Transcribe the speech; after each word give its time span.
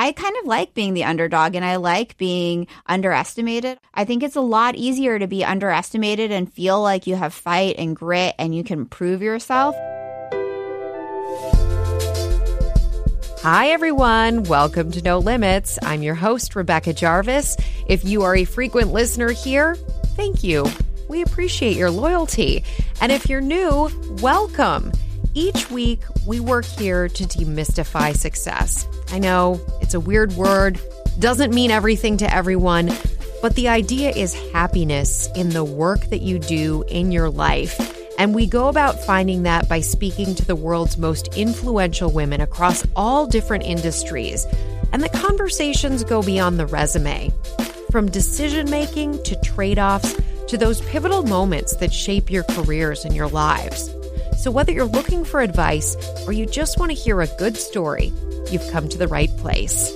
I 0.00 0.12
kind 0.12 0.34
of 0.38 0.46
like 0.46 0.72
being 0.72 0.94
the 0.94 1.04
underdog 1.04 1.54
and 1.54 1.62
I 1.62 1.76
like 1.76 2.16
being 2.16 2.68
underestimated. 2.86 3.78
I 3.92 4.06
think 4.06 4.22
it's 4.22 4.34
a 4.34 4.40
lot 4.40 4.74
easier 4.74 5.18
to 5.18 5.26
be 5.26 5.44
underestimated 5.44 6.32
and 6.32 6.50
feel 6.50 6.80
like 6.80 7.06
you 7.06 7.16
have 7.16 7.34
fight 7.34 7.74
and 7.76 7.94
grit 7.94 8.34
and 8.38 8.54
you 8.54 8.64
can 8.64 8.86
prove 8.86 9.20
yourself. 9.20 9.74
Hi, 13.42 13.68
everyone. 13.68 14.44
Welcome 14.44 14.90
to 14.92 15.02
No 15.02 15.18
Limits. 15.18 15.78
I'm 15.82 16.02
your 16.02 16.14
host, 16.14 16.56
Rebecca 16.56 16.94
Jarvis. 16.94 17.58
If 17.86 18.02
you 18.02 18.22
are 18.22 18.36
a 18.36 18.44
frequent 18.44 18.94
listener 18.94 19.32
here, 19.32 19.74
thank 20.16 20.42
you. 20.42 20.64
We 21.10 21.20
appreciate 21.20 21.76
your 21.76 21.90
loyalty. 21.90 22.64
And 23.02 23.12
if 23.12 23.28
you're 23.28 23.42
new, 23.42 23.90
welcome. 24.22 24.92
Each 25.34 25.70
week, 25.70 26.02
we 26.26 26.40
work 26.40 26.64
here 26.64 27.08
to 27.08 27.24
demystify 27.24 28.16
success. 28.16 28.88
I 29.12 29.20
know 29.20 29.60
it's 29.80 29.94
a 29.94 30.00
weird 30.00 30.32
word, 30.32 30.80
doesn't 31.20 31.54
mean 31.54 31.70
everything 31.70 32.16
to 32.16 32.34
everyone, 32.34 32.90
but 33.40 33.54
the 33.54 33.68
idea 33.68 34.10
is 34.10 34.34
happiness 34.52 35.28
in 35.36 35.50
the 35.50 35.62
work 35.62 36.00
that 36.06 36.22
you 36.22 36.40
do 36.40 36.82
in 36.88 37.12
your 37.12 37.30
life. 37.30 37.78
And 38.18 38.34
we 38.34 38.46
go 38.46 38.68
about 38.68 39.04
finding 39.04 39.44
that 39.44 39.68
by 39.68 39.80
speaking 39.80 40.34
to 40.34 40.44
the 40.44 40.56
world's 40.56 40.98
most 40.98 41.28
influential 41.36 42.10
women 42.10 42.40
across 42.40 42.84
all 42.96 43.26
different 43.26 43.64
industries. 43.64 44.46
And 44.92 45.00
the 45.00 45.08
conversations 45.10 46.02
go 46.02 46.22
beyond 46.22 46.58
the 46.58 46.66
resume. 46.66 47.32
From 47.92 48.10
decision 48.10 48.68
making 48.68 49.22
to 49.22 49.40
trade 49.42 49.78
offs 49.78 50.20
to 50.48 50.58
those 50.58 50.80
pivotal 50.82 51.22
moments 51.22 51.76
that 51.76 51.92
shape 51.92 52.30
your 52.30 52.42
careers 52.42 53.04
and 53.04 53.14
your 53.14 53.28
lives. 53.28 53.94
So, 54.40 54.50
whether 54.50 54.72
you're 54.72 54.86
looking 54.86 55.22
for 55.26 55.42
advice 55.42 55.96
or 56.26 56.32
you 56.32 56.46
just 56.46 56.78
want 56.78 56.90
to 56.90 56.96
hear 56.96 57.20
a 57.20 57.26
good 57.36 57.58
story, 57.58 58.10
you've 58.50 58.66
come 58.70 58.88
to 58.88 58.96
the 58.96 59.06
right 59.06 59.28
place. 59.36 59.92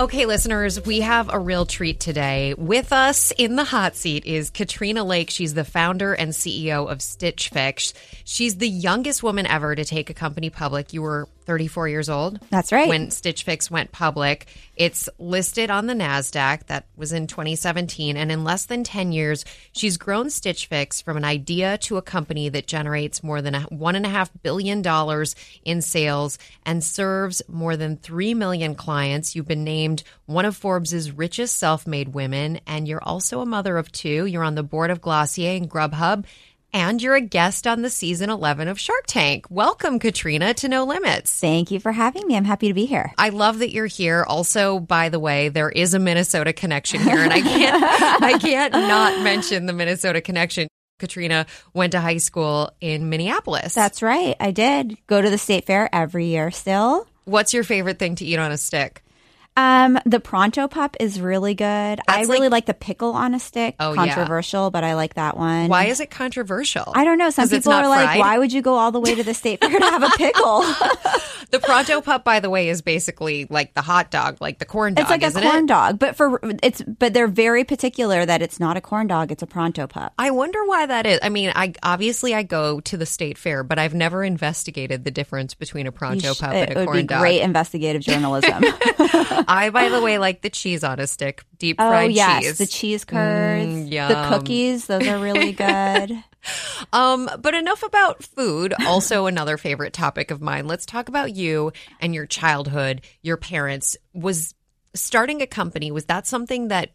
Okay, 0.00 0.24
listeners, 0.24 0.82
we 0.86 1.00
have 1.02 1.28
a 1.28 1.38
real 1.38 1.66
treat 1.66 2.00
today. 2.00 2.54
With 2.56 2.94
us 2.94 3.30
in 3.36 3.56
the 3.56 3.64
hot 3.64 3.94
seat 3.94 4.24
is 4.24 4.48
Katrina 4.48 5.04
Lake. 5.04 5.28
She's 5.28 5.52
the 5.52 5.64
founder 5.64 6.14
and 6.14 6.30
CEO 6.30 6.90
of 6.90 7.02
Stitch 7.02 7.50
Fix. 7.50 7.92
She's 8.24 8.56
the 8.56 8.68
youngest 8.68 9.22
woman 9.22 9.44
ever 9.44 9.74
to 9.74 9.84
take 9.84 10.08
a 10.08 10.14
company 10.14 10.48
public. 10.48 10.94
You 10.94 11.02
were 11.02 11.28
34 11.48 11.88
years 11.88 12.10
old. 12.10 12.38
That's 12.50 12.70
right. 12.72 12.88
When 12.88 13.10
Stitch 13.10 13.42
Fix 13.42 13.70
went 13.70 13.90
public. 13.90 14.46
It's 14.76 15.08
listed 15.18 15.70
on 15.70 15.86
the 15.86 15.94
NASDAQ. 15.94 16.66
That 16.66 16.84
was 16.94 17.12
in 17.12 17.26
2017. 17.26 18.18
And 18.18 18.30
in 18.30 18.44
less 18.44 18.66
than 18.66 18.84
10 18.84 19.12
years, 19.12 19.46
she's 19.72 19.96
grown 19.96 20.28
Stitch 20.28 20.66
Fix 20.66 21.00
from 21.00 21.16
an 21.16 21.24
idea 21.24 21.78
to 21.78 21.96
a 21.96 22.02
company 22.02 22.50
that 22.50 22.66
generates 22.66 23.24
more 23.24 23.40
than 23.40 23.54
$1.5 23.54 24.30
billion 24.42 25.24
in 25.64 25.82
sales 25.82 26.38
and 26.66 26.84
serves 26.84 27.42
more 27.48 27.76
than 27.76 27.96
3 27.96 28.34
million 28.34 28.74
clients. 28.74 29.34
You've 29.34 29.48
been 29.48 29.64
named 29.64 30.04
one 30.26 30.44
of 30.44 30.54
Forbes' 30.54 31.10
richest 31.10 31.56
self 31.56 31.86
made 31.86 32.08
women, 32.08 32.60
and 32.66 32.86
you're 32.86 33.02
also 33.02 33.40
a 33.40 33.46
mother 33.46 33.78
of 33.78 33.90
two. 33.90 34.26
You're 34.26 34.44
on 34.44 34.54
the 34.54 34.62
board 34.62 34.90
of 34.90 35.00
Glossier 35.00 35.56
and 35.56 35.70
Grubhub 35.70 36.26
and 36.72 37.02
you're 37.02 37.14
a 37.14 37.20
guest 37.20 37.66
on 37.66 37.82
the 37.82 37.90
season 37.90 38.30
11 38.30 38.68
of 38.68 38.78
Shark 38.78 39.04
Tank. 39.06 39.46
Welcome, 39.50 39.98
Katrina, 39.98 40.54
to 40.54 40.68
No 40.68 40.84
Limits. 40.84 41.40
Thank 41.40 41.70
you 41.70 41.80
for 41.80 41.92
having 41.92 42.26
me. 42.26 42.36
I'm 42.36 42.44
happy 42.44 42.68
to 42.68 42.74
be 42.74 42.86
here. 42.86 43.12
I 43.18 43.30
love 43.30 43.60
that 43.60 43.70
you're 43.70 43.86
here. 43.86 44.24
Also, 44.26 44.78
by 44.78 45.08
the 45.08 45.18
way, 45.18 45.48
there 45.48 45.70
is 45.70 45.94
a 45.94 45.98
Minnesota 45.98 46.52
connection 46.52 47.00
here, 47.00 47.18
and 47.18 47.32
I 47.32 47.40
can't, 47.40 47.82
I 48.22 48.38
can't 48.38 48.72
not 48.72 49.22
mention 49.22 49.66
the 49.66 49.72
Minnesota 49.72 50.20
connection. 50.20 50.68
Katrina 50.98 51.46
went 51.74 51.92
to 51.92 52.00
high 52.00 52.16
school 52.18 52.70
in 52.80 53.08
Minneapolis. 53.08 53.74
That's 53.74 54.02
right. 54.02 54.36
I 54.40 54.50
did 54.50 54.98
go 55.06 55.22
to 55.22 55.30
the 55.30 55.38
state 55.38 55.66
fair 55.66 55.88
every 55.94 56.26
year 56.26 56.50
still. 56.50 57.06
What's 57.24 57.54
your 57.54 57.64
favorite 57.64 57.98
thing 57.98 58.16
to 58.16 58.24
eat 58.24 58.38
on 58.38 58.52
a 58.52 58.58
stick? 58.58 59.02
Um, 59.58 59.98
the 60.06 60.20
Pronto 60.20 60.68
Pup 60.68 60.96
is 61.00 61.20
really 61.20 61.54
good. 61.54 61.66
I 62.06 62.20
really 62.20 62.42
like- 62.42 62.58
like, 62.58 62.66
the 62.66 62.74
pickle 62.74 63.12
on 63.12 63.34
a 63.34 63.40
stick. 63.40 63.74
Oh, 63.80 63.92
yeah. 63.92 64.06
Controversial, 64.14 64.70
but 64.70 64.84
I 64.84 64.94
like 64.94 65.14
that 65.14 65.36
one. 65.36 65.68
Why 65.68 65.86
is 65.86 66.00
it 66.00 66.10
controversial? 66.10 66.92
I 66.94 67.04
don't 67.04 67.18
know. 67.18 67.30
Some 67.30 67.48
people 67.48 67.72
are 67.72 67.88
like, 67.88 68.18
why 68.20 68.38
would 68.38 68.52
you 68.52 68.62
go 68.62 68.74
all 68.74 68.92
the 68.92 69.00
way 69.00 69.14
to 69.14 69.24
the 69.24 69.34
state 69.34 69.60
fair 69.60 69.78
to 69.78 69.84
have 69.84 70.02
a 70.02 70.10
pickle? 70.16 70.64
The 71.50 71.60
Pronto 71.60 72.02
Pup, 72.02 72.24
by 72.24 72.40
the 72.40 72.50
way, 72.50 72.68
is 72.68 72.82
basically 72.82 73.46
like 73.48 73.72
the 73.72 73.80
hot 73.80 74.10
dog, 74.10 74.36
like 74.38 74.58
the 74.58 74.66
corn 74.66 74.92
dog, 74.92 75.02
it's 75.04 75.10
like 75.10 75.22
a 75.22 75.30
corn 75.32 75.64
it? 75.64 75.66
dog, 75.66 75.98
but 75.98 76.14
for 76.14 76.38
it's 76.62 76.82
but 76.82 77.14
they're 77.14 77.26
very 77.26 77.64
particular 77.64 78.26
that 78.26 78.42
it's 78.42 78.60
not 78.60 78.76
a 78.76 78.82
corn 78.82 79.06
dog, 79.06 79.32
it's 79.32 79.42
a 79.42 79.46
Pronto 79.46 79.86
Pup. 79.86 80.12
I 80.18 80.30
wonder 80.30 80.62
why 80.66 80.84
that 80.84 81.06
is. 81.06 81.18
I 81.22 81.30
mean, 81.30 81.50
I 81.54 81.72
obviously 81.82 82.34
I 82.34 82.42
go 82.42 82.80
to 82.80 82.98
the 82.98 83.06
state 83.06 83.38
fair, 83.38 83.64
but 83.64 83.78
I've 83.78 83.94
never 83.94 84.22
investigated 84.22 85.04
the 85.04 85.10
difference 85.10 85.54
between 85.54 85.86
a 85.86 85.92
Pronto 85.92 86.34
sh- 86.34 86.38
Pup 86.38 86.52
and 86.52 86.70
a 86.70 86.84
corn 86.84 86.98
be 86.98 87.02
dog. 87.04 87.20
great 87.20 87.40
investigative 87.40 88.02
journalism. 88.02 88.62
I, 89.48 89.70
by 89.70 89.88
the 89.88 90.00
way, 90.00 90.18
like 90.18 90.42
the 90.42 90.50
cheese 90.50 90.84
on 90.84 91.00
a 91.00 91.06
stick, 91.06 91.44
deep 91.58 91.76
oh 91.78 91.88
fried 91.88 92.12
yes, 92.12 92.42
cheese. 92.44 92.58
the 92.58 92.66
cheese 92.66 93.04
curds, 93.04 93.72
Mm, 93.72 93.90
the 93.90 94.28
cookies, 94.28 94.86
those 94.86 95.06
are 95.08 95.18
really 95.18 95.52
good. 95.52 96.22
Um, 96.92 97.28
but 97.40 97.54
enough 97.54 97.82
about 97.82 98.22
food. 98.22 98.74
Also, 98.86 99.26
another 99.26 99.56
favorite 99.56 99.92
topic 99.92 100.30
of 100.30 100.40
mine. 100.40 100.66
Let's 100.66 100.86
talk 100.86 101.08
about 101.08 101.34
you 101.34 101.72
and 102.00 102.14
your 102.14 102.26
childhood. 102.26 103.02
Your 103.22 103.36
parents 103.36 103.96
was 104.14 104.54
starting 104.94 105.42
a 105.42 105.46
company. 105.46 105.90
Was 105.90 106.04
that 106.06 106.26
something 106.26 106.68
that 106.68 106.90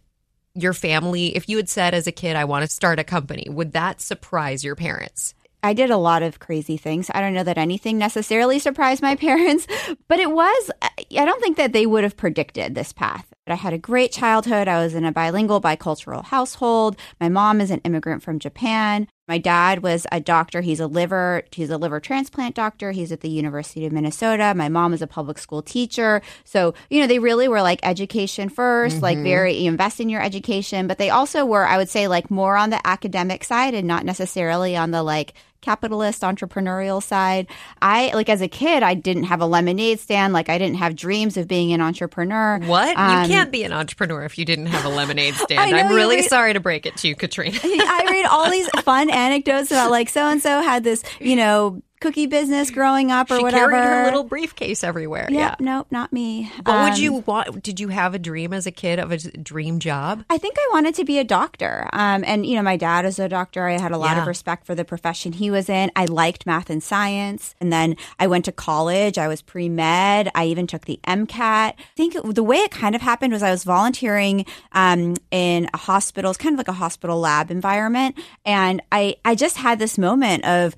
your 0.55 0.73
family, 0.73 1.35
if 1.35 1.49
you 1.49 1.57
had 1.57 1.67
said 1.69 1.93
as 1.93 2.07
a 2.07 2.11
kid, 2.11 2.35
"I 2.35 2.45
want 2.45 2.63
to 2.67 2.73
start 2.73 2.99
a 2.99 3.03
company," 3.03 3.47
would 3.49 3.73
that 3.73 4.01
surprise 4.01 4.63
your 4.63 4.75
parents? 4.75 5.33
I 5.63 5.73
did 5.73 5.89
a 5.89 5.97
lot 5.97 6.21
of 6.21 6.39
crazy 6.39 6.75
things. 6.75 7.09
I 7.13 7.21
don't 7.21 7.33
know 7.33 7.43
that 7.43 7.57
anything 7.57 7.97
necessarily 7.97 8.59
surprised 8.59 9.01
my 9.01 9.15
parents, 9.27 9.65
but 10.07 10.19
it 10.19 10.31
was, 10.31 10.71
I 10.81 11.25
don't 11.25 11.41
think 11.41 11.57
that 11.57 11.73
they 11.73 11.85
would 11.85 12.03
have 12.03 12.17
predicted 12.17 12.75
this 12.75 12.91
path. 12.93 13.33
I 13.45 13.55
had 13.55 13.73
a 13.73 13.77
great 13.77 14.13
childhood. 14.13 14.69
I 14.69 14.81
was 14.81 14.95
in 14.95 15.03
a 15.03 15.11
bilingual, 15.11 15.59
bicultural 15.59 16.23
household. 16.23 16.95
My 17.19 17.27
mom 17.27 17.59
is 17.59 17.71
an 17.71 17.81
immigrant 17.81 18.23
from 18.23 18.39
Japan. 18.39 19.07
My 19.27 19.37
dad 19.37 19.83
was 19.83 20.07
a 20.13 20.21
doctor. 20.21 20.61
He's 20.61 20.79
a 20.79 20.87
liver, 20.87 21.43
he's 21.51 21.69
a 21.69 21.77
liver 21.77 21.99
transplant 21.99 22.55
doctor. 22.55 22.91
He's 22.91 23.11
at 23.11 23.19
the 23.19 23.29
University 23.29 23.85
of 23.85 23.91
Minnesota. 23.91 24.53
My 24.55 24.69
mom 24.69 24.93
is 24.93 25.01
a 25.01 25.07
public 25.07 25.37
school 25.37 25.61
teacher. 25.61 26.21
So, 26.45 26.73
you 26.89 27.01
know, 27.01 27.07
they 27.07 27.19
really 27.19 27.49
were 27.49 27.61
like 27.61 27.79
education 27.83 28.49
1st 28.49 29.01
like 29.01 29.17
mm-hmm. 29.17 29.25
very 29.25 29.65
invest 29.65 29.99
in 29.99 30.09
your 30.09 30.21
education, 30.21 30.87
but 30.87 30.97
they 30.97 31.09
also 31.09 31.45
were, 31.45 31.65
I 31.65 31.77
would 31.77 31.89
say, 31.89 32.07
like 32.07 32.31
more 32.31 32.55
on 32.55 32.69
the 32.69 32.85
academic 32.87 33.43
side 33.43 33.73
and 33.73 33.87
not 33.87 34.05
necessarily 34.05 34.77
on 34.77 34.91
the 34.91 35.03
like 35.03 35.33
capitalist 35.63 36.21
entrepreneurial 36.21 37.01
side. 37.01 37.47
I 37.81 38.11
like 38.13 38.29
as 38.29 38.41
a 38.41 38.47
kid, 38.47 38.83
I 38.83 38.93
didn't 38.93 39.23
have 39.23 39.41
a 39.41 39.45
lemonade 39.47 39.99
stand. 39.99 40.33
Like 40.33 40.49
I 40.49 40.57
didn't 40.59 40.75
have 40.77 40.95
dreams 40.95 41.37
of 41.37 41.47
being 41.47 41.73
an 41.73 41.81
entrepreneur. 41.81 42.59
What? 42.59 42.95
Um, 42.97 43.23
you 43.23 43.27
can't 43.29 43.51
be 43.51 43.63
an 43.63 43.73
entrepreneur 43.73 44.23
if 44.23 44.37
you 44.37 44.45
didn't 44.45 44.67
have 44.67 44.85
a 44.85 44.89
lemonade 44.89 45.33
stand. 45.37 45.75
I'm 45.75 45.95
really 45.95 46.17
read- 46.17 46.29
sorry 46.29 46.53
to 46.53 46.59
break 46.59 46.85
it 46.85 46.97
to 46.97 47.07
you, 47.07 47.15
Katrina. 47.15 47.57
I 47.63 48.07
read 48.11 48.25
all 48.25 48.51
these 48.51 48.67
fun 48.81 49.09
anecdotes 49.09 49.71
about 49.71 49.89
like 49.89 50.09
so 50.09 50.27
and 50.27 50.41
so 50.41 50.61
had 50.61 50.83
this, 50.83 51.03
you 51.19 51.35
know, 51.35 51.81
cookie 52.03 52.27
business 52.27 52.69
growing 52.69 53.11
up 53.11 53.31
or 53.31 53.37
she 53.37 53.43
whatever. 53.43 53.71
carried 53.71 53.85
her 53.87 54.03
little 54.05 54.23
briefcase 54.25 54.83
everywhere. 54.83 55.27
yeah, 55.29 55.39
Yeah. 55.39 55.55
nope, 55.59 55.87
not 55.89 56.11
me. 56.13 56.51
What 56.65 56.83
would 56.83 56.93
Um, 56.93 56.99
you 56.99 57.13
want? 57.25 57.63
Did 57.63 57.79
you 57.79 57.87
have 57.87 58.13
a 58.13 58.19
dream 58.19 58.51
as 58.53 58.67
a 58.67 58.71
kid 58.71 58.99
of 58.99 59.11
a 59.11 59.17
dream 59.17 59.79
job? 59.79 60.23
I 60.29 60.37
think 60.37 60.55
I 60.59 60.67
wanted 60.73 60.95
to 60.95 61.05
be 61.05 61.17
a 61.17 61.23
doctor. 61.23 61.87
Um, 61.93 62.23
and, 62.27 62.45
you 62.45 62.55
know, 62.55 62.61
my 62.61 62.77
dad 62.77 63.05
is 63.05 63.19
a 63.19 63.29
doctor. 63.29 63.67
I 63.67 63.79
had 63.79 63.91
a 63.91 63.97
lot 63.97 64.17
Yeah. 64.17 64.21
of 64.21 64.27
respect 64.27 64.65
for 64.65 64.75
the 64.75 64.83
profession 64.85 65.31
he 65.33 65.49
was 65.49 65.69
in. 65.69 65.91
I 65.95 66.05
liked 66.05 66.45
math 66.45 66.69
and 66.69 66.83
science. 66.83 67.55
And 67.61 67.71
then 67.71 67.95
I 68.19 68.27
went 68.27 68.45
to 68.45 68.51
college. 68.51 69.17
I 69.17 69.27
was 69.29 69.41
pre 69.41 69.69
med. 69.69 70.29
I 70.35 70.45
even 70.45 70.67
took 70.67 70.85
the 70.85 70.99
MCAT. 71.07 71.73
I 71.73 71.75
think 71.95 72.15
the 72.35 72.43
way 72.43 72.57
it 72.57 72.71
kind 72.71 72.95
of 72.95 73.01
happened 73.01 73.31
was 73.33 73.41
I 73.41 73.51
was 73.51 73.63
volunteering 73.63 74.45
um, 74.73 75.15
in 75.31 75.69
a 75.73 75.77
hospital, 75.77 76.31
it's 76.31 76.37
kind 76.37 76.53
of 76.53 76.57
like 76.57 76.67
a 76.67 76.73
hospital 76.73 77.19
lab 77.19 77.49
environment. 77.49 78.17
And 78.45 78.81
I, 78.91 79.15
I 79.23 79.35
just 79.35 79.57
had 79.57 79.79
this 79.79 79.97
moment 79.97 80.43
of, 80.45 80.75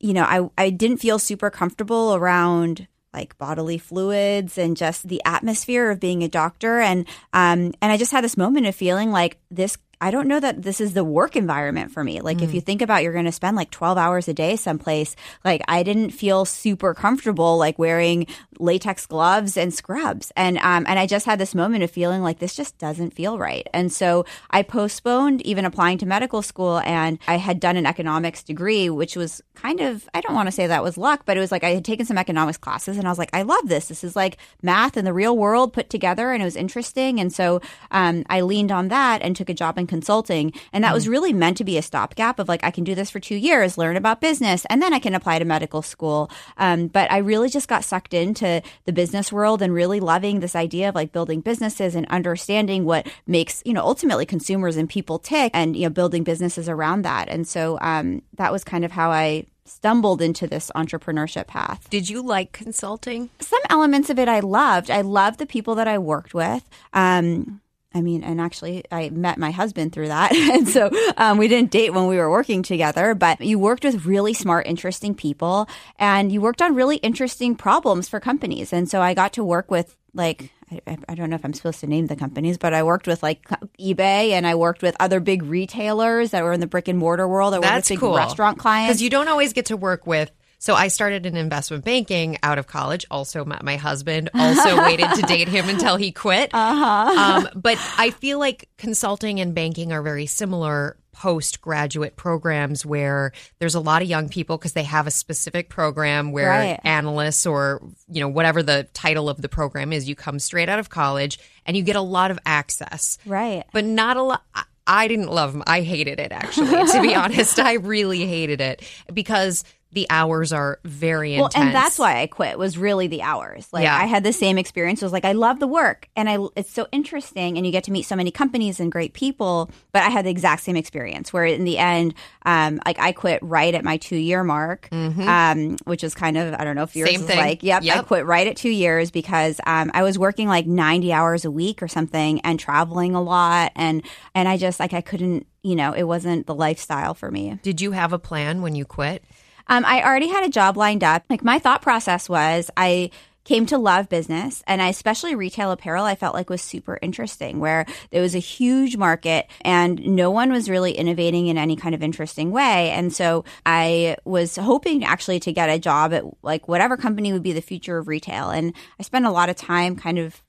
you 0.00 0.14
know, 0.14 0.24
I, 0.24 0.48
I 0.58 0.70
didn't 0.70 0.98
feel 0.98 1.18
super 1.18 1.50
comfortable 1.50 2.14
around 2.14 2.88
like 3.12 3.36
bodily 3.38 3.78
fluids 3.78 4.56
and 4.56 4.76
just 4.76 5.08
the 5.08 5.20
atmosphere 5.24 5.90
of 5.90 6.00
being 6.00 6.22
a 6.22 6.28
doctor. 6.28 6.80
And, 6.80 7.06
um, 7.32 7.72
and 7.82 7.92
I 7.92 7.96
just 7.96 8.12
had 8.12 8.24
this 8.24 8.36
moment 8.36 8.66
of 8.66 8.74
feeling 8.74 9.10
like 9.10 9.38
this, 9.50 9.76
I 10.00 10.10
don't 10.10 10.28
know 10.28 10.40
that 10.40 10.62
this 10.62 10.80
is 10.80 10.94
the 10.94 11.04
work 11.04 11.36
environment 11.36 11.90
for 11.92 12.02
me. 12.02 12.22
Like 12.22 12.40
if 12.40 12.54
you 12.54 12.62
think 12.62 12.80
about 12.80 13.02
you're 13.02 13.12
going 13.12 13.26
to 13.26 13.32
spend 13.32 13.54
like 13.54 13.70
12 13.70 13.98
hours 13.98 14.28
a 14.28 14.34
day 14.34 14.56
someplace, 14.56 15.14
like 15.44 15.60
I 15.68 15.82
didn't 15.82 16.10
feel 16.10 16.46
super 16.46 16.94
comfortable 16.94 17.58
like 17.58 17.78
wearing 17.78 18.26
latex 18.58 19.04
gloves 19.04 19.58
and 19.58 19.74
scrubs. 19.74 20.32
And, 20.36 20.56
um, 20.58 20.86
and 20.88 20.98
I 20.98 21.06
just 21.06 21.26
had 21.26 21.38
this 21.38 21.54
moment 21.54 21.84
of 21.84 21.90
feeling 21.90 22.22
like 22.22 22.38
this 22.38 22.54
just 22.54 22.78
doesn't 22.78 23.12
feel 23.12 23.38
right. 23.38 23.66
And 23.74 23.92
so 23.92 24.24
I 24.50 24.62
postponed 24.62 25.42
even 25.42 25.66
applying 25.66 25.98
to 25.98 26.06
medical 26.06 26.40
school 26.40 26.78
and 26.80 27.18
I 27.28 27.36
had 27.36 27.60
done 27.60 27.76
an 27.76 27.84
economics 27.84 28.42
degree, 28.42 28.88
which 28.88 29.16
was 29.16 29.42
kind 29.54 29.80
of, 29.80 30.08
I 30.14 30.22
don't 30.22 30.34
want 30.34 30.46
to 30.46 30.52
say 30.52 30.66
that 30.66 30.82
was 30.82 30.96
luck, 30.96 31.22
but 31.26 31.36
it 31.36 31.40
was 31.40 31.52
like 31.52 31.64
I 31.64 31.70
had 31.70 31.84
taken 31.84 32.06
some 32.06 32.16
economics 32.16 32.56
classes 32.56 32.96
and 32.96 33.06
I 33.06 33.10
was 33.10 33.18
like, 33.18 33.30
I 33.34 33.42
love 33.42 33.68
this. 33.68 33.88
This 33.88 34.02
is 34.02 34.16
like 34.16 34.38
math 34.62 34.96
and 34.96 35.06
the 35.06 35.12
real 35.12 35.36
world 35.36 35.74
put 35.74 35.90
together 35.90 36.32
and 36.32 36.40
it 36.40 36.46
was 36.46 36.56
interesting. 36.56 37.20
And 37.20 37.30
so 37.30 37.60
um, 37.90 38.24
I 38.30 38.40
leaned 38.40 38.72
on 38.72 38.88
that 38.88 39.20
and 39.20 39.36
took 39.36 39.50
a 39.50 39.54
job 39.54 39.76
in 39.76 39.89
consulting. 39.90 40.54
And 40.72 40.82
that 40.84 40.94
was 40.94 41.06
really 41.06 41.34
meant 41.34 41.58
to 41.58 41.64
be 41.64 41.76
a 41.76 41.82
stopgap 41.82 42.38
of 42.38 42.48
like, 42.48 42.64
I 42.64 42.70
can 42.70 42.84
do 42.84 42.94
this 42.94 43.10
for 43.10 43.20
two 43.20 43.34
years, 43.34 43.76
learn 43.76 43.96
about 43.96 44.22
business, 44.22 44.64
and 44.70 44.80
then 44.80 44.94
I 44.94 45.00
can 45.00 45.14
apply 45.14 45.38
to 45.38 45.44
medical 45.44 45.82
school. 45.82 46.30
Um, 46.56 46.86
but 46.86 47.12
I 47.12 47.18
really 47.18 47.50
just 47.50 47.68
got 47.68 47.84
sucked 47.84 48.14
into 48.14 48.62
the 48.86 48.92
business 48.92 49.30
world 49.30 49.60
and 49.60 49.74
really 49.74 50.00
loving 50.00 50.40
this 50.40 50.56
idea 50.56 50.88
of 50.88 50.94
like 50.94 51.12
building 51.12 51.42
businesses 51.42 51.94
and 51.94 52.06
understanding 52.06 52.84
what 52.86 53.06
makes, 53.26 53.62
you 53.66 53.74
know, 53.74 53.82
ultimately 53.82 54.24
consumers 54.24 54.76
and 54.76 54.88
people 54.88 55.18
tick 55.18 55.50
and, 55.52 55.76
you 55.76 55.82
know, 55.82 55.90
building 55.90 56.24
businesses 56.24 56.68
around 56.68 57.02
that. 57.02 57.28
And 57.28 57.46
so 57.46 57.78
um, 57.82 58.22
that 58.38 58.52
was 58.52 58.64
kind 58.64 58.84
of 58.84 58.92
how 58.92 59.10
I 59.10 59.46
stumbled 59.64 60.20
into 60.20 60.46
this 60.46 60.70
entrepreneurship 60.74 61.46
path. 61.46 61.88
Did 61.90 62.08
you 62.08 62.22
like 62.22 62.52
consulting? 62.52 63.30
Some 63.40 63.60
elements 63.68 64.10
of 64.10 64.18
it 64.18 64.28
I 64.28 64.40
loved. 64.40 64.90
I 64.90 65.02
loved 65.02 65.38
the 65.38 65.46
people 65.46 65.74
that 65.76 65.86
I 65.88 65.98
worked 65.98 66.34
with. 66.34 66.64
Um, 66.92 67.60
I 67.92 68.02
mean, 68.02 68.22
and 68.22 68.40
actually, 68.40 68.84
I 68.92 69.10
met 69.10 69.36
my 69.36 69.50
husband 69.50 69.92
through 69.92 70.08
that. 70.08 70.32
and 70.34 70.68
so 70.68 70.90
um, 71.16 71.38
we 71.38 71.48
didn't 71.48 71.70
date 71.70 71.92
when 71.92 72.06
we 72.06 72.16
were 72.16 72.30
working 72.30 72.62
together, 72.62 73.14
but 73.14 73.40
you 73.40 73.58
worked 73.58 73.84
with 73.84 74.06
really 74.06 74.32
smart, 74.32 74.66
interesting 74.66 75.14
people 75.14 75.68
and 75.98 76.30
you 76.30 76.40
worked 76.40 76.62
on 76.62 76.74
really 76.74 76.96
interesting 76.98 77.56
problems 77.56 78.08
for 78.08 78.20
companies. 78.20 78.72
And 78.72 78.88
so 78.88 79.00
I 79.00 79.14
got 79.14 79.32
to 79.34 79.44
work 79.44 79.70
with 79.70 79.96
like, 80.14 80.52
I, 80.86 80.98
I 81.08 81.14
don't 81.16 81.30
know 81.30 81.36
if 81.36 81.44
I'm 81.44 81.52
supposed 81.52 81.80
to 81.80 81.88
name 81.88 82.06
the 82.06 82.16
companies, 82.16 82.58
but 82.58 82.72
I 82.72 82.84
worked 82.84 83.08
with 83.08 83.24
like 83.24 83.48
eBay 83.80 84.30
and 84.30 84.46
I 84.46 84.54
worked 84.54 84.82
with 84.82 84.94
other 85.00 85.18
big 85.18 85.42
retailers 85.42 86.30
that 86.30 86.44
were 86.44 86.52
in 86.52 86.60
the 86.60 86.68
brick 86.68 86.86
and 86.86 86.98
mortar 86.98 87.26
world. 87.26 87.54
I 87.54 87.58
worked 87.58 87.64
That's 87.64 87.90
with 87.90 87.96
big 87.96 88.00
cool. 88.00 88.16
restaurant 88.16 88.58
clients. 88.58 88.90
Because 88.90 89.02
you 89.02 89.10
don't 89.10 89.28
always 89.28 89.52
get 89.52 89.66
to 89.66 89.76
work 89.76 90.06
with. 90.06 90.30
So 90.60 90.74
I 90.74 90.88
started 90.88 91.24
in 91.26 91.36
investment 91.36 91.84
banking 91.84 92.36
out 92.42 92.58
of 92.58 92.66
college. 92.66 93.06
Also 93.10 93.44
met 93.46 93.64
my 93.64 93.76
husband. 93.76 94.28
Also 94.34 94.76
waited 94.84 95.08
to 95.16 95.22
date 95.22 95.48
him 95.48 95.68
until 95.70 95.96
he 95.96 96.12
quit. 96.12 96.50
Uh-huh. 96.52 97.44
Um, 97.46 97.48
but 97.54 97.78
I 97.98 98.10
feel 98.10 98.38
like 98.38 98.68
consulting 98.76 99.40
and 99.40 99.54
banking 99.54 99.90
are 99.90 100.02
very 100.02 100.26
similar 100.26 100.96
postgraduate 101.12 102.16
programs 102.16 102.84
where 102.84 103.32
there's 103.58 103.74
a 103.74 103.80
lot 103.80 104.02
of 104.02 104.08
young 104.08 104.28
people 104.28 104.56
because 104.58 104.74
they 104.74 104.82
have 104.84 105.06
a 105.06 105.10
specific 105.10 105.68
program 105.70 106.30
where 106.32 106.48
Right. 106.48 106.80
analysts 106.84 107.46
or 107.46 107.80
you 108.08 108.20
know 108.20 108.28
whatever 108.28 108.62
the 108.62 108.86
title 108.92 109.28
of 109.28 109.40
the 109.42 109.48
program 109.48 109.92
is 109.92 110.08
you 110.08 110.14
come 110.14 110.38
straight 110.38 110.68
out 110.68 110.78
of 110.78 110.88
college 110.90 111.38
and 111.66 111.76
you 111.76 111.82
get 111.82 111.96
a 111.96 112.00
lot 112.00 112.30
of 112.30 112.38
access 112.46 113.18
right. 113.26 113.64
but 113.72 113.84
not 113.84 114.16
a 114.18 114.22
lot. 114.22 114.42
I- 114.54 114.64
I 114.86 115.06
didn't 115.06 115.28
love 115.30 115.52
them. 115.52 115.62
I 115.68 115.82
hated 115.82 116.18
it 116.18 116.32
actually. 116.32 116.66
to 116.68 117.00
be 117.00 117.14
honest, 117.22 117.60
I 117.60 117.74
really 117.74 118.26
hated 118.26 118.60
it 118.60 118.82
because 119.12 119.62
the 119.92 120.06
hours 120.08 120.52
are 120.52 120.78
very 120.84 121.36
Well, 121.36 121.46
intense. 121.46 121.64
and 121.66 121.74
that's 121.74 121.98
why 121.98 122.20
I 122.20 122.26
quit 122.28 122.58
was 122.58 122.78
really 122.78 123.08
the 123.08 123.22
hours. 123.22 123.68
Like 123.72 123.82
Yeah. 123.82 123.96
I 123.96 124.04
had 124.06 124.22
the 124.22 124.32
same 124.32 124.56
experience. 124.58 125.02
It 125.02 125.04
was 125.04 125.12
like 125.12 125.24
I 125.24 125.32
love 125.32 125.58
the 125.58 125.66
work 125.66 126.08
and 126.14 126.30
I 126.30 126.38
it's 126.54 126.70
so 126.70 126.86
interesting 126.92 127.56
and 127.56 127.66
you 127.66 127.72
get 127.72 127.84
to 127.84 127.90
meet 127.92 128.02
so 128.02 128.14
many 128.14 128.30
companies 128.30 128.78
and 128.80 128.92
great 128.92 129.14
people. 129.14 129.70
But 129.92 130.02
I 130.02 130.08
had 130.10 130.24
the 130.26 130.30
exact 130.30 130.62
same 130.62 130.76
experience 130.76 131.32
where 131.32 131.44
in 131.44 131.64
the 131.64 131.78
end, 131.78 132.14
um, 132.46 132.80
like 132.86 132.98
I 133.00 133.10
quit 133.12 133.40
right 133.42 133.74
at 133.74 133.82
my 133.84 133.96
two 133.96 134.16
year 134.16 134.44
mark, 134.44 134.88
um, 134.92 135.76
which 135.84 136.04
is 136.04 136.14
kind 136.14 136.36
of 136.36 136.54
I 136.54 136.64
don't 136.64 136.76
know 136.76 136.82
if 136.84 136.94
yours 136.96 137.10
Mm-hmm. 137.10 137.18
Same 137.18 137.26
thing. 137.26 137.38
like 137.38 137.62
yep, 137.62 137.82
I 137.84 138.02
quit 138.02 138.24
right 138.26 138.46
at 138.46 138.56
two 138.56 138.70
years 138.70 139.10
because 139.10 139.60
um, 139.66 139.90
I 139.94 140.02
was 140.02 140.18
working 140.18 140.46
like 140.48 140.66
ninety 140.66 141.12
hours 141.12 141.44
a 141.44 141.50
week 141.50 141.82
or 141.82 141.88
something 141.88 142.40
and 142.42 142.60
traveling 142.60 143.14
a 143.14 143.22
lot 143.22 143.72
and 143.74 144.02
and 144.34 144.48
I 144.48 144.56
just 144.56 144.78
like 144.78 144.92
I 144.92 145.00
couldn't 145.00 145.46
you 145.62 145.74
know 145.74 145.92
it 145.92 146.04
wasn't 146.04 146.46
the 146.46 146.54
lifestyle 146.54 147.14
for 147.14 147.30
me. 147.30 147.58
Did 147.62 147.80
you 147.80 147.90
have 147.92 148.12
a 148.12 148.18
plan 148.18 148.62
when 148.62 148.74
you 148.76 148.84
quit? 148.84 149.24
Um, 149.66 149.84
I 149.84 150.02
already 150.02 150.28
had 150.28 150.44
a 150.44 150.50
job 150.50 150.76
lined 150.76 151.04
up. 151.04 151.24
Like 151.28 151.44
my 151.44 151.58
thought 151.58 151.82
process 151.82 152.28
was 152.28 152.70
I 152.76 153.10
came 153.44 153.66
to 153.66 153.78
love 153.78 154.08
business 154.08 154.62
and 154.66 154.82
I 154.82 154.88
especially 154.88 155.34
retail 155.34 155.72
apparel 155.72 156.04
I 156.04 156.14
felt 156.14 156.34
like 156.34 156.50
was 156.50 156.62
super 156.62 156.98
interesting 157.00 157.58
where 157.58 157.86
there 158.10 158.22
was 158.22 158.34
a 158.34 158.38
huge 158.38 158.96
market 158.96 159.46
and 159.62 159.98
no 160.06 160.30
one 160.30 160.52
was 160.52 160.68
really 160.68 160.92
innovating 160.92 161.46
in 161.46 161.56
any 161.56 161.74
kind 161.74 161.94
of 161.94 162.02
interesting 162.02 162.50
way 162.50 162.90
and 162.90 163.12
so 163.12 163.44
I 163.64 164.16
was 164.24 164.56
hoping 164.56 165.04
actually 165.04 165.40
to 165.40 165.52
get 165.52 165.70
a 165.70 165.78
job 165.78 166.12
at 166.12 166.24
like 166.42 166.68
whatever 166.68 166.96
company 166.96 167.32
would 167.32 167.42
be 167.42 167.52
the 167.52 167.62
future 167.62 167.98
of 167.98 168.08
retail 168.08 168.50
and 168.50 168.74
I 168.98 169.02
spent 169.02 169.26
a 169.26 169.30
lot 169.30 169.48
of 169.48 169.56
time 169.56 169.96
kind 169.96 170.18
of 170.18 170.42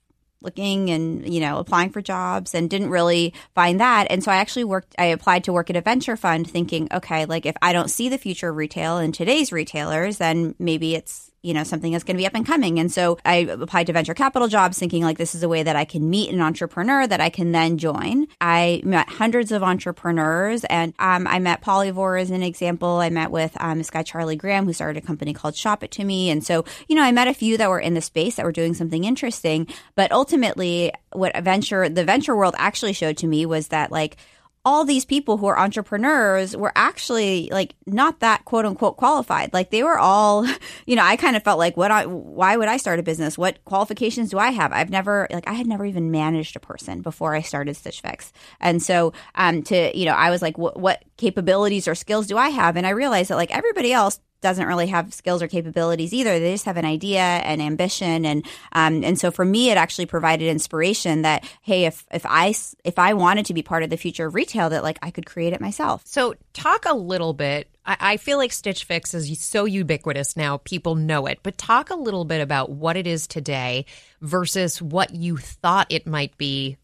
looking 0.44 0.90
and 0.90 1.32
you 1.32 1.40
know 1.40 1.58
applying 1.58 1.90
for 1.90 2.00
jobs 2.00 2.54
and 2.54 2.68
didn't 2.70 2.90
really 2.90 3.34
find 3.54 3.80
that. 3.80 4.06
And 4.10 4.22
so 4.22 4.30
i 4.30 4.36
actually 4.36 4.64
worked 4.64 4.94
i 4.98 5.06
applied 5.06 5.44
to 5.44 5.52
work 5.52 5.70
at 5.70 5.76
a 5.76 5.80
venture 5.80 6.16
fund 6.16 6.48
thinking 6.48 6.88
okay 6.92 7.24
like 7.24 7.46
if 7.46 7.56
i 7.62 7.72
don't 7.72 7.90
see 7.90 8.08
the 8.08 8.18
future 8.18 8.50
of 8.50 8.56
retail 8.56 8.98
in 8.98 9.12
today's 9.12 9.52
retailers 9.52 10.18
then 10.18 10.54
maybe 10.58 10.94
it's 10.94 11.31
you 11.42 11.52
know 11.52 11.64
something 11.64 11.92
that's 11.92 12.04
going 12.04 12.16
to 12.16 12.20
be 12.20 12.26
up 12.26 12.34
and 12.34 12.46
coming. 12.46 12.78
And 12.78 12.90
so 12.90 13.18
i 13.24 13.36
applied 13.36 13.86
to 13.88 13.92
venture 13.92 14.14
capital 14.14 14.48
jobs 14.48 14.78
thinking 14.78 15.02
like 15.02 15.18
this 15.18 15.34
is 15.34 15.42
a 15.42 15.48
way 15.48 15.62
that 15.62 15.76
i 15.76 15.84
can 15.84 16.08
meet 16.08 16.32
an 16.32 16.40
entrepreneur 16.40 17.06
that 17.06 17.20
i 17.20 17.30
can 17.30 17.52
then 17.52 17.78
join. 17.78 18.26
I 18.40 18.80
met 18.84 19.08
hundreds 19.08 19.52
of 19.52 19.62
entrepreneurs 19.62 20.64
and 20.64 20.94
um, 20.98 21.26
i 21.26 21.38
met 21.38 21.62
polyvore 21.62 22.20
as 22.20 22.30
an 22.30 22.42
example. 22.42 23.00
I 23.00 23.10
met 23.10 23.30
with 23.30 23.56
um, 23.60 23.78
this 23.78 23.90
guy 23.90 24.02
charlie 24.02 24.36
graham 24.36 24.66
who 24.66 24.72
started 24.72 25.02
a 25.02 25.06
company 25.06 25.32
called 25.34 25.56
shop 25.56 25.82
it 25.82 25.90
to 25.92 26.04
me. 26.04 26.30
And 26.30 26.44
so 26.44 26.64
you 26.88 26.96
know 26.96 27.02
i 27.02 27.12
met 27.12 27.28
a 27.28 27.34
few 27.34 27.56
that 27.58 27.68
were 27.68 27.80
in 27.80 27.94
the 27.94 28.00
space 28.00 28.36
that 28.36 28.44
were 28.44 28.52
doing 28.52 28.74
something 28.74 29.04
interesting. 29.04 29.66
But 29.94 30.12
ultimately 30.12 30.92
what 31.12 31.36
venture 31.42 31.88
the 31.88 32.04
venture 32.04 32.36
world 32.36 32.54
actually 32.58 32.92
showed 32.92 33.16
to 33.18 33.26
me 33.26 33.46
was 33.46 33.68
that 33.68 33.90
like 33.90 34.16
all 34.64 34.84
these 34.84 35.04
people 35.04 35.38
who 35.38 35.46
are 35.46 35.58
entrepreneurs 35.58 36.56
were 36.56 36.72
actually 36.76 37.48
like 37.50 37.74
not 37.86 38.20
that 38.20 38.44
quote 38.44 38.64
unquote 38.64 38.96
qualified. 38.96 39.52
Like 39.52 39.70
they 39.70 39.82
were 39.82 39.98
all, 39.98 40.46
you 40.86 40.94
know, 40.94 41.02
I 41.02 41.16
kind 41.16 41.34
of 41.34 41.42
felt 41.42 41.58
like 41.58 41.76
what 41.76 41.90
I, 41.90 42.06
why 42.06 42.56
would 42.56 42.68
I 42.68 42.76
start 42.76 43.00
a 43.00 43.02
business? 43.02 43.36
What 43.36 43.64
qualifications 43.64 44.30
do 44.30 44.38
I 44.38 44.50
have? 44.50 44.72
I've 44.72 44.90
never, 44.90 45.26
like, 45.30 45.48
I 45.48 45.54
had 45.54 45.66
never 45.66 45.84
even 45.84 46.10
managed 46.10 46.54
a 46.54 46.60
person 46.60 47.02
before 47.02 47.34
I 47.34 47.42
started 47.42 47.76
Stitch 47.76 48.00
Fix. 48.00 48.32
And 48.60 48.80
so, 48.80 49.12
um, 49.34 49.62
to, 49.64 49.96
you 49.98 50.04
know, 50.04 50.14
I 50.14 50.30
was 50.30 50.42
like, 50.42 50.56
what, 50.58 50.78
what 50.78 51.02
capabilities 51.16 51.88
or 51.88 51.96
skills 51.96 52.28
do 52.28 52.38
I 52.38 52.50
have? 52.50 52.76
And 52.76 52.86
I 52.86 52.90
realized 52.90 53.30
that 53.30 53.36
like 53.36 53.54
everybody 53.54 53.92
else 53.92 54.20
doesn't 54.42 54.66
really 54.66 54.88
have 54.88 55.14
skills 55.14 55.42
or 55.42 55.48
capabilities 55.48 56.12
either. 56.12 56.38
They 56.38 56.52
just 56.52 56.66
have 56.66 56.76
an 56.76 56.84
idea 56.84 57.20
and 57.20 57.62
ambition, 57.62 58.26
and 58.26 58.44
um, 58.72 59.02
and 59.04 59.18
so 59.18 59.30
for 59.30 59.44
me, 59.44 59.70
it 59.70 59.76
actually 59.78 60.06
provided 60.06 60.48
inspiration 60.48 61.22
that 61.22 61.44
hey, 61.62 61.86
if 61.86 62.04
if 62.12 62.26
I 62.26 62.54
if 62.84 62.98
I 62.98 63.14
wanted 63.14 63.46
to 63.46 63.54
be 63.54 63.62
part 63.62 63.82
of 63.82 63.90
the 63.90 63.96
future 63.96 64.26
of 64.26 64.34
retail, 64.34 64.70
that 64.70 64.82
like 64.82 64.98
I 65.02 65.10
could 65.10 65.26
create 65.26 65.52
it 65.52 65.60
myself. 65.60 66.02
So, 66.04 66.34
talk 66.52 66.84
a 66.84 66.94
little 66.94 67.32
bit. 67.32 67.68
I, 67.86 67.96
I 68.00 68.16
feel 68.16 68.38
like 68.38 68.52
Stitch 68.52 68.84
Fix 68.84 69.14
is 69.14 69.40
so 69.40 69.64
ubiquitous 69.64 70.36
now, 70.36 70.58
people 70.58 70.94
know 70.94 71.26
it. 71.26 71.38
But 71.42 71.58
talk 71.58 71.90
a 71.90 71.94
little 71.94 72.24
bit 72.24 72.40
about 72.40 72.70
what 72.70 72.96
it 72.96 73.06
is 73.06 73.26
today 73.26 73.86
versus 74.20 74.82
what 74.82 75.14
you 75.14 75.36
thought 75.36 75.86
it 75.90 76.06
might 76.06 76.36
be 76.36 76.76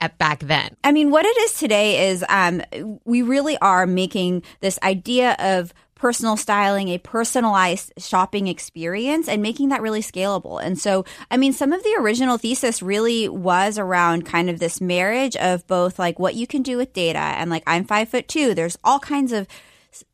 at 0.00 0.18
back 0.18 0.40
then. 0.40 0.76
I 0.84 0.92
mean, 0.92 1.10
what 1.10 1.24
it 1.24 1.36
is 1.38 1.58
today 1.58 2.10
is 2.10 2.24
um, 2.28 2.62
we 3.04 3.22
really 3.22 3.56
are 3.58 3.86
making 3.86 4.42
this 4.60 4.78
idea 4.82 5.36
of 5.38 5.72
personal 5.96 6.36
styling 6.36 6.88
a 6.88 6.98
personalized 6.98 7.92
shopping 7.98 8.46
experience 8.46 9.28
and 9.28 9.42
making 9.42 9.70
that 9.70 9.82
really 9.82 10.02
scalable. 10.02 10.62
And 10.62 10.78
so, 10.78 11.04
I 11.30 11.36
mean, 11.36 11.52
some 11.52 11.72
of 11.72 11.82
the 11.82 11.96
original 11.98 12.38
thesis 12.38 12.82
really 12.82 13.28
was 13.28 13.78
around 13.78 14.26
kind 14.26 14.48
of 14.48 14.60
this 14.60 14.80
marriage 14.80 15.36
of 15.36 15.66
both 15.66 15.98
like 15.98 16.18
what 16.18 16.34
you 16.34 16.46
can 16.46 16.62
do 16.62 16.76
with 16.76 16.92
data 16.92 17.18
and 17.18 17.50
like 17.50 17.64
I'm 17.66 17.84
five 17.84 18.10
foot 18.10 18.28
two. 18.28 18.54
There's 18.54 18.78
all 18.84 19.00
kinds 19.00 19.32
of 19.32 19.48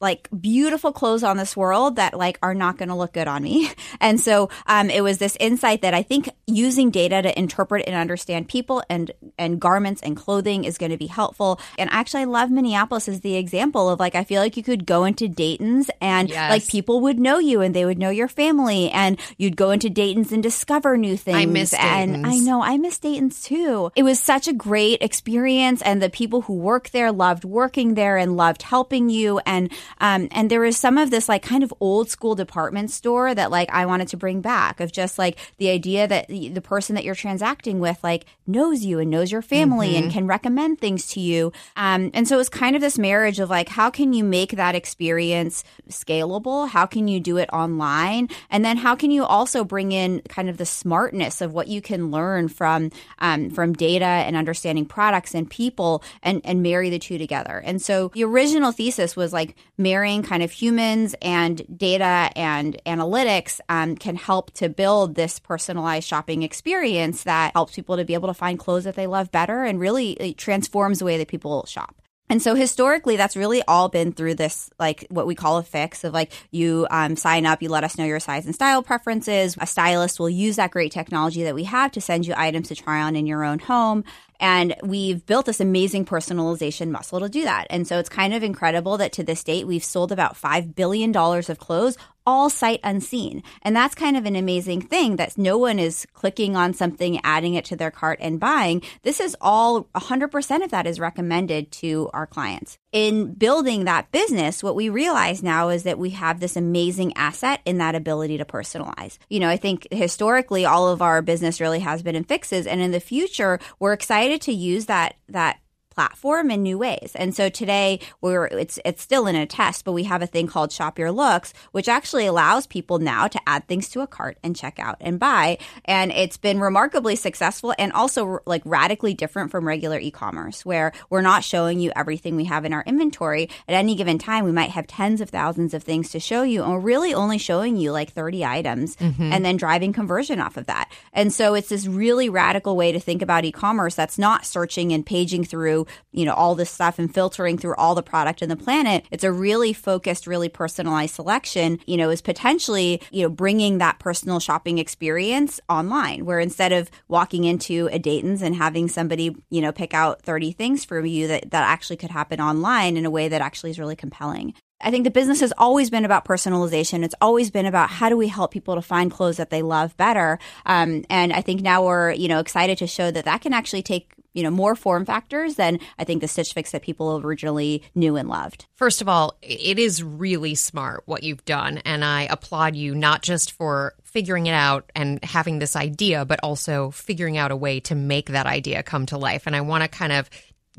like 0.01 0.29
beautiful 0.39 0.93
clothes 0.93 1.23
on 1.23 1.37
this 1.37 1.57
world 1.57 1.97
that 1.97 2.17
like 2.17 2.39
are 2.43 2.55
not 2.55 2.79
going 2.79 2.89
to 2.89 2.95
look 2.95 3.13
good 3.13 3.29
on 3.29 3.43
me. 3.43 3.71
And 4.01 4.21
so 4.21 4.49
um, 4.67 4.91
it 4.91 5.03
was 5.03 5.19
this 5.19 5.37
insight 5.39 5.83
that 5.83 5.95
I 5.95 6.03
think 6.03 6.29
using 6.47 6.91
data 6.91 7.23
to 7.23 7.39
interpret 7.39 7.85
and 7.87 7.95
understand 7.95 8.49
people 8.49 8.83
and 8.89 9.13
and 9.39 9.61
garments 9.61 10.03
and 10.03 10.17
clothing 10.17 10.65
is 10.65 10.77
going 10.79 10.91
to 10.91 10.97
be 10.99 11.07
helpful. 11.07 11.61
And 11.79 11.89
actually, 11.91 12.23
I 12.23 12.25
love 12.25 12.51
Minneapolis 12.51 13.07
as 13.09 13.21
the 13.21 13.37
example 13.37 13.89
of 13.89 14.01
like 14.01 14.15
I 14.15 14.25
feel 14.25 14.41
like 14.43 14.57
you 14.57 14.63
could 14.63 14.87
go 14.87 15.05
into 15.05 15.29
Dayton's 15.29 15.91
and 16.01 16.29
Yes. 16.31 16.51
like 16.51 16.67
people 16.67 17.01
would 17.03 17.19
know 17.21 17.39
you 17.39 17.61
and 17.61 17.75
they 17.75 17.85
would 17.85 17.99
know 17.99 18.11
your 18.11 18.29
family 18.29 18.91
and 18.91 19.19
you'd 19.37 19.57
go 19.57 19.71
into 19.71 19.89
Dayton's 19.91 20.33
and 20.33 20.43
discover 20.43 20.97
new 20.97 21.17
things. 21.17 21.39
I 21.39 21.47
miss 21.47 21.73
and 21.75 22.27
I 22.27 22.39
know 22.39 22.63
I 22.63 22.77
miss 22.79 22.99
Dayton's 22.99 23.43
too. 23.43 23.91
It 23.95 24.03
was 24.03 24.19
such 24.19 24.49
a 24.49 24.53
great 24.53 25.01
experience, 25.03 25.81
and 25.83 26.03
the 26.03 26.11
people 26.11 26.43
who 26.43 26.55
work 26.55 26.91
there 26.91 27.13
loved 27.13 27.45
working 27.45 27.95
there 27.95 28.17
and 28.17 28.37
loved 28.37 28.63
helping 28.63 29.11
you. 29.11 29.41
And 29.47 29.72
um, 30.01 30.29
and 30.31 30.51
there 30.51 30.61
was 30.61 30.77
some 30.77 30.99
of 30.99 31.11
this 31.11 31.29
like 31.29 31.43
kind 31.43 31.63
of 31.63 31.73
old 31.81 32.11
school 32.11 32.35
department 32.35 32.91
store 32.91 33.35
that 33.35 33.51
like 33.51 33.71
I 33.71 33.87
wanted 33.87 34.09
to 34.09 34.17
bring 34.17 34.41
back 34.41 34.81
of 34.81 34.93
just 34.93 35.19
like 35.19 35.39
the 35.59 35.71
idea 35.71 36.07
that 36.07 36.29
the 36.29 36.49
the 36.49 36.61
person 36.61 36.95
that 36.95 37.05
you're 37.05 37.15
transacting 37.15 37.81
with 37.81 37.99
like 38.03 38.27
knows 38.47 38.85
you 38.85 38.99
and 38.99 39.11
knows 39.11 39.31
your 39.33 39.43
family 39.43 39.97
and 39.97 40.13
can 40.13 40.27
recommend 40.27 40.81
things 40.81 41.07
to 41.09 41.21
you. 41.21 41.53
Um, 41.77 42.11
and 42.15 42.27
so 42.27 42.37
it 42.37 42.39
was 42.39 42.49
kind 42.49 42.77
of 42.77 42.83
this 42.83 42.99
marriage 42.99 43.41
of 43.41 43.51
like 43.51 43.69
how 43.69 43.91
can 43.91 44.13
you 44.13 44.25
make 44.25 44.53
that 44.53 44.75
experience 44.75 45.65
scalable? 45.89 46.69
How 46.69 46.87
can 46.87 47.09
you 47.09 47.21
do 47.21 47.37
it 47.37 47.49
online? 47.53 48.29
And 48.51 48.65
then 48.65 48.77
how 48.77 48.95
can 48.95 49.11
you 49.11 49.25
also 49.25 49.65
bring 49.65 49.93
in 49.93 50.21
kind 50.29 50.49
of 50.49 50.57
the 50.57 50.67
smartness 50.67 51.41
of 51.41 51.53
what 51.53 51.69
you 51.69 51.81
can 51.81 52.11
learn 52.11 52.49
from 52.49 52.91
um, 53.19 53.51
from 53.51 53.73
data 53.73 54.05
and 54.05 54.37
understanding 54.37 54.87
products 54.87 55.35
and 55.35 55.49
people 55.49 56.03
and 56.23 56.41
and 56.45 56.63
marry 56.63 56.91
the 56.91 56.99
two 56.99 57.19
together. 57.19 57.63
And 57.65 57.81
so 57.81 58.11
the 58.15 58.25
original 58.25 58.73
thesis 58.73 59.17
was 59.17 59.33
like 59.33 59.52
marrying 59.79 60.23
kind 60.23 60.43
of 60.43 60.51
humans 60.51 61.15
and 61.23 61.63
data 61.77 62.31
and 62.37 62.81
analytics 62.87 63.61
um, 63.69 63.97
can 63.97 64.17
help 64.17 64.51
to 64.53 64.69
build 64.69 65.15
this 65.15 65.39
personalized 65.39 66.07
shopping 66.07 66.43
experience 66.43 67.25
that 67.25 67.53
helps 67.55 67.75
people 67.75 67.97
to 67.97 68.05
be 68.05 68.15
able 68.15 68.29
to 68.29 68.35
find 68.35 68.59
clothes 68.59 68.85
that 68.85 68.97
they 68.97 69.07
love 69.07 69.31
better 69.31 69.63
and 69.65 69.81
really 69.81 70.35
transforms 70.37 70.99
the 70.99 71.05
way 71.05 71.19
that 71.19 71.29
people 71.29 71.65
shop. 71.67 72.02
And 72.33 72.41
so 72.41 72.55
historically, 72.55 73.19
that's 73.19 73.37
really 73.37 73.63
all 73.69 73.91
been 73.91 74.11
through 74.11 74.37
this, 74.37 74.71
like 74.79 75.07
what 75.11 75.27
we 75.27 75.35
call 75.35 75.59
a 75.59 75.63
fix 75.63 76.03
of 76.03 76.15
like 76.15 76.33
you 76.51 76.87
um, 76.91 77.15
sign 77.15 77.45
up, 77.45 77.61
you 77.61 77.69
let 77.69 77.85
us 77.85 77.99
know 77.99 78.07
your 78.07 78.21
size 78.21 78.47
and 78.47 78.55
style 78.55 78.83
preferences. 78.83 79.55
A 79.61 79.67
stylist 79.67 80.19
will 80.19 80.31
use 80.31 80.57
that 80.57 80.71
great 80.71 80.93
technology 80.93 81.43
that 81.43 81.55
we 81.55 81.65
have 81.65 81.93
to 81.93 82.01
send 82.01 82.27
you 82.27 82.33
items 82.35 82.69
to 82.69 82.75
try 82.75 83.03
on 83.03 83.17
in 83.17 83.27
your 83.27 83.45
own 83.45 83.59
home. 83.59 84.03
And 84.41 84.75
we've 84.83 85.27
built 85.27 85.45
this 85.45 85.61
amazing 85.61 86.07
personalization 86.07 86.89
muscle 86.89 87.21
to 87.21 87.29
do 87.29 87.45
that. 87.45 87.67
And 87.69 87.87
so 87.87 87.99
it's 87.99 88.09
kind 88.09 88.33
of 88.33 88.43
incredible 88.43 88.97
that 88.97 89.13
to 89.13 89.23
this 89.23 89.45
date, 89.45 89.67
we've 89.67 89.85
sold 89.85 90.11
about 90.11 90.35
$5 90.35 90.75
billion 90.75 91.15
of 91.15 91.59
clothes 91.59 91.99
all 92.27 92.51
sight 92.51 92.81
unseen. 92.85 93.43
And 93.63 93.75
that's 93.75 93.95
kind 93.95 94.17
of 94.17 94.27
an 94.27 94.37
amazing 94.37 94.83
thing 94.83 95.17
that 95.17 95.37
no 95.39 95.59
one 95.59 95.79
is 95.79 96.07
clicking 96.13 96.57
on 96.57 96.75
something, 96.75 97.21
adding 97.25 97.55
it 97.55 97.65
to 97.67 97.77
their 97.77 97.91
cart 97.91 98.19
and 98.21 98.41
buying. 98.41 98.83
This 99.03 99.21
is 99.21 99.37
all 99.41 99.85
100% 99.95 100.65
of 100.65 100.71
that 100.71 100.87
is 100.87 101.01
recommended 101.01 101.71
to 101.73 102.11
our 102.13 102.27
clients. 102.27 102.79
In 102.93 103.33
building 103.33 103.85
that 103.85 104.13
business, 104.13 104.63
what 104.63 104.75
we 104.75 104.89
realize 104.89 105.43
now 105.43 105.71
is 105.71 105.85
that 105.85 105.99
we 105.99 106.11
have 106.11 106.41
this 106.41 106.57
amazing 106.57 107.17
asset 107.17 107.61
in 107.65 107.79
that 107.79 107.95
ability 107.95 108.39
to 108.39 108.45
personalize. 108.45 109.19
You 109.31 109.41
know, 109.41 109.49
I 109.49 109.57
think 109.57 109.89
historically 109.91 110.67
all 110.67 110.89
of 110.89 111.01
our 111.01 111.23
business 111.23 111.61
really 111.61 111.81
has 111.81 112.03
been 112.03 112.17
in 112.17 112.25
fixes 112.25 112.67
and 112.67 112.81
in 112.81 112.91
the 112.91 113.01
future 113.01 113.59
we're 113.79 113.93
excited 113.93 114.41
to 114.43 114.53
use 114.53 114.87
that 114.87 115.17
that 115.29 115.59
platform 115.93 116.51
in 116.51 116.63
new 116.63 116.79
ways. 116.79 117.13
And 117.15 117.35
so 117.35 117.49
today 117.49 118.01
we're 118.21 118.47
it's 118.47 118.79
it's 118.85 119.03
still 119.03 119.27
in 119.27 119.37
a 119.37 119.47
test, 119.47 119.85
but 119.85 119.93
we 119.93 120.05
have 120.05 120.23
a 120.23 120.27
thing 120.27 120.47
called 120.47 120.73
Shop 120.73 120.99
Your 120.99 121.13
Looks, 121.13 121.53
which 121.73 121.89
actually 121.89 122.27
allows 122.27 122.67
people 122.67 122.99
now 122.99 123.29
to 123.29 123.41
add 123.47 123.69
things 123.69 123.89
to 123.91 124.01
a 124.01 124.07
cart 124.07 124.39
and 124.43 124.57
check 124.57 124.79
out 124.79 124.97
and 125.01 125.19
buy. 125.19 125.59
And 125.85 126.11
it's 126.13 126.37
been 126.37 126.61
remarkably 126.61 127.17
successful 127.17 127.75
and 127.79 127.93
also 127.93 128.41
like 128.47 128.63
radically 128.65 129.15
different 129.15 129.51
from 129.51 129.67
regular 129.67 129.99
e-commerce 129.99 130.65
where 130.65 130.93
we're 131.11 131.21
not 131.21 131.45
showing 131.45 131.81
you 131.81 131.93
everything 131.95 132.37
we 132.37 132.45
have 132.45 132.65
in 132.65 132.73
our 132.73 132.83
inventory. 132.87 133.49
At 133.69 133.75
any 133.75 133.95
given 133.95 134.19
time, 134.19 134.45
we 134.45 134.53
might 134.53 134.71
have 134.71 134.87
tens 134.87 135.21
of 135.21 135.31
thousands 135.31 135.75
of 135.75 135.83
things 135.83 136.11
to 136.11 136.21
show 136.21 136.43
you 136.43 136.63
and 136.63 136.73
we're 136.73 136.81
really 136.81 137.15
only 137.15 137.39
showing 137.39 137.77
you 137.77 137.93
like 137.93 138.13
30 138.13 138.45
items 138.45 138.97
mm-hmm. 138.97 139.33
and 139.33 139.45
then 139.45 139.57
driving 139.57 139.93
conversion 139.93 140.41
off 140.41 140.57
of 140.57 140.67
that. 140.67 140.91
And 141.13 141.33
so 141.33 141.55
it's 141.55 141.69
this 141.69 141.87
really 141.87 142.29
radical 142.29 142.77
way 142.77 142.93
to 142.93 143.01
think 143.01 143.23
about 143.23 143.45
e-commerce 143.45 143.95
that's 143.95 144.19
not 144.19 144.47
searching 144.47 144.93
and 144.93 145.05
paging 145.05 145.45
through 145.45 145.82
you 146.13 146.25
know, 146.25 146.35
all 146.35 146.55
this 146.55 146.71
stuff 146.71 146.99
and 146.99 147.13
filtering 147.13 147.59
through 147.59 147.75
all 147.77 147.95
the 147.95 148.03
product 148.03 148.43
in 148.43 148.49
the 148.49 148.57
planet. 148.57 149.07
It's 149.11 149.25
a 149.25 149.33
really 149.33 149.73
focused, 149.73 150.27
really 150.27 150.49
personalized 150.49 151.15
selection, 151.15 151.79
you 151.87 151.97
know, 151.97 152.11
is 152.11 152.23
potentially, 152.23 153.03
you 153.11 153.23
know, 153.23 153.29
bringing 153.29 153.79
that 153.79 153.99
personal 153.99 154.41
shopping 154.41 154.79
experience 154.79 155.61
online 155.69 156.25
where 156.25 156.41
instead 156.41 156.73
of 156.73 156.91
walking 157.09 157.45
into 157.45 157.89
a 157.93 157.99
Dayton's 157.99 158.43
and 158.43 158.55
having 158.55 158.89
somebody, 158.89 159.37
you 159.51 159.61
know, 159.61 159.73
pick 159.73 159.95
out 159.95 160.23
30 160.23 160.53
things 160.53 160.85
for 160.85 161.05
you 161.05 161.27
that, 161.29 161.51
that 161.51 161.65
actually 161.65 161.97
could 161.97 162.11
happen 162.11 162.41
online 162.41 162.97
in 162.97 163.07
a 163.07 163.11
way 163.11 163.29
that 163.29 163.41
actually 163.41 163.71
is 163.71 163.79
really 163.79 163.97
compelling. 163.97 164.55
I 164.83 164.91
think 164.91 165.05
the 165.05 165.11
business 165.11 165.41
has 165.41 165.53
always 165.57 165.91
been 165.91 166.05
about 166.05 166.25
personalization. 166.25 167.05
It's 167.05 167.15
always 167.21 167.51
been 167.51 167.67
about 167.67 167.91
how 167.91 168.09
do 168.09 168.17
we 168.17 168.29
help 168.29 168.51
people 168.51 168.75
to 168.75 168.83
find 168.83 169.11
clothes 169.11 169.37
that 169.37 169.51
they 169.51 169.63
love 169.63 169.97
better. 169.97 170.39
Um, 170.67 171.05
and 171.09 171.33
I 171.33 171.41
think 171.41 171.63
now 171.63 171.85
we're 171.85 172.13
you 172.13 172.29
know 172.29 172.41
excited 172.41 172.79
to 172.79 172.87
show 172.87 173.11
that 173.11 173.25
that 173.25 173.41
can 173.41 173.53
actually 173.53 173.83
take 173.83 174.13
you 174.33 174.43
know 174.43 174.51
more 174.51 174.75
form 174.75 175.05
factors 175.05 175.57
than 175.57 175.79
I 175.99 176.05
think 176.05 176.21
the 176.21 176.29
Stitch 176.29 176.53
Fix 176.53 176.73
that 176.73 176.83
people 176.83 177.21
originally 177.25 177.83
knew 177.95 178.17
and 178.17 178.29
loved. 178.29 178.67
First 178.75 179.03
of 179.03 179.09
all, 179.09 179.37
it 179.43 179.79
is 179.79 180.03
really 180.03 180.55
smart 180.55 181.03
what 181.07 181.23
you've 181.23 181.45
done, 181.45 181.79
and 181.79 182.05
I 182.05 182.23
applaud 182.23 182.77
you 182.77 182.95
not 182.95 183.23
just 183.23 183.53
for 183.53 183.95
figuring 184.05 184.47
it 184.47 184.53
out 184.53 184.91
and 184.95 185.23
having 185.25 185.59
this 185.59 185.75
idea, 185.75 186.25
but 186.25 186.41
also 186.43 186.91
figuring 186.91 187.39
out 187.39 187.51
a 187.51 187.57
way 187.57 187.81
to 187.81 187.95
make 187.95 188.29
that 188.29 188.47
idea 188.47 188.83
come 188.83 189.07
to 189.07 189.17
life. 189.17 189.47
And 189.47 189.57
I 189.57 189.63
want 189.63 189.83
to 189.83 189.89
kind 189.89 190.13
of 190.13 190.29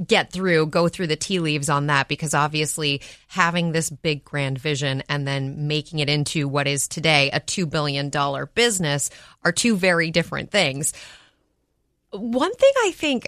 get 0.05 0.31
through, 0.31 0.67
go 0.67 0.87
through 0.87 1.07
the 1.07 1.15
tea 1.15 1.39
leaves 1.39 1.69
on 1.69 1.87
that 1.87 2.07
because 2.07 2.33
obviously 2.33 3.01
having 3.27 3.71
this 3.71 3.89
big 3.89 4.23
grand 4.23 4.57
vision 4.57 5.03
and 5.07 5.27
then 5.27 5.67
making 5.67 5.99
it 5.99 6.09
into 6.09 6.47
what 6.47 6.67
is 6.67 6.87
today 6.87 7.29
a 7.31 7.39
$2 7.39 7.69
billion 7.69 8.11
business 8.55 9.09
are 9.43 9.51
two 9.51 9.75
very 9.75 10.09
different 10.09 10.51
things. 10.51 10.93
One 12.11 12.53
thing 12.53 12.71
I 12.85 12.91
think, 12.91 13.27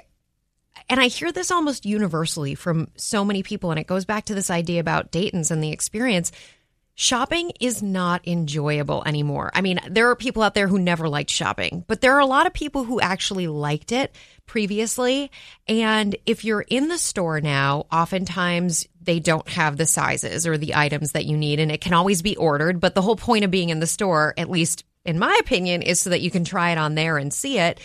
and 0.90 1.00
I 1.00 1.08
hear 1.08 1.32
this 1.32 1.52
almost 1.52 1.86
universally 1.86 2.56
from 2.56 2.90
so 2.96 3.26
many 3.26 3.44
people, 3.44 3.72
and 3.72 3.80
it 3.80 3.88
goes 3.88 4.06
back 4.06 4.26
to 4.26 4.36
this 4.36 4.50
idea 4.50 4.80
about 4.80 5.12
Dayton's 5.12 5.52
and 5.52 5.64
the 5.64 5.72
experience 5.72 6.32
shopping 6.96 7.52
is 7.60 7.84
not 7.84 8.26
enjoyable 8.26 9.04
anymore. 9.06 9.52
I 9.54 9.62
mean, 9.62 9.80
there 9.88 10.10
are 10.10 10.16
people 10.16 10.42
out 10.42 10.54
there 10.54 10.68
who 10.68 10.80
never 10.80 11.10
liked 11.10 11.30
shopping, 11.30 11.84
but 11.88 12.02
there 12.02 12.16
are 12.16 12.22
a 12.22 12.26
lot 12.26 12.48
of 12.48 12.54
people 12.54 12.86
who 12.86 13.02
actually 13.02 13.48
liked 13.48 13.92
it 13.92 14.16
previously. 14.46 15.30
And 15.68 16.16
if 16.26 16.46
you're 16.46 16.62
in 16.62 16.88
the 16.88 16.98
store 16.98 17.42
now, 17.42 17.86
oftentimes 17.92 18.88
they 19.02 19.20
don't 19.20 19.48
have 19.50 19.78
the 19.78 19.86
sizes 19.86 20.48
or 20.48 20.58
the 20.58 20.76
items 20.76 21.12
that 21.12 21.26
you 21.26 21.38
need, 21.38 21.60
and 21.60 21.72
it 21.72 21.82
can 21.82 21.94
always 21.94 22.22
be 22.22 22.38
ordered. 22.38 22.80
But 22.80 22.96
the 22.96 23.02
whole 23.02 23.18
point 23.18 23.44
of 23.44 23.52
being 23.52 23.70
in 23.70 23.80
the 23.80 23.88
store, 23.88 24.34
at 24.38 24.50
least 24.50 24.86
in 25.04 25.20
my 25.20 25.38
opinion, 25.42 25.82
is 25.82 26.00
so 26.00 26.10
that 26.10 26.22
you 26.22 26.32
can 26.32 26.46
try 26.46 26.72
it 26.72 26.78
on 26.78 26.96
there 26.96 27.18
and 27.18 27.32
see 27.32 27.60
it. 27.60 27.80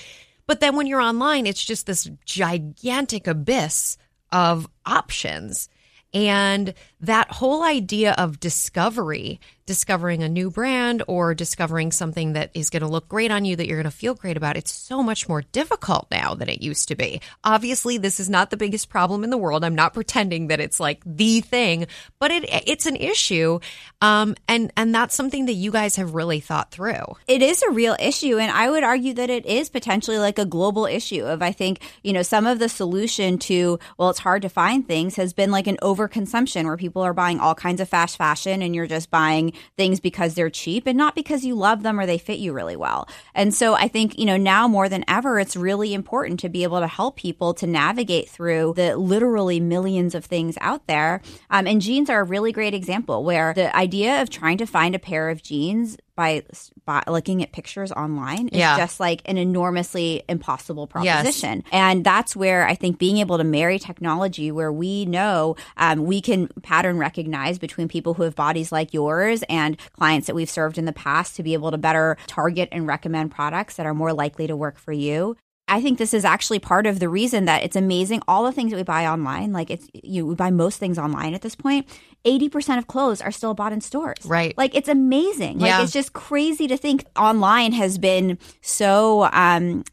But 0.51 0.59
then 0.59 0.75
when 0.75 0.89
you're 0.89 1.01
online, 1.01 1.47
it's 1.47 1.65
just 1.65 1.87
this 1.87 2.11
gigantic 2.25 3.29
abyss 3.29 3.97
of 4.33 4.67
options. 4.85 5.69
And 6.13 6.75
that 7.01 7.31
whole 7.31 7.63
idea 7.63 8.17
of 8.19 8.41
discovery 8.41 9.39
discovering 9.67 10.23
a 10.23 10.29
new 10.29 10.51
brand 10.51 11.03
or 11.07 11.35
discovering 11.35 11.93
something 11.93 12.33
that 12.33 12.51
is 12.55 12.71
going 12.71 12.83
to 12.83 12.89
look 12.89 13.09
great 13.09 13.31
on 13.31 13.45
you 13.45 13.57
that 13.57 13.67
you're 13.67 13.77
going 13.77 13.85
to 13.85 13.97
feel 13.97 14.15
great 14.15 14.37
about, 14.37 14.57
it's 14.57 14.73
so 14.73 15.03
much 15.03 15.29
more 15.29 15.43
difficult 15.53 16.07
now 16.11 16.35
than 16.35 16.49
it 16.49 16.63
used 16.63 16.89
to 16.89 16.97
be. 16.97 17.21
Obviously, 17.45 17.99
this 17.99 18.19
is 18.19 18.29
not 18.29 18.51
the 18.51 18.57
biggest 18.57 18.89
problem 18.89 19.25
in 19.25 19.31
the 19.31 19.39
world. 19.39 19.65
I'm 19.65 19.75
not 19.75 19.95
pretending 19.95 20.49
that 20.49 20.61
it's 20.61 20.81
like 20.81 21.03
the 21.05 21.41
thing, 21.41 21.87
but 22.19 22.31
it 22.31 22.45
it's 22.67 22.87
an 22.87 22.97
issue. 22.97 23.61
Um, 24.01 24.35
and 24.49 24.73
and 24.77 24.95
that's 24.95 25.15
something 25.15 25.47
that 25.47 25.55
you 25.55 25.71
guys 25.71 25.97
have 25.97 26.15
really 26.15 26.41
thought 26.41 26.71
through. 26.71 27.17
It 27.27 27.43
is 27.43 27.63
a 27.63 27.71
real 27.71 27.97
issue, 28.01 28.39
and 28.39 28.51
I 28.51 28.71
would 28.71 28.83
argue 28.83 29.15
that 29.15 29.31
it 29.31 29.47
is 29.47 29.69
potentially 29.69 30.19
like 30.19 30.39
a 30.39 30.45
global 30.45 30.87
issue. 30.87 31.25
Of 31.25 31.43
I 31.43 31.53
think 31.53 31.81
you 32.03 32.13
know 32.13 32.23
some 32.23 32.47
of 32.47 32.59
the 32.59 32.69
solution 32.69 33.39
to 33.39 33.79
well, 33.99 34.11
it's 34.11 34.19
hard 34.19 34.43
to 34.43 34.49
find 34.49 34.87
things 34.87 35.17
has 35.17 35.33
been 35.33 35.51
like 35.51 35.67
an 35.67 35.79
overconsumption 35.83 36.65
where 36.65 36.77
people 36.77 37.03
are 37.03 37.15
buying 37.15 37.41
all 37.41 37.55
kinds 37.55 37.81
of 37.81 37.89
fast 37.89 38.17
fashion, 38.17 38.63
and 38.63 38.75
you're 38.75 38.87
just 38.87 39.11
buying 39.11 39.50
things 39.77 40.01
because 40.01 40.35
they're 40.35 40.51
cheap 40.51 40.87
and 40.87 40.97
not 40.97 41.15
because 41.15 41.45
you 41.45 41.55
love 41.55 41.83
them 41.83 41.99
or 41.99 42.07
they 42.07 42.19
fit 42.19 42.39
you 42.39 42.53
really 42.53 42.77
well. 42.77 43.09
And 43.35 43.55
so 43.55 43.75
I 43.75 43.89
think, 43.89 44.19
you 44.19 44.25
know, 44.25 44.37
now 44.37 44.69
more 44.69 44.89
than 44.89 45.05
ever, 45.09 45.39
it's 45.39 45.57
really 45.57 45.95
important 45.95 46.41
to 46.41 46.49
be 46.49 46.63
able 46.63 46.81
to 46.81 46.87
help 46.87 47.17
people 47.17 47.55
to 47.55 47.67
navigate 47.67 48.29
through 48.29 48.75
the 48.77 48.97
literally 48.97 49.61
millions 49.61 50.15
of 50.15 50.25
things 50.25 50.57
out 50.61 50.87
there. 50.87 51.23
Um, 51.51 51.67
and 51.67 51.81
jeans 51.81 52.11
are 52.11 52.21
a 52.21 52.25
really 52.25 52.53
great 52.53 52.75
example 52.75 53.25
where 53.25 53.55
the 53.55 53.75
idea 53.77 54.23
of 54.23 54.31
trying 54.31 54.59
to 54.59 54.67
find 54.67 54.95
a 54.95 54.99
pair 54.99 55.31
of 55.31 55.43
jeans 55.43 55.97
by, 56.21 56.43
by 56.85 57.03
looking 57.09 57.43
at 57.43 57.51
pictures 57.51 57.91
online 57.93 58.49
is 58.49 58.59
yeah. 58.59 58.77
just 58.77 59.01
like 59.01 59.23
an 59.25 59.39
enormously 59.39 60.23
impossible 60.29 60.87
proposition. 60.87 61.63
Yes. 61.65 61.69
And 61.73 62.05
that's 62.05 62.37
where 62.37 62.67
I 62.67 62.75
think 62.75 62.99
being 62.99 63.17
able 63.17 63.39
to 63.39 63.45
marry 63.45 63.79
technology 63.79 64.53
where 64.53 64.71
we 64.71 65.07
know 65.07 65.57
um, 65.79 66.05
we 66.05 66.21
can 66.21 66.49
pattern 66.63 66.99
recognize 66.99 67.59
between 67.59 67.89
people 67.89 68.13
who 68.13 68.25
have 68.25 68.35
bodies 68.35 68.71
like 68.71 68.93
yours 68.93 69.43
and 69.49 69.79
clients 69.95 70.27
that 70.27 70.35
we've 70.35 70.51
served 70.51 70.77
in 70.77 70.85
the 70.85 70.93
past 70.93 71.37
to 71.37 71.43
be 71.43 71.55
able 71.55 71.71
to 71.71 71.79
better 71.79 72.19
target 72.27 72.69
and 72.71 72.87
recommend 72.87 73.31
products 73.31 73.77
that 73.77 73.87
are 73.87 73.95
more 73.95 74.13
likely 74.13 74.47
to 74.47 74.55
work 74.55 74.79
for 74.79 74.93
you. 74.93 75.39
I 75.71 75.81
think 75.81 75.99
this 75.99 76.13
is 76.13 76.25
actually 76.25 76.59
part 76.59 76.87
of 76.87 76.99
the 76.99 77.09
reason 77.09 77.45
that 77.45 77.63
it's 77.63 77.77
amazing. 77.77 78.23
All 78.27 78.45
the 78.45 78.53
things 78.53 78.73
that 78.73 78.77
we 78.77 78.83
buy 78.83 79.07
online, 79.07 79.53
like 79.53 79.71
it's 79.71 79.89
you, 79.95 80.27
we 80.27 80.35
buy 80.35 80.51
most 80.51 80.79
things 80.79 80.99
online 80.99 81.33
at 81.33 81.43
this 81.43 81.55
point. 81.55 81.87
Eighty 82.25 82.49
percent 82.49 82.79
of 82.79 82.89
clothes 82.89 83.23
are 83.23 83.31
still 83.31 83.55
bought 83.55 83.73
in 83.73 83.81
stores. 83.81 84.19
Right. 84.25 84.57
Like 84.59 84.75
it's 84.75 84.89
amazing. 84.89 85.61
Yeah. 85.61 85.77
Like 85.77 85.85
it's 85.85 85.93
just 85.93 86.13
crazy 86.13 86.67
to 86.67 86.77
think 86.77 87.05
online 87.17 87.73
has 87.73 87.99
been 87.99 88.39
so 88.61 89.29
um, 89.33 89.85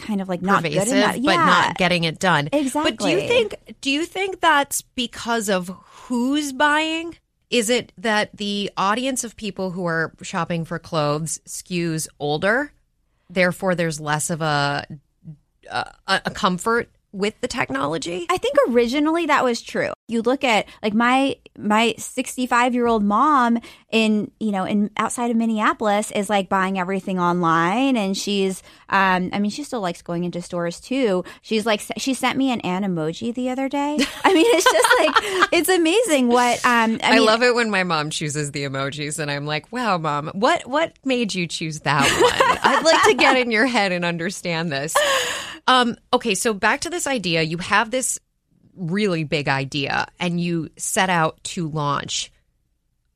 kind 0.00 0.20
of 0.20 0.28
like 0.28 0.42
not 0.42 0.64
Pervasive, 0.64 0.86
good 0.86 0.96
enough, 0.96 1.16
yeah. 1.16 1.36
but 1.36 1.36
not 1.36 1.78
getting 1.78 2.04
it 2.04 2.18
done. 2.18 2.48
Exactly. 2.52 2.90
But 2.92 2.98
do 2.98 3.08
you 3.10 3.20
think 3.28 3.54
do 3.80 3.90
you 3.90 4.04
think 4.04 4.40
that's 4.40 4.82
because 4.82 5.48
of 5.48 5.70
who's 6.08 6.52
buying? 6.52 7.16
Is 7.48 7.70
it 7.70 7.92
that 7.98 8.36
the 8.36 8.70
audience 8.76 9.24
of 9.24 9.36
people 9.36 9.70
who 9.70 9.84
are 9.84 10.14
shopping 10.22 10.64
for 10.64 10.78
clothes 10.78 11.40
skews 11.46 12.08
older? 12.18 12.72
Therefore, 13.28 13.74
there's 13.74 14.00
less 14.00 14.30
of 14.30 14.42
a 14.42 14.86
a, 15.70 15.92
a 16.06 16.30
comfort 16.30 16.90
with 17.12 17.38
the 17.40 17.48
technology? 17.48 18.26
I 18.30 18.38
think 18.38 18.56
originally 18.68 19.26
that 19.26 19.44
was 19.44 19.60
true. 19.60 19.92
You 20.08 20.22
look 20.22 20.44
at 20.44 20.66
like 20.82 20.94
my 20.94 21.36
my 21.58 21.94
65 21.98 22.74
year 22.74 22.86
old 22.86 23.04
mom 23.04 23.58
in 23.90 24.30
you 24.40 24.50
know 24.50 24.64
in 24.64 24.90
outside 24.96 25.30
of 25.30 25.36
Minneapolis 25.36 26.10
is 26.10 26.28
like 26.28 26.48
buying 26.48 26.78
everything 26.78 27.18
online, 27.20 27.96
and 27.96 28.16
she's 28.16 28.62
um, 28.88 29.30
I 29.32 29.38
mean 29.38 29.50
she 29.50 29.62
still 29.64 29.80
likes 29.80 30.02
going 30.02 30.24
into 30.24 30.42
stores 30.42 30.80
too. 30.80 31.24
She's 31.42 31.64
like 31.66 31.82
she 31.98 32.14
sent 32.14 32.36
me 32.36 32.50
an 32.50 32.60
an 32.60 32.82
emoji 32.82 33.34
the 33.34 33.50
other 33.50 33.68
day. 33.68 33.98
I 34.24 34.34
mean 34.34 34.46
it's 34.48 34.70
just 34.70 34.88
like 34.98 35.48
it's 35.52 35.68
amazing 35.68 36.28
what 36.28 36.64
um, 36.64 36.98
I, 37.02 37.10
I 37.10 37.14
mean, 37.16 37.26
love 37.26 37.42
it 37.42 37.54
when 37.54 37.70
my 37.70 37.84
mom 37.84 38.10
chooses 38.10 38.52
the 38.52 38.64
emojis, 38.64 39.18
and 39.18 39.30
I'm 39.30 39.46
like, 39.46 39.70
"Wow, 39.72 39.98
mom, 39.98 40.30
what 40.34 40.66
what 40.66 40.94
made 41.04 41.34
you 41.34 41.46
choose 41.46 41.80
that 41.80 42.02
one?" 42.02 42.58
I'd 42.62 42.84
like 42.84 43.02
to 43.04 43.14
get 43.14 43.36
in 43.36 43.50
your 43.50 43.66
head 43.66 43.92
and 43.92 44.04
understand 44.04 44.72
this. 44.72 44.94
Um, 45.66 45.96
okay, 46.12 46.34
so 46.34 46.54
back 46.54 46.80
to 46.82 46.90
this 46.90 47.06
idea. 47.06 47.42
You 47.42 47.58
have 47.58 47.90
this 47.90 48.18
really 48.74 49.24
big 49.24 49.48
idea, 49.48 50.06
and 50.18 50.40
you 50.40 50.70
set 50.76 51.10
out 51.10 51.42
to 51.44 51.68
launch. 51.68 52.32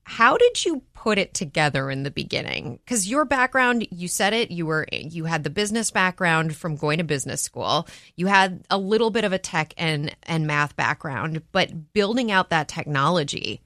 How 0.04 0.36
did 0.36 0.64
you 0.64 0.82
put 0.92 1.18
it 1.18 1.34
together 1.34 1.90
in 1.90 2.04
the 2.04 2.12
beginning? 2.12 2.78
Because 2.84 3.08
your 3.08 3.24
background, 3.24 3.88
you 3.90 4.06
said 4.06 4.32
it, 4.32 4.52
you 4.52 4.64
were 4.64 4.86
you 4.92 5.24
had 5.24 5.42
the 5.42 5.50
business 5.50 5.90
background 5.90 6.54
from 6.54 6.76
going 6.76 6.98
to 6.98 7.04
business 7.04 7.42
school. 7.42 7.88
You 8.14 8.28
had 8.28 8.64
a 8.70 8.78
little 8.78 9.10
bit 9.10 9.24
of 9.24 9.32
a 9.32 9.38
tech 9.38 9.74
and 9.76 10.14
and 10.22 10.46
math 10.46 10.76
background, 10.76 11.42
but 11.50 11.92
building 11.92 12.30
out 12.30 12.50
that 12.50 12.68
technology 12.68 13.60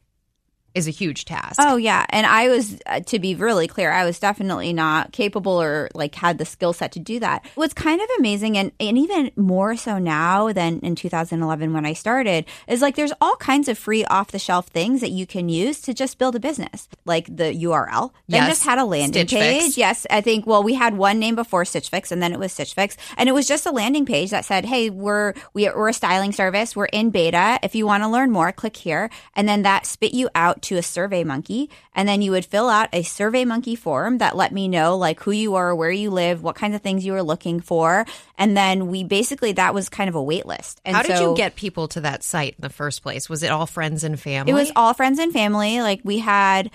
is 0.74 0.86
a 0.86 0.90
huge 0.90 1.24
task. 1.24 1.58
Oh 1.60 1.76
yeah, 1.76 2.06
and 2.10 2.26
I 2.26 2.48
was 2.48 2.80
uh, 2.86 3.00
to 3.00 3.18
be 3.18 3.34
really 3.34 3.66
clear, 3.66 3.90
I 3.90 4.04
was 4.04 4.18
definitely 4.18 4.72
not 4.72 5.12
capable 5.12 5.60
or 5.60 5.88
like 5.94 6.14
had 6.14 6.38
the 6.38 6.44
skill 6.44 6.72
set 6.72 6.92
to 6.92 6.98
do 7.00 7.18
that. 7.20 7.44
What's 7.54 7.74
kind 7.74 8.00
of 8.00 8.08
amazing 8.18 8.56
and 8.56 8.72
and 8.78 8.96
even 8.98 9.30
more 9.36 9.76
so 9.76 9.98
now 9.98 10.52
than 10.52 10.80
in 10.80 10.94
2011 10.94 11.72
when 11.72 11.86
I 11.86 11.92
started 11.92 12.44
is 12.68 12.82
like 12.82 12.96
there's 12.96 13.12
all 13.20 13.36
kinds 13.36 13.68
of 13.68 13.78
free 13.78 14.04
off 14.04 14.30
the 14.30 14.38
shelf 14.38 14.68
things 14.68 15.00
that 15.00 15.10
you 15.10 15.26
can 15.26 15.48
use 15.48 15.80
to 15.82 15.94
just 15.94 16.18
build 16.18 16.36
a 16.36 16.40
business. 16.40 16.88
Like 17.04 17.26
the 17.34 17.52
URL. 17.64 18.12
Yes. 18.26 18.48
just 18.48 18.64
had 18.64 18.78
a 18.78 18.84
landing 18.84 19.26
Stitch 19.26 19.38
Fix. 19.38 19.64
page. 19.64 19.78
Yes, 19.78 20.06
I 20.10 20.20
think 20.20 20.46
well 20.46 20.62
we 20.62 20.74
had 20.74 20.96
one 20.96 21.18
name 21.18 21.34
before 21.34 21.64
Stitch 21.64 21.88
Fix 21.88 22.12
and 22.12 22.22
then 22.22 22.32
it 22.32 22.38
was 22.38 22.52
Stitch 22.52 22.74
Fix 22.74 22.96
and 23.16 23.28
it 23.28 23.32
was 23.32 23.46
just 23.46 23.66
a 23.66 23.70
landing 23.70 24.06
page 24.06 24.30
that 24.30 24.44
said, 24.44 24.64
"Hey, 24.64 24.90
we're 24.90 25.34
we, 25.52 25.68
we're 25.68 25.88
a 25.88 25.92
styling 25.92 26.32
service. 26.32 26.76
We're 26.76 26.86
in 26.86 27.10
beta. 27.10 27.58
If 27.62 27.74
you 27.74 27.86
want 27.86 28.02
to 28.02 28.08
learn 28.08 28.30
more, 28.30 28.52
click 28.52 28.76
here." 28.76 29.10
And 29.34 29.48
then 29.48 29.62
that 29.62 29.86
spit 29.86 30.14
you 30.14 30.28
out 30.34 30.59
to 30.62 30.76
a 30.76 30.82
survey 30.82 31.24
monkey 31.24 31.70
and 31.94 32.08
then 32.08 32.22
you 32.22 32.30
would 32.30 32.44
fill 32.44 32.68
out 32.68 32.88
a 32.92 33.02
survey 33.02 33.44
monkey 33.44 33.76
form 33.76 34.18
that 34.18 34.36
let 34.36 34.52
me 34.52 34.68
know 34.68 34.96
like 34.96 35.20
who 35.20 35.30
you 35.30 35.54
are, 35.54 35.74
where 35.74 35.90
you 35.90 36.10
live, 36.10 36.42
what 36.42 36.56
kinds 36.56 36.74
of 36.74 36.82
things 36.82 37.04
you 37.04 37.12
were 37.12 37.22
looking 37.22 37.60
for. 37.60 38.06
And 38.38 38.56
then 38.56 38.88
we 38.88 39.04
basically 39.04 39.52
that 39.52 39.74
was 39.74 39.88
kind 39.88 40.08
of 40.08 40.14
a 40.14 40.22
wait 40.22 40.46
list. 40.46 40.80
And 40.84 40.96
How 40.96 41.02
did 41.02 41.16
so- 41.16 41.30
you 41.30 41.36
get 41.36 41.56
people 41.56 41.88
to 41.88 42.00
that 42.02 42.22
site 42.22 42.54
in 42.58 42.62
the 42.62 42.70
first 42.70 43.02
place? 43.02 43.28
Was 43.28 43.42
it 43.42 43.50
all 43.50 43.66
friends 43.66 44.04
and 44.04 44.18
family? 44.18 44.50
It 44.52 44.54
was 44.54 44.72
all 44.76 44.94
friends 44.94 45.18
and 45.18 45.32
family. 45.32 45.80
Like 45.80 46.00
we 46.04 46.18
had 46.18 46.70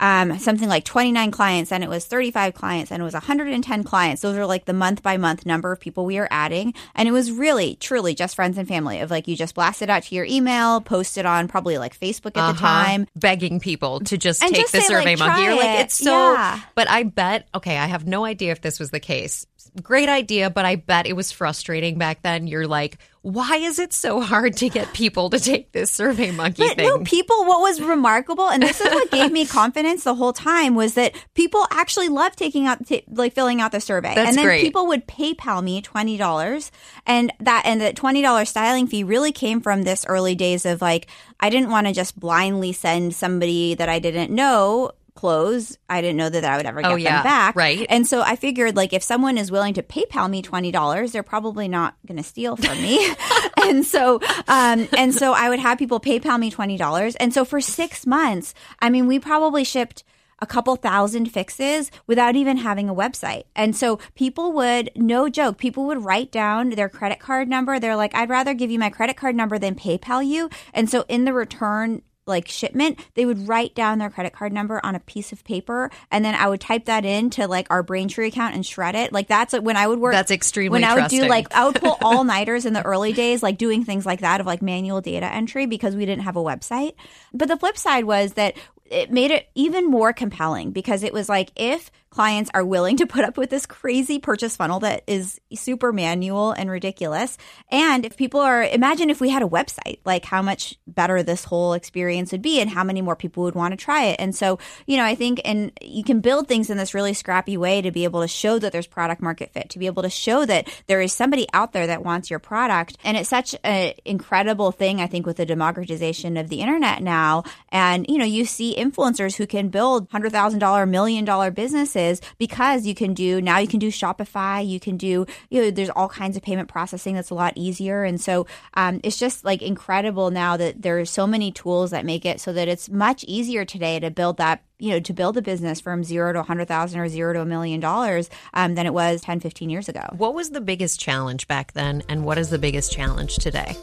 um, 0.00 0.38
something 0.38 0.68
like 0.68 0.84
29 0.84 1.30
clients, 1.30 1.70
and 1.70 1.84
it 1.84 1.88
was 1.90 2.04
35 2.06 2.54
clients, 2.54 2.90
and 2.90 3.00
it 3.00 3.04
was 3.04 3.12
110 3.14 3.84
clients. 3.84 4.22
Those 4.22 4.36
are 4.36 4.46
like 4.46 4.64
the 4.64 4.72
month 4.72 5.02
by 5.02 5.16
month 5.18 5.46
number 5.46 5.70
of 5.70 5.78
people 5.78 6.04
we 6.06 6.18
are 6.18 6.26
adding. 6.30 6.74
And 6.94 7.08
it 7.08 7.12
was 7.12 7.30
really, 7.30 7.76
truly 7.76 8.14
just 8.14 8.34
friends 8.34 8.58
and 8.58 8.66
family 8.66 9.00
of 9.00 9.10
like 9.10 9.28
you 9.28 9.36
just 9.36 9.54
blast 9.54 9.82
it 9.82 9.90
out 9.90 10.02
to 10.04 10.14
your 10.14 10.24
email, 10.24 10.80
post 10.80 11.18
it 11.18 11.26
on 11.26 11.46
probably 11.48 11.78
like 11.78 11.96
Facebook 11.98 12.30
at 12.30 12.34
the 12.34 12.40
Uh-huh. 12.40 12.66
time. 12.66 13.06
begging 13.14 13.60
people 13.60 14.00
to 14.00 14.16
just 14.18 14.42
And 14.42 14.52
take 14.54 14.62
just 14.62 14.72
the 14.72 14.80
say, 14.80 14.94
like, 14.94 15.02
survey 15.04 15.16
monkey. 15.16 15.34
try 15.42 15.44
You're 15.44 15.56
like, 15.56 15.80
it's 15.84 15.94
so. 15.94 16.32
Yeah. 16.32 16.60
But 16.74 16.88
I 16.90 17.02
bet. 17.04 17.46
Okay, 17.54 17.76
I 17.76 17.86
have 17.86 18.06
no 18.06 18.24
idea 18.24 18.52
if 18.52 18.60
this 18.62 18.80
was 18.80 18.90
the 18.90 19.00
case. 19.00 19.46
Great 19.82 20.08
idea, 20.08 20.50
but 20.50 20.64
I 20.64 20.76
bet 20.76 21.06
it 21.06 21.14
was 21.14 21.30
frustrating 21.32 21.98
back 21.98 22.22
then. 22.22 22.46
You're 22.46 22.66
like, 22.66 22.98
why 23.22 23.56
is 23.56 23.78
it 23.78 23.92
so 23.92 24.20
hard 24.20 24.56
to 24.56 24.68
get 24.70 24.92
people 24.94 25.28
to 25.30 25.38
take 25.38 25.72
this 25.72 25.90
survey 25.90 26.30
monkey 26.30 26.66
But 26.66 26.76
thing? 26.76 26.88
no, 26.88 26.98
people, 27.00 27.44
what 27.44 27.60
was 27.60 27.80
remarkable, 27.80 28.48
and 28.48 28.62
this 28.62 28.80
is 28.80 28.86
what 28.92 29.10
gave 29.10 29.30
me 29.30 29.44
confidence 29.46 30.04
the 30.04 30.14
whole 30.14 30.32
time, 30.32 30.74
was 30.74 30.94
that 30.94 31.14
people 31.34 31.66
actually 31.70 32.08
loved 32.08 32.38
taking 32.38 32.66
out, 32.66 32.86
t- 32.86 33.04
like 33.10 33.34
filling 33.34 33.60
out 33.60 33.72
the 33.72 33.80
survey. 33.80 34.14
That's 34.14 34.30
and 34.30 34.38
then 34.38 34.44
great. 34.46 34.62
people 34.62 34.86
would 34.88 35.06
PayPal 35.06 35.62
me 35.62 35.82
$20. 35.82 36.70
And 37.06 37.32
that, 37.40 37.62
and 37.66 37.80
the 37.80 37.92
$20 37.92 38.46
styling 38.46 38.86
fee 38.86 39.04
really 39.04 39.32
came 39.32 39.60
from 39.60 39.82
this 39.82 40.06
early 40.06 40.34
days 40.34 40.64
of 40.64 40.80
like, 40.80 41.06
I 41.38 41.50
didn't 41.50 41.70
want 41.70 41.86
to 41.88 41.92
just 41.92 42.18
blindly 42.18 42.72
send 42.72 43.14
somebody 43.14 43.74
that 43.74 43.88
I 43.88 43.98
didn't 43.98 44.30
know 44.30 44.92
clothes. 45.14 45.78
I 45.88 46.00
didn't 46.00 46.16
know 46.16 46.28
that 46.28 46.44
I 46.44 46.56
would 46.56 46.66
ever 46.66 46.82
get 46.82 46.90
Oh, 46.90 46.96
yeah. 46.96 47.16
them 47.16 47.24
back. 47.24 47.56
Right. 47.56 47.86
And 47.88 48.06
so 48.06 48.20
I 48.22 48.36
figured 48.36 48.76
like 48.76 48.92
if 48.92 49.02
someone 49.02 49.38
is 49.38 49.50
willing 49.50 49.74
to 49.74 49.82
PayPal 49.82 50.28
me 50.30 50.42
twenty 50.42 50.70
dollars, 50.70 51.12
they're 51.12 51.22
probably 51.22 51.68
not 51.68 51.94
going 52.06 52.18
to 52.18 52.22
steal 52.24 52.56
from 52.56 52.80
me. 52.82 53.08
and 53.62 53.84
so, 53.84 54.20
um, 54.48 54.88
and 54.96 55.14
so 55.14 55.32
I 55.32 55.48
would 55.48 55.60
have 55.60 55.78
people 55.78 56.00
PayPal 56.00 56.38
me 56.38 56.50
twenty 56.50 56.76
dollars. 56.76 57.16
And 57.16 57.32
so 57.34 57.44
for 57.44 57.60
six 57.60 58.06
months, 58.06 58.54
I 58.80 58.90
mean, 58.90 59.06
we 59.06 59.18
probably 59.18 59.64
shipped 59.64 60.04
a 60.42 60.46
couple 60.46 60.74
thousand 60.76 61.26
fixes 61.26 61.90
without 62.06 62.34
even 62.34 62.56
having 62.56 62.88
a 62.88 62.94
website. 62.94 63.42
And 63.54 63.76
so 63.76 63.98
people 64.14 64.52
would, 64.52 64.90
no 64.96 65.28
joke, 65.28 65.58
people 65.58 65.84
would 65.86 66.02
write 66.02 66.32
down 66.32 66.70
their 66.70 66.88
credit 66.88 67.18
card 67.20 67.46
number. 67.46 67.78
They're 67.78 67.94
like, 67.94 68.14
I'd 68.14 68.30
rather 68.30 68.54
give 68.54 68.70
you 68.70 68.78
my 68.78 68.88
credit 68.88 69.18
card 69.18 69.36
number 69.36 69.58
than 69.58 69.74
PayPal 69.74 70.26
you. 70.26 70.48
And 70.72 70.88
so 70.88 71.04
in 71.08 71.26
the 71.26 71.34
return, 71.34 72.00
like 72.26 72.48
shipment, 72.48 72.98
they 73.14 73.26
would 73.26 73.48
write 73.48 73.74
down 73.74 73.98
their 73.98 74.10
credit 74.10 74.32
card 74.32 74.52
number 74.52 74.80
on 74.84 74.94
a 74.94 75.00
piece 75.00 75.32
of 75.32 75.44
paper, 75.44 75.90
and 76.10 76.24
then 76.24 76.34
I 76.34 76.48
would 76.48 76.60
type 76.60 76.86
that 76.86 77.04
into 77.04 77.46
like 77.46 77.66
our 77.70 77.82
Braintree 77.82 78.28
account 78.28 78.54
and 78.54 78.64
shred 78.64 78.94
it. 78.94 79.12
Like 79.12 79.28
that's 79.28 79.52
when 79.52 79.76
I 79.76 79.86
would 79.86 79.98
work. 79.98 80.12
That's 80.12 80.30
extremely 80.30 80.70
When 80.70 80.84
I 80.84 80.94
would 80.94 81.10
do 81.10 81.26
like 81.26 81.52
I 81.54 81.66
would 81.66 81.76
pull 81.76 81.98
all 82.02 82.24
nighters 82.24 82.66
in 82.66 82.72
the 82.72 82.82
early 82.82 83.12
days, 83.12 83.42
like 83.42 83.58
doing 83.58 83.84
things 83.84 84.06
like 84.06 84.20
that 84.20 84.40
of 84.40 84.46
like 84.46 84.62
manual 84.62 85.00
data 85.00 85.26
entry 85.26 85.66
because 85.66 85.96
we 85.96 86.06
didn't 86.06 86.24
have 86.24 86.36
a 86.36 86.42
website. 86.42 86.94
But 87.32 87.48
the 87.48 87.56
flip 87.56 87.76
side 87.76 88.04
was 88.04 88.34
that 88.34 88.54
it 88.86 89.10
made 89.10 89.30
it 89.30 89.48
even 89.54 89.86
more 89.86 90.12
compelling 90.12 90.72
because 90.72 91.02
it 91.02 91.12
was 91.12 91.28
like 91.28 91.50
if 91.56 91.90
clients 92.10 92.50
are 92.52 92.64
willing 92.64 92.96
to 92.96 93.06
put 93.06 93.24
up 93.24 93.38
with 93.38 93.50
this 93.50 93.66
crazy 93.66 94.18
purchase 94.18 94.56
funnel 94.56 94.80
that 94.80 95.04
is 95.06 95.40
super 95.54 95.92
manual 95.92 96.50
and 96.50 96.68
ridiculous. 96.68 97.38
And 97.70 98.04
if 98.04 98.16
people 98.16 98.40
are 98.40 98.64
imagine 98.64 99.10
if 99.10 99.20
we 99.20 99.30
had 99.30 99.42
a 99.42 99.48
website 99.48 100.00
like 100.04 100.24
how 100.24 100.42
much 100.42 100.76
better 100.88 101.22
this 101.22 101.44
whole 101.44 101.72
experience 101.72 102.32
would 102.32 102.42
be 102.42 102.60
and 102.60 102.68
how 102.68 102.82
many 102.82 103.00
more 103.00 103.14
people 103.14 103.44
would 103.44 103.54
want 103.54 103.72
to 103.72 103.76
try 103.76 104.06
it. 104.06 104.16
And 104.18 104.34
so 104.34 104.58
you 104.86 104.96
know 104.96 105.04
i 105.04 105.14
think 105.14 105.40
and 105.44 105.70
you 105.80 106.02
can 106.02 106.20
build 106.20 106.48
things 106.48 106.68
in 106.68 106.76
this 106.76 106.94
really 106.94 107.14
scrappy 107.14 107.56
way 107.56 107.80
to 107.80 107.92
be 107.92 108.04
able 108.04 108.22
to 108.22 108.28
show 108.28 108.58
that 108.58 108.72
there's 108.72 108.88
product 108.88 109.22
market 109.22 109.52
fit 109.52 109.70
to 109.70 109.78
be 109.78 109.86
able 109.86 110.02
to 110.02 110.10
show 110.10 110.44
that 110.44 110.68
there 110.88 111.00
is 111.00 111.12
somebody 111.12 111.46
out 111.52 111.72
there 111.72 111.86
that 111.86 112.04
wants 112.04 112.28
your 112.28 112.38
product. 112.38 112.98
And 113.04 113.16
it's 113.16 113.28
such 113.28 113.54
an 113.62 113.94
incredible 114.04 114.72
thing 114.72 115.00
i 115.00 115.06
think 115.06 115.26
with 115.26 115.36
the 115.36 115.46
democratization 115.46 116.36
of 116.36 116.48
the 116.48 116.60
internet 116.60 117.02
now. 117.02 117.44
And 117.68 118.06
you 118.08 118.18
know 118.18 118.24
you 118.24 118.44
see 118.44 118.74
influencers 118.76 119.36
who 119.36 119.46
can 119.46 119.68
build 119.68 120.10
$100000 120.10 120.88
million 120.88 121.54
businesses 121.54 121.99
because 122.38 122.86
you 122.86 122.94
can 122.94 123.14
do 123.14 123.40
now 123.40 123.58
you 123.58 123.68
can 123.68 123.78
do 123.78 123.88
shopify 123.88 124.66
you 124.66 124.80
can 124.80 124.96
do 124.96 125.26
you 125.50 125.62
know 125.62 125.70
there's 125.70 125.90
all 125.90 126.08
kinds 126.08 126.36
of 126.36 126.42
payment 126.42 126.68
processing 126.68 127.14
that's 127.14 127.30
a 127.30 127.34
lot 127.34 127.52
easier 127.56 128.04
and 128.04 128.20
so 128.20 128.46
um, 128.74 129.00
it's 129.02 129.18
just 129.18 129.44
like 129.44 129.62
incredible 129.62 130.30
now 130.30 130.56
that 130.56 130.82
there 130.82 130.98
are 130.98 131.04
so 131.04 131.26
many 131.26 131.50
tools 131.52 131.90
that 131.90 132.04
make 132.04 132.24
it 132.24 132.40
so 132.40 132.52
that 132.52 132.68
it's 132.68 132.88
much 132.88 133.24
easier 133.24 133.64
today 133.64 133.98
to 134.00 134.10
build 134.10 134.36
that 134.36 134.62
you 134.78 134.90
know 134.90 135.00
to 135.00 135.12
build 135.12 135.36
a 135.36 135.42
business 135.42 135.80
from 135.80 136.02
zero 136.02 136.32
to 136.32 136.38
100000 136.38 137.00
or 137.00 137.08
zero 137.08 137.32
to 137.32 137.40
a 137.40 137.44
million 137.44 137.80
dollars 137.80 138.30
um, 138.54 138.74
than 138.74 138.86
it 138.86 138.94
was 138.94 139.20
10 139.20 139.40
15 139.40 139.70
years 139.70 139.88
ago 139.88 140.06
What 140.16 140.34
was 140.34 140.50
the 140.50 140.60
biggest 140.60 141.00
challenge 141.00 141.46
back 141.48 141.72
then, 141.72 142.02
and 142.08 142.24
what 142.24 142.38
is 142.38 142.50
the 142.50 142.58
biggest 142.58 142.92
challenge 142.92 143.36
today? 143.36 143.76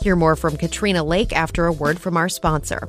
Hear 0.00 0.16
more 0.16 0.36
from 0.36 0.56
Katrina 0.56 1.04
Lake 1.04 1.32
after 1.32 1.66
a 1.66 1.72
word 1.72 2.00
from 2.00 2.16
our 2.16 2.28
sponsor. 2.28 2.88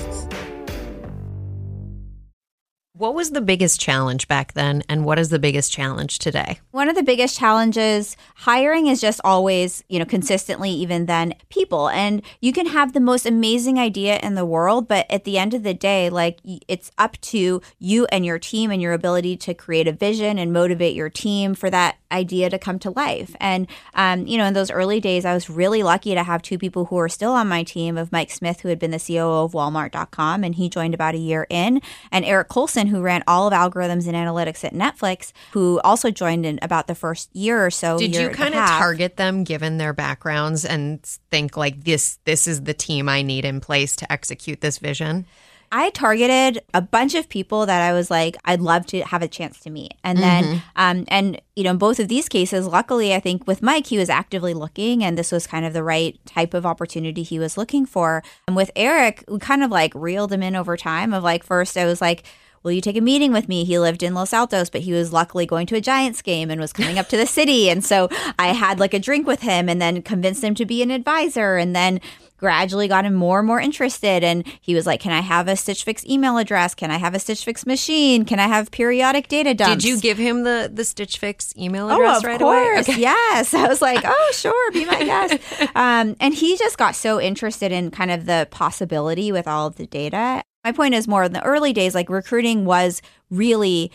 What 3.01 3.15
was 3.15 3.31
the 3.31 3.41
biggest 3.41 3.79
challenge 3.79 4.27
back 4.27 4.53
then, 4.53 4.83
and 4.87 5.05
what 5.05 5.17
is 5.17 5.29
the 5.29 5.39
biggest 5.39 5.71
challenge 5.71 6.19
today? 6.19 6.59
One 6.69 6.87
of 6.87 6.93
the 6.93 7.01
biggest 7.01 7.35
challenges 7.35 8.15
hiring 8.35 8.85
is 8.85 9.01
just 9.01 9.19
always, 9.23 9.83
you 9.89 9.97
know, 9.97 10.05
consistently 10.05 10.69
even 10.69 11.07
then 11.07 11.33
people. 11.49 11.89
And 11.89 12.21
you 12.41 12.53
can 12.53 12.67
have 12.67 12.93
the 12.93 12.99
most 12.99 13.25
amazing 13.25 13.79
idea 13.79 14.19
in 14.19 14.35
the 14.35 14.45
world, 14.45 14.87
but 14.87 15.07
at 15.09 15.23
the 15.23 15.39
end 15.39 15.55
of 15.55 15.63
the 15.63 15.73
day, 15.73 16.11
like 16.11 16.41
it's 16.67 16.91
up 16.99 17.19
to 17.21 17.63
you 17.79 18.05
and 18.11 18.23
your 18.23 18.37
team 18.37 18.69
and 18.69 18.79
your 18.79 18.93
ability 18.93 19.35
to 19.37 19.55
create 19.55 19.87
a 19.87 19.93
vision 19.93 20.37
and 20.37 20.53
motivate 20.53 20.95
your 20.95 21.09
team 21.09 21.55
for 21.55 21.71
that 21.71 21.95
idea 22.11 22.49
to 22.49 22.59
come 22.59 22.79
to 22.79 22.91
life. 22.91 23.35
And, 23.39 23.67
um, 23.93 24.27
you 24.27 24.37
know, 24.37 24.45
in 24.45 24.53
those 24.53 24.71
early 24.71 24.99
days, 24.99 25.25
I 25.25 25.33
was 25.33 25.49
really 25.49 25.83
lucky 25.83 26.13
to 26.13 26.23
have 26.23 26.41
two 26.41 26.57
people 26.57 26.85
who 26.85 26.97
are 26.97 27.09
still 27.09 27.31
on 27.31 27.47
my 27.47 27.63
team 27.63 27.97
of 27.97 28.11
Mike 28.11 28.31
Smith, 28.31 28.61
who 28.61 28.69
had 28.69 28.79
been 28.79 28.91
the 28.91 28.99
COO 28.99 29.43
of 29.45 29.53
Walmart.com, 29.53 30.43
and 30.43 30.55
he 30.55 30.69
joined 30.69 30.93
about 30.93 31.15
a 31.15 31.17
year 31.17 31.47
in, 31.49 31.81
and 32.11 32.25
Eric 32.25 32.49
Colson, 32.49 32.87
who 32.87 33.01
ran 33.01 33.23
all 33.27 33.47
of 33.47 33.53
algorithms 33.53 34.07
and 34.07 34.15
analytics 34.15 34.63
at 34.63 34.73
Netflix, 34.73 35.31
who 35.51 35.79
also 35.83 36.11
joined 36.11 36.45
in 36.45 36.59
about 36.61 36.87
the 36.87 36.95
first 36.95 37.33
year 37.35 37.65
or 37.65 37.71
so. 37.71 37.97
Did 37.97 38.15
you 38.15 38.29
kind 38.29 38.53
of 38.53 38.65
target 38.65 39.17
them 39.17 39.43
given 39.43 39.77
their 39.77 39.93
backgrounds 39.93 40.65
and 40.65 41.01
think 41.29 41.57
like 41.57 41.83
this 41.83 42.19
this 42.25 42.47
is 42.47 42.63
the 42.63 42.73
team 42.73 43.09
I 43.09 43.21
need 43.21 43.45
in 43.45 43.61
place 43.61 43.95
to 43.97 44.11
execute 44.11 44.61
this 44.61 44.77
vision? 44.77 45.25
I 45.71 45.89
targeted 45.91 46.61
a 46.73 46.81
bunch 46.81 47.15
of 47.15 47.29
people 47.29 47.65
that 47.65 47.81
I 47.81 47.93
was 47.93 48.11
like, 48.11 48.35
I'd 48.43 48.59
love 48.59 48.85
to 48.87 49.01
have 49.01 49.21
a 49.21 49.27
chance 49.27 49.59
to 49.61 49.69
meet. 49.69 49.93
And 50.03 50.19
then, 50.19 50.61
um, 50.75 51.05
and, 51.07 51.41
you 51.55 51.63
know, 51.63 51.71
in 51.71 51.77
both 51.77 51.99
of 51.99 52.09
these 52.09 52.27
cases, 52.27 52.67
luckily, 52.67 53.13
I 53.13 53.21
think 53.21 53.47
with 53.47 53.61
Mike, 53.61 53.87
he 53.87 53.97
was 53.97 54.09
actively 54.09 54.53
looking 54.53 55.03
and 55.03 55.17
this 55.17 55.31
was 55.31 55.47
kind 55.47 55.65
of 55.65 55.71
the 55.71 55.83
right 55.83 56.19
type 56.25 56.53
of 56.53 56.65
opportunity 56.65 57.23
he 57.23 57.39
was 57.39 57.57
looking 57.57 57.85
for. 57.85 58.21
And 58.47 58.55
with 58.55 58.69
Eric, 58.75 59.23
we 59.29 59.39
kind 59.39 59.63
of 59.63 59.71
like 59.71 59.93
reeled 59.95 60.33
him 60.33 60.43
in 60.43 60.55
over 60.55 60.75
time 60.75 61.13
of 61.13 61.23
like, 61.23 61.43
first, 61.43 61.77
I 61.77 61.85
was 61.85 62.01
like, 62.01 62.25
Will 62.63 62.71
you 62.71 62.81
take 62.81 62.97
a 62.97 63.01
meeting 63.01 63.33
with 63.33 63.49
me? 63.49 63.63
He 63.63 63.79
lived 63.79 64.03
in 64.03 64.13
Los 64.13 64.33
Altos, 64.33 64.69
but 64.69 64.81
he 64.81 64.93
was 64.93 65.11
luckily 65.11 65.47
going 65.47 65.65
to 65.67 65.75
a 65.75 65.81
Giants 65.81 66.21
game 66.21 66.51
and 66.51 66.61
was 66.61 66.71
coming 66.73 66.99
up 66.99 67.09
to 67.09 67.17
the 67.17 67.25
city. 67.25 67.71
And 67.71 67.83
so 67.83 68.07
I 68.37 68.49
had 68.49 68.79
like 68.79 68.93
a 68.93 68.99
drink 68.99 69.25
with 69.25 69.41
him 69.41 69.67
and 69.67 69.81
then 69.81 70.03
convinced 70.03 70.43
him 70.43 70.53
to 70.55 70.65
be 70.65 70.83
an 70.83 70.91
advisor. 70.91 71.57
And 71.57 71.75
then 71.75 71.99
gradually 72.41 72.89
got 72.89 73.05
him 73.05 73.13
more 73.13 73.37
and 73.39 73.47
more 73.47 73.61
interested. 73.61 74.23
And 74.23 74.45
he 74.59 74.75
was 74.75 74.85
like, 74.85 74.99
Can 74.99 75.13
I 75.13 75.21
have 75.21 75.47
a 75.47 75.55
Stitch 75.55 75.85
Fix 75.85 76.03
email 76.05 76.37
address? 76.37 76.75
Can 76.75 76.91
I 76.91 76.97
have 76.97 77.13
a 77.13 77.19
Stitch 77.19 77.45
Fix 77.45 77.65
machine? 77.65 78.25
Can 78.25 78.39
I 78.39 78.47
have 78.47 78.71
periodic 78.71 79.29
data 79.29 79.53
dumps? 79.53 79.83
Did 79.83 79.89
you 79.89 80.01
give 80.01 80.17
him 80.17 80.43
the 80.43 80.69
the 80.73 80.83
Stitch 80.83 81.19
Fix 81.19 81.55
email 81.55 81.89
address 81.89 81.99
Oh, 81.99 82.17
address 82.17 82.17
of 82.17 82.23
right 82.25 82.39
course. 82.39 82.87
away? 82.89 82.97
Yes. 82.97 83.53
I 83.53 83.67
was 83.67 83.81
like, 83.81 84.01
oh, 84.05 84.31
sure, 84.33 84.71
be 84.71 84.83
my 84.85 85.03
guest. 85.03 85.37
Um, 85.75 86.17
and 86.19 86.33
he 86.33 86.57
just 86.57 86.77
got 86.77 86.95
so 86.95 87.21
interested 87.21 87.71
in 87.71 87.91
kind 87.91 88.11
of 88.11 88.25
the 88.25 88.47
possibility 88.51 89.31
with 89.31 89.47
all 89.47 89.67
of 89.67 89.75
the 89.75 89.85
data. 89.85 90.41
My 90.65 90.71
point 90.71 90.93
is 90.95 91.07
more 91.07 91.23
in 91.23 91.33
the 91.33 91.43
early 91.43 91.73
days, 91.73 91.93
like 91.95 92.09
recruiting 92.09 92.65
was 92.65 93.01
really 93.29 93.91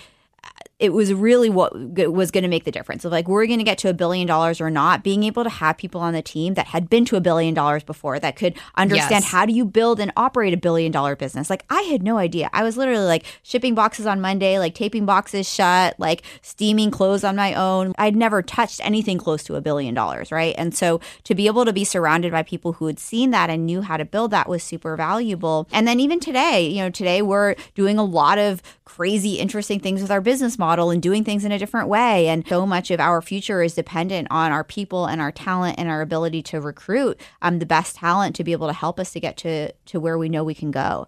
it 0.79 0.93
was 0.93 1.15
really 1.15 1.49
what 1.49 1.73
was 2.13 2.31
going 2.31 2.43
to 2.43 2.49
make 2.49 2.65
the 2.65 2.71
difference 2.71 3.03
of 3.07 3.11
like 3.11 3.27
we're 3.27 3.47
going 3.47 3.59
to 3.59 3.65
get 3.65 3.79
to 3.79 3.89
a 3.89 3.95
billion 3.95 4.27
dollars 4.27 4.61
or 4.61 4.69
not? 4.69 5.03
Being 5.03 5.23
able 5.23 5.43
to 5.43 5.49
have 5.49 5.79
people 5.79 6.03
on 6.03 6.13
the 6.13 6.21
team 6.21 6.53
that 6.53 6.67
had 6.67 6.91
been 6.91 7.07
to 7.07 7.17
a 7.17 7.21
billion 7.21 7.55
dollars 7.55 7.83
before 7.83 8.19
that 8.21 8.37
could 8.37 8.55
understand 8.77 9.25
Yes. 9.25 9.33
how 9.33 9.47
do 9.47 9.55
you 9.55 9.65
build 9.65 10.01
and 10.01 10.13
operate 10.19 10.53
a 10.53 10.59
billion 10.59 10.93
dollar 10.93 11.17
business? 11.17 11.49
Like 11.49 11.65
i 11.71 11.81
had 11.83 12.03
no 12.03 12.19
idea. 12.19 12.51
I 12.53 12.63
was 12.63 12.77
literally 12.77 13.07
like 13.07 13.25
shipping 13.43 13.75
boxes 13.75 14.05
on 14.05 14.21
monday 14.21 14.59
like 14.59 14.75
taping 14.75 15.07
boxes 15.07 15.51
shut 15.51 15.99
like 15.99 16.23
steaming 16.43 16.91
clothes 16.91 17.25
on 17.25 17.37
my 17.37 17.55
own. 17.55 17.95
I'd 17.97 18.15
never 18.15 18.43
touched 18.43 18.81
anything 18.85 19.17
close 19.17 19.43
to 19.45 19.55
a 19.57 19.63
billion 19.63 19.95
dollars 19.95 20.31
right? 20.31 20.55
And 20.59 20.75
so 20.75 21.01
to 21.25 21.35
be 21.35 21.47
able 21.47 21.65
to 21.65 21.73
be 21.73 21.85
surrounded 21.85 22.33
by 22.33 22.43
people 22.43 22.75
who 22.75 22.87
had 22.87 22.99
seen 22.99 23.31
that 23.31 23.49
and 23.49 23.65
knew 23.65 23.81
how 23.81 23.97
to 23.97 24.05
build 24.05 24.31
that 24.33 24.47
was 24.47 24.63
super 24.63 24.95
valuable. 24.95 25.67
And 25.73 25.89
then 25.89 26.01
even 26.01 26.21
today 26.21 26.69
you 26.69 26.83
know 26.83 26.91
today 26.91 27.23
we're 27.23 27.55
doing 27.75 27.97
a 27.97 28.05
lot 28.05 28.37
of 28.37 28.61
crazy 28.85 29.35
interesting 29.39 29.81
things 29.81 30.03
with 30.03 30.11
our 30.11 30.21
business 30.21 30.59
model 30.59 30.66
and 30.75 31.03
doing 31.03 31.25
things 31.25 31.45
in 31.45 31.53
a 31.53 31.59
different 31.59 31.89
way 31.89 32.29
and 32.29 32.47
so 32.47 32.67
much 32.67 32.91
of 32.91 33.01
our 33.01 33.23
future 33.23 33.63
is 33.63 33.75
dependent 33.75 34.29
on 34.31 34.53
our 34.53 34.65
people 34.65 35.07
and 35.07 35.21
our 35.21 35.33
talent 35.33 35.79
and 35.79 35.89
our 35.89 36.01
ability 36.01 36.43
to 36.43 36.61
recruit 36.61 37.21
um, 37.43 37.59
the 37.59 37.67
best 37.67 37.97
talent 37.97 38.35
to 38.37 38.45
be 38.45 38.53
able 38.53 38.67
to 38.67 38.73
help 38.73 39.01
us 39.01 39.13
to 39.13 39.21
get 39.21 39.37
to 39.37 39.73
to 39.87 40.01
where 40.01 40.19
we 40.19 40.29
know 40.29 40.45
we 40.45 40.55
can 40.55 40.71
go 40.71 41.07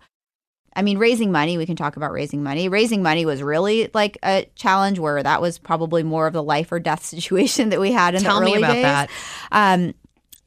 I 0.78 0.82
mean, 0.82 0.98
raising 0.98 1.32
money, 1.32 1.58
we 1.58 1.66
can 1.66 1.74
talk 1.74 1.96
about 1.96 2.12
raising 2.12 2.44
money. 2.44 2.68
Raising 2.68 3.02
money 3.02 3.26
was 3.26 3.42
really 3.42 3.90
like 3.94 4.16
a 4.22 4.46
challenge 4.54 5.00
where 5.00 5.20
that 5.20 5.40
was 5.40 5.58
probably 5.58 6.04
more 6.04 6.28
of 6.28 6.32
the 6.32 6.42
life 6.42 6.70
or 6.70 6.78
death 6.78 7.04
situation 7.04 7.70
that 7.70 7.80
we 7.80 7.90
had 7.90 8.14
in 8.14 8.22
Tell 8.22 8.38
the 8.38 8.44
me 8.44 8.56
about 8.56 8.74
days. 8.74 8.82
that. 8.84 9.10
Um, 9.50 9.94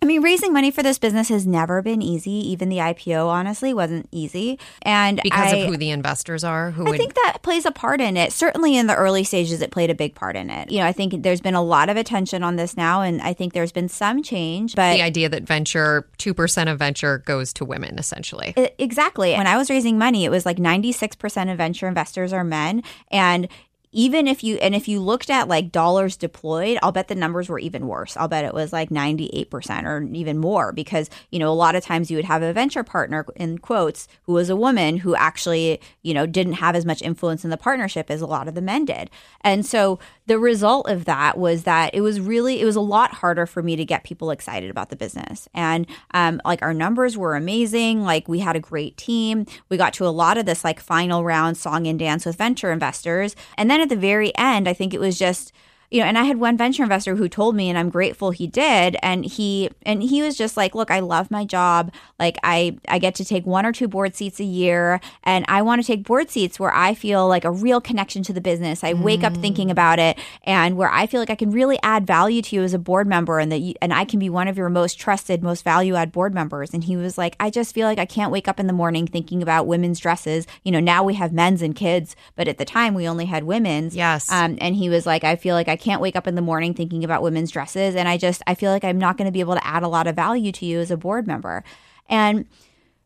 I 0.03 0.07
mean, 0.07 0.23
raising 0.23 0.51
money 0.51 0.71
for 0.71 0.81
this 0.81 0.97
business 0.97 1.29
has 1.29 1.45
never 1.45 1.83
been 1.83 2.01
easy. 2.01 2.31
Even 2.31 2.69
the 2.69 2.77
IPO, 2.77 3.27
honestly, 3.27 3.71
wasn't 3.71 4.09
easy. 4.11 4.57
And 4.81 5.19
Because 5.23 5.53
I, 5.53 5.57
of 5.57 5.67
who 5.69 5.77
the 5.77 5.91
investors 5.91 6.43
are, 6.43 6.71
who 6.71 6.87
I 6.87 6.89
would 6.89 6.97
think 6.97 7.13
that 7.13 7.37
plays 7.43 7.67
a 7.67 7.71
part 7.71 8.01
in 8.01 8.17
it. 8.17 8.33
Certainly 8.33 8.75
in 8.77 8.87
the 8.87 8.95
early 8.95 9.23
stages, 9.23 9.61
it 9.61 9.69
played 9.69 9.91
a 9.91 9.95
big 9.95 10.15
part 10.15 10.35
in 10.35 10.49
it. 10.49 10.71
You 10.71 10.79
know, 10.79 10.87
I 10.87 10.91
think 10.91 11.21
there's 11.21 11.39
been 11.39 11.53
a 11.53 11.61
lot 11.61 11.87
of 11.87 11.97
attention 11.97 12.41
on 12.43 12.55
this 12.55 12.75
now, 12.75 13.01
and 13.01 13.21
I 13.21 13.33
think 13.33 13.53
there's 13.53 13.71
been 13.71 13.89
some 13.89 14.23
change. 14.23 14.73
But 14.75 14.95
the 14.95 15.03
idea 15.03 15.29
that 15.29 15.43
venture 15.43 16.07
two 16.17 16.33
percent 16.33 16.67
of 16.67 16.79
venture 16.79 17.19
goes 17.19 17.53
to 17.53 17.65
women 17.65 17.99
essentially. 17.99 18.55
I- 18.57 18.61
E, 18.61 18.69
Exactly. 18.79 19.33
When 19.33 19.45
I 19.45 19.55
was 19.55 19.69
raising 19.69 19.99
money, 19.99 20.25
it 20.25 20.29
was 20.31 20.47
like 20.47 20.57
96% 20.57 21.51
of 21.51 21.57
venture 21.57 21.87
investors 21.87 22.33
are 22.33 22.43
men. 22.43 22.81
And 23.11 23.47
even 23.91 24.27
if 24.27 24.43
you 24.43 24.55
and 24.57 24.73
if 24.73 24.87
you 24.87 24.99
looked 25.01 25.29
at 25.29 25.47
like 25.47 25.71
dollars 25.71 26.15
deployed, 26.15 26.77
I'll 26.81 26.91
bet 26.91 27.09
the 27.09 27.15
numbers 27.15 27.49
were 27.49 27.59
even 27.59 27.87
worse. 27.87 28.15
I'll 28.15 28.27
bet 28.27 28.45
it 28.45 28.53
was 28.53 28.71
like 28.71 28.89
98% 28.89 29.83
or 29.83 30.03
even 30.13 30.37
more 30.37 30.71
because, 30.71 31.09
you 31.29 31.39
know, 31.39 31.51
a 31.51 31.53
lot 31.53 31.75
of 31.75 31.83
times 31.83 32.09
you 32.09 32.17
would 32.17 32.25
have 32.25 32.41
a 32.41 32.53
venture 32.53 32.83
partner 32.83 33.25
in 33.35 33.57
quotes 33.57 34.07
who 34.23 34.33
was 34.33 34.49
a 34.49 34.55
woman 34.55 34.97
who 34.97 35.13
actually, 35.15 35.81
you 36.03 36.13
know, 36.13 36.25
didn't 36.25 36.53
have 36.53 36.75
as 36.75 36.85
much 36.85 37.01
influence 37.01 37.43
in 37.43 37.49
the 37.49 37.57
partnership 37.57 38.09
as 38.09 38.21
a 38.21 38.25
lot 38.27 38.47
of 38.47 38.55
the 38.55 38.61
men 38.61 38.85
did. 38.85 39.09
And 39.41 39.65
so 39.65 39.99
the 40.25 40.39
result 40.39 40.87
of 40.87 41.05
that 41.05 41.37
was 41.37 41.63
that 41.63 41.93
it 41.93 42.01
was 42.01 42.21
really 42.21 42.61
it 42.61 42.65
was 42.65 42.77
a 42.77 42.81
lot 42.81 43.11
harder 43.15 43.45
for 43.45 43.61
me 43.61 43.75
to 43.75 43.83
get 43.83 44.05
people 44.05 44.31
excited 44.31 44.69
about 44.69 44.89
the 44.89 44.95
business. 44.95 45.49
And 45.53 45.85
um 46.13 46.39
like 46.45 46.61
our 46.61 46.73
numbers 46.73 47.17
were 47.17 47.35
amazing, 47.35 48.03
like 48.03 48.29
we 48.29 48.39
had 48.39 48.55
a 48.55 48.61
great 48.61 48.95
team. 48.95 49.45
We 49.67 49.75
got 49.75 49.93
to 49.95 50.07
a 50.07 50.09
lot 50.09 50.37
of 50.37 50.45
this 50.45 50.63
like 50.63 50.79
final 50.79 51.25
round 51.25 51.57
song 51.57 51.87
and 51.87 51.99
dance 51.99 52.25
with 52.25 52.37
venture 52.37 52.71
investors. 52.71 53.35
And 53.57 53.69
then 53.69 53.80
at 53.81 53.89
the 53.89 53.95
very 53.95 54.35
end, 54.37 54.67
I 54.67 54.73
think 54.73 54.93
it 54.93 54.99
was 54.99 55.17
just 55.17 55.51
you 55.91 55.99
know, 55.99 56.05
and 56.05 56.17
I 56.17 56.23
had 56.23 56.37
one 56.37 56.55
venture 56.55 56.83
investor 56.83 57.17
who 57.17 57.27
told 57.27 57.53
me, 57.53 57.69
and 57.69 57.77
I'm 57.77 57.89
grateful 57.89 58.31
he 58.31 58.47
did. 58.47 58.95
And 59.03 59.25
he 59.25 59.69
and 59.85 60.01
he 60.01 60.21
was 60.21 60.37
just 60.37 60.55
like, 60.55 60.73
"Look, 60.73 60.89
I 60.89 61.01
love 61.01 61.29
my 61.29 61.43
job. 61.43 61.91
Like, 62.17 62.37
I 62.43 62.77
I 62.87 62.97
get 62.97 63.13
to 63.15 63.25
take 63.25 63.45
one 63.45 63.65
or 63.65 63.73
two 63.73 63.89
board 63.89 64.15
seats 64.15 64.39
a 64.39 64.45
year, 64.45 65.01
and 65.23 65.43
I 65.49 65.61
want 65.61 65.81
to 65.81 65.87
take 65.87 66.05
board 66.05 66.29
seats 66.29 66.59
where 66.59 66.73
I 66.73 66.93
feel 66.93 67.27
like 67.27 67.43
a 67.43 67.51
real 67.51 67.81
connection 67.81 68.23
to 68.23 68.33
the 68.33 68.39
business. 68.39 68.85
I 68.85 68.93
wake 68.93 69.23
up 69.25 69.35
thinking 69.35 69.69
about 69.69 69.99
it, 69.99 70.17
and 70.43 70.77
where 70.77 70.89
I 70.89 71.07
feel 71.07 71.19
like 71.19 71.29
I 71.29 71.35
can 71.35 71.51
really 71.51 71.77
add 71.83 72.07
value 72.07 72.41
to 72.41 72.55
you 72.55 72.63
as 72.63 72.73
a 72.73 72.79
board 72.79 73.05
member, 73.05 73.39
and 73.39 73.51
that 73.51 73.59
you, 73.59 73.73
and 73.81 73.93
I 73.93 74.05
can 74.05 74.17
be 74.17 74.29
one 74.29 74.47
of 74.47 74.57
your 74.57 74.69
most 74.69 74.97
trusted, 74.97 75.43
most 75.43 75.65
value 75.65 75.95
add 75.95 76.13
board 76.13 76.33
members." 76.33 76.73
And 76.73 76.85
he 76.85 76.95
was 76.95 77.17
like, 77.17 77.35
"I 77.37 77.49
just 77.49 77.75
feel 77.75 77.85
like 77.85 77.99
I 77.99 78.05
can't 78.05 78.31
wake 78.31 78.47
up 78.47 78.61
in 78.61 78.67
the 78.67 78.73
morning 78.73 79.07
thinking 79.07 79.43
about 79.43 79.67
women's 79.67 79.99
dresses. 79.99 80.47
You 80.63 80.71
know, 80.71 80.79
now 80.79 81.03
we 81.03 81.15
have 81.15 81.33
men's 81.33 81.61
and 81.61 81.75
kids, 81.75 82.15
but 82.37 82.47
at 82.47 82.57
the 82.57 82.65
time 82.65 82.93
we 82.93 83.09
only 83.09 83.25
had 83.25 83.43
women's. 83.43 83.93
Yes. 83.93 84.31
Um, 84.31 84.57
and 84.61 84.73
he 84.73 84.87
was 84.87 85.05
like, 85.05 85.25
I 85.25 85.35
feel 85.35 85.53
like 85.53 85.67
I 85.67 85.80
can't 85.81 86.01
wake 86.01 86.15
up 86.15 86.27
in 86.27 86.35
the 86.35 86.41
morning 86.41 86.73
thinking 86.73 87.03
about 87.03 87.23
women's 87.23 87.51
dresses. 87.51 87.95
And 87.95 88.07
I 88.07 88.17
just, 88.17 88.41
I 88.47 88.55
feel 88.55 88.71
like 88.71 88.83
I'm 88.83 88.97
not 88.97 89.17
going 89.17 89.27
to 89.27 89.31
be 89.31 89.41
able 89.41 89.55
to 89.55 89.67
add 89.67 89.83
a 89.83 89.87
lot 89.87 90.07
of 90.07 90.15
value 90.15 90.51
to 90.53 90.65
you 90.65 90.79
as 90.79 90.91
a 90.91 90.97
board 90.97 91.27
member. 91.27 91.63
And 92.07 92.45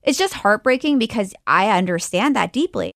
it's 0.04 0.18
just 0.18 0.36
heartbreaking 0.36 1.00
because 1.00 1.34
I 1.48 1.70
understand 1.70 2.36
that 2.36 2.54
deeply. 2.54 2.95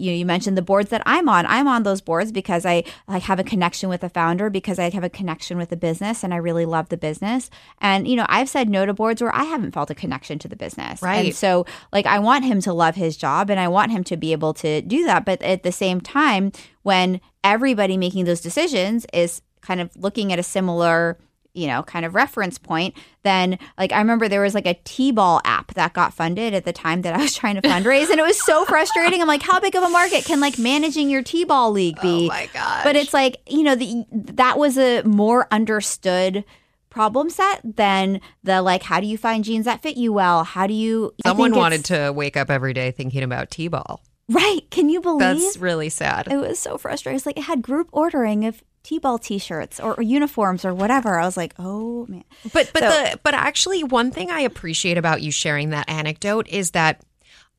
You, 0.00 0.12
you 0.12 0.26
mentioned 0.26 0.56
the 0.56 0.62
boards 0.62 0.90
that 0.90 1.02
I'm 1.06 1.28
on. 1.28 1.46
I'm 1.46 1.68
on 1.68 1.82
those 1.82 2.00
boards 2.00 2.32
because 2.32 2.66
I 2.66 2.84
like 3.06 3.22
have 3.24 3.38
a 3.38 3.44
connection 3.44 3.88
with 3.88 4.00
the 4.00 4.08
founder, 4.08 4.50
because 4.50 4.78
I 4.78 4.90
have 4.90 5.04
a 5.04 5.10
connection 5.10 5.58
with 5.58 5.68
the 5.68 5.76
business, 5.76 6.24
and 6.24 6.32
I 6.32 6.38
really 6.38 6.64
love 6.64 6.88
the 6.88 6.96
business. 6.96 7.50
And 7.80 8.08
you 8.08 8.16
know, 8.16 8.26
I've 8.28 8.48
said 8.48 8.68
no 8.68 8.86
to 8.86 8.94
boards 8.94 9.22
where 9.22 9.34
I 9.34 9.44
haven't 9.44 9.72
felt 9.72 9.90
a 9.90 9.94
connection 9.94 10.38
to 10.40 10.48
the 10.48 10.56
business. 10.56 11.02
Right. 11.02 11.26
And 11.26 11.34
so, 11.34 11.66
like, 11.92 12.06
I 12.06 12.18
want 12.18 12.44
him 12.44 12.60
to 12.62 12.72
love 12.72 12.94
his 12.94 13.16
job, 13.16 13.50
and 13.50 13.60
I 13.60 13.68
want 13.68 13.92
him 13.92 14.04
to 14.04 14.16
be 14.16 14.32
able 14.32 14.54
to 14.54 14.82
do 14.82 15.04
that. 15.04 15.24
But 15.24 15.42
at 15.42 15.62
the 15.62 15.72
same 15.72 16.00
time, 16.00 16.52
when 16.82 17.20
everybody 17.44 17.96
making 17.96 18.24
those 18.24 18.40
decisions 18.40 19.06
is 19.12 19.42
kind 19.60 19.80
of 19.80 19.94
looking 19.96 20.32
at 20.32 20.38
a 20.38 20.42
similar 20.42 21.18
you 21.52 21.66
know, 21.66 21.82
kind 21.82 22.04
of 22.04 22.14
reference 22.14 22.58
point, 22.58 22.94
then 23.22 23.58
like 23.78 23.92
I 23.92 23.98
remember 23.98 24.28
there 24.28 24.40
was 24.40 24.54
like 24.54 24.66
a 24.66 24.78
T-ball 24.84 25.40
app 25.44 25.74
that 25.74 25.92
got 25.92 26.14
funded 26.14 26.54
at 26.54 26.64
the 26.64 26.72
time 26.72 27.02
that 27.02 27.14
I 27.14 27.18
was 27.18 27.34
trying 27.34 27.56
to 27.56 27.62
fundraise 27.62 28.10
and 28.10 28.18
it 28.18 28.22
was 28.22 28.42
so 28.44 28.64
frustrating. 28.64 29.20
I'm 29.20 29.28
like, 29.28 29.42
how 29.42 29.60
big 29.60 29.74
of 29.74 29.82
a 29.82 29.88
market 29.88 30.24
can 30.24 30.40
like 30.40 30.58
managing 30.58 31.10
your 31.10 31.22
T-ball 31.22 31.72
league 31.72 32.00
be? 32.00 32.26
Oh 32.26 32.28
my 32.28 32.48
gosh. 32.52 32.84
But 32.84 32.96
it's 32.96 33.12
like, 33.12 33.38
you 33.48 33.62
know, 33.62 33.74
the 33.74 34.04
that 34.12 34.58
was 34.58 34.78
a 34.78 35.02
more 35.02 35.48
understood 35.50 36.44
problem 36.88 37.30
set 37.30 37.60
than 37.64 38.20
the 38.42 38.62
like 38.62 38.82
how 38.82 38.98
do 39.00 39.06
you 39.06 39.16
find 39.16 39.44
jeans 39.44 39.64
that 39.64 39.82
fit 39.82 39.96
you 39.96 40.12
well? 40.12 40.44
How 40.44 40.66
do 40.66 40.74
you 40.74 41.12
Someone 41.24 41.52
wanted 41.52 41.84
to 41.86 42.12
wake 42.12 42.36
up 42.36 42.50
every 42.50 42.72
day 42.72 42.90
thinking 42.90 43.22
about 43.22 43.50
T-ball. 43.50 44.00
Right. 44.28 44.60
Can 44.70 44.88
you 44.88 45.00
believe 45.00 45.40
That's 45.40 45.56
really 45.56 45.88
sad. 45.88 46.28
it 46.30 46.36
was 46.36 46.60
so 46.60 46.78
frustrating. 46.78 47.16
It's 47.16 47.26
like 47.26 47.36
it 47.36 47.42
had 47.42 47.62
group 47.62 47.88
ordering 47.90 48.44
of 48.44 48.62
T-ball 48.82 49.18
T-shirts 49.18 49.78
or, 49.80 49.94
or 49.94 50.02
uniforms 50.02 50.64
or 50.64 50.74
whatever. 50.74 51.18
I 51.18 51.24
was 51.26 51.36
like, 51.36 51.54
oh 51.58 52.06
man. 52.08 52.24
But 52.52 52.70
but 52.72 52.82
So- 52.82 52.88
the 52.88 53.20
but 53.22 53.34
actually 53.34 53.84
one 53.84 54.10
thing 54.10 54.30
I 54.30 54.40
appreciate 54.40 54.98
about 54.98 55.22
you 55.22 55.30
sharing 55.30 55.70
that 55.70 55.88
anecdote 55.88 56.48
is 56.48 56.70
that 56.72 57.02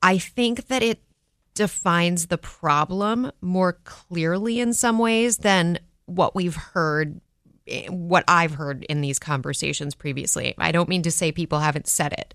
I 0.02 0.18
think 0.18 0.68
that 0.68 0.82
it 0.84 1.02
defines 1.54 2.28
the 2.28 2.38
problem 2.38 3.32
more 3.42 3.74
clearly 3.84 4.60
in 4.60 4.74
some 4.74 4.98
ways 4.98 5.38
than 5.38 5.80
what 6.06 6.34
we've 6.34 6.56
heard 6.56 7.22
what 7.90 8.24
I've 8.28 8.56
heard 8.56 8.84
in 8.86 9.02
these 9.02 9.20
conversations 9.20 9.96
previously. 9.96 10.54
I 10.58 10.72
don't 10.72 10.90
mean 10.90 11.04
to 11.04 11.12
say 11.12 11.32
people 11.32 11.60
haven't 11.60 11.88
said 11.88 12.14
it. 12.14 12.34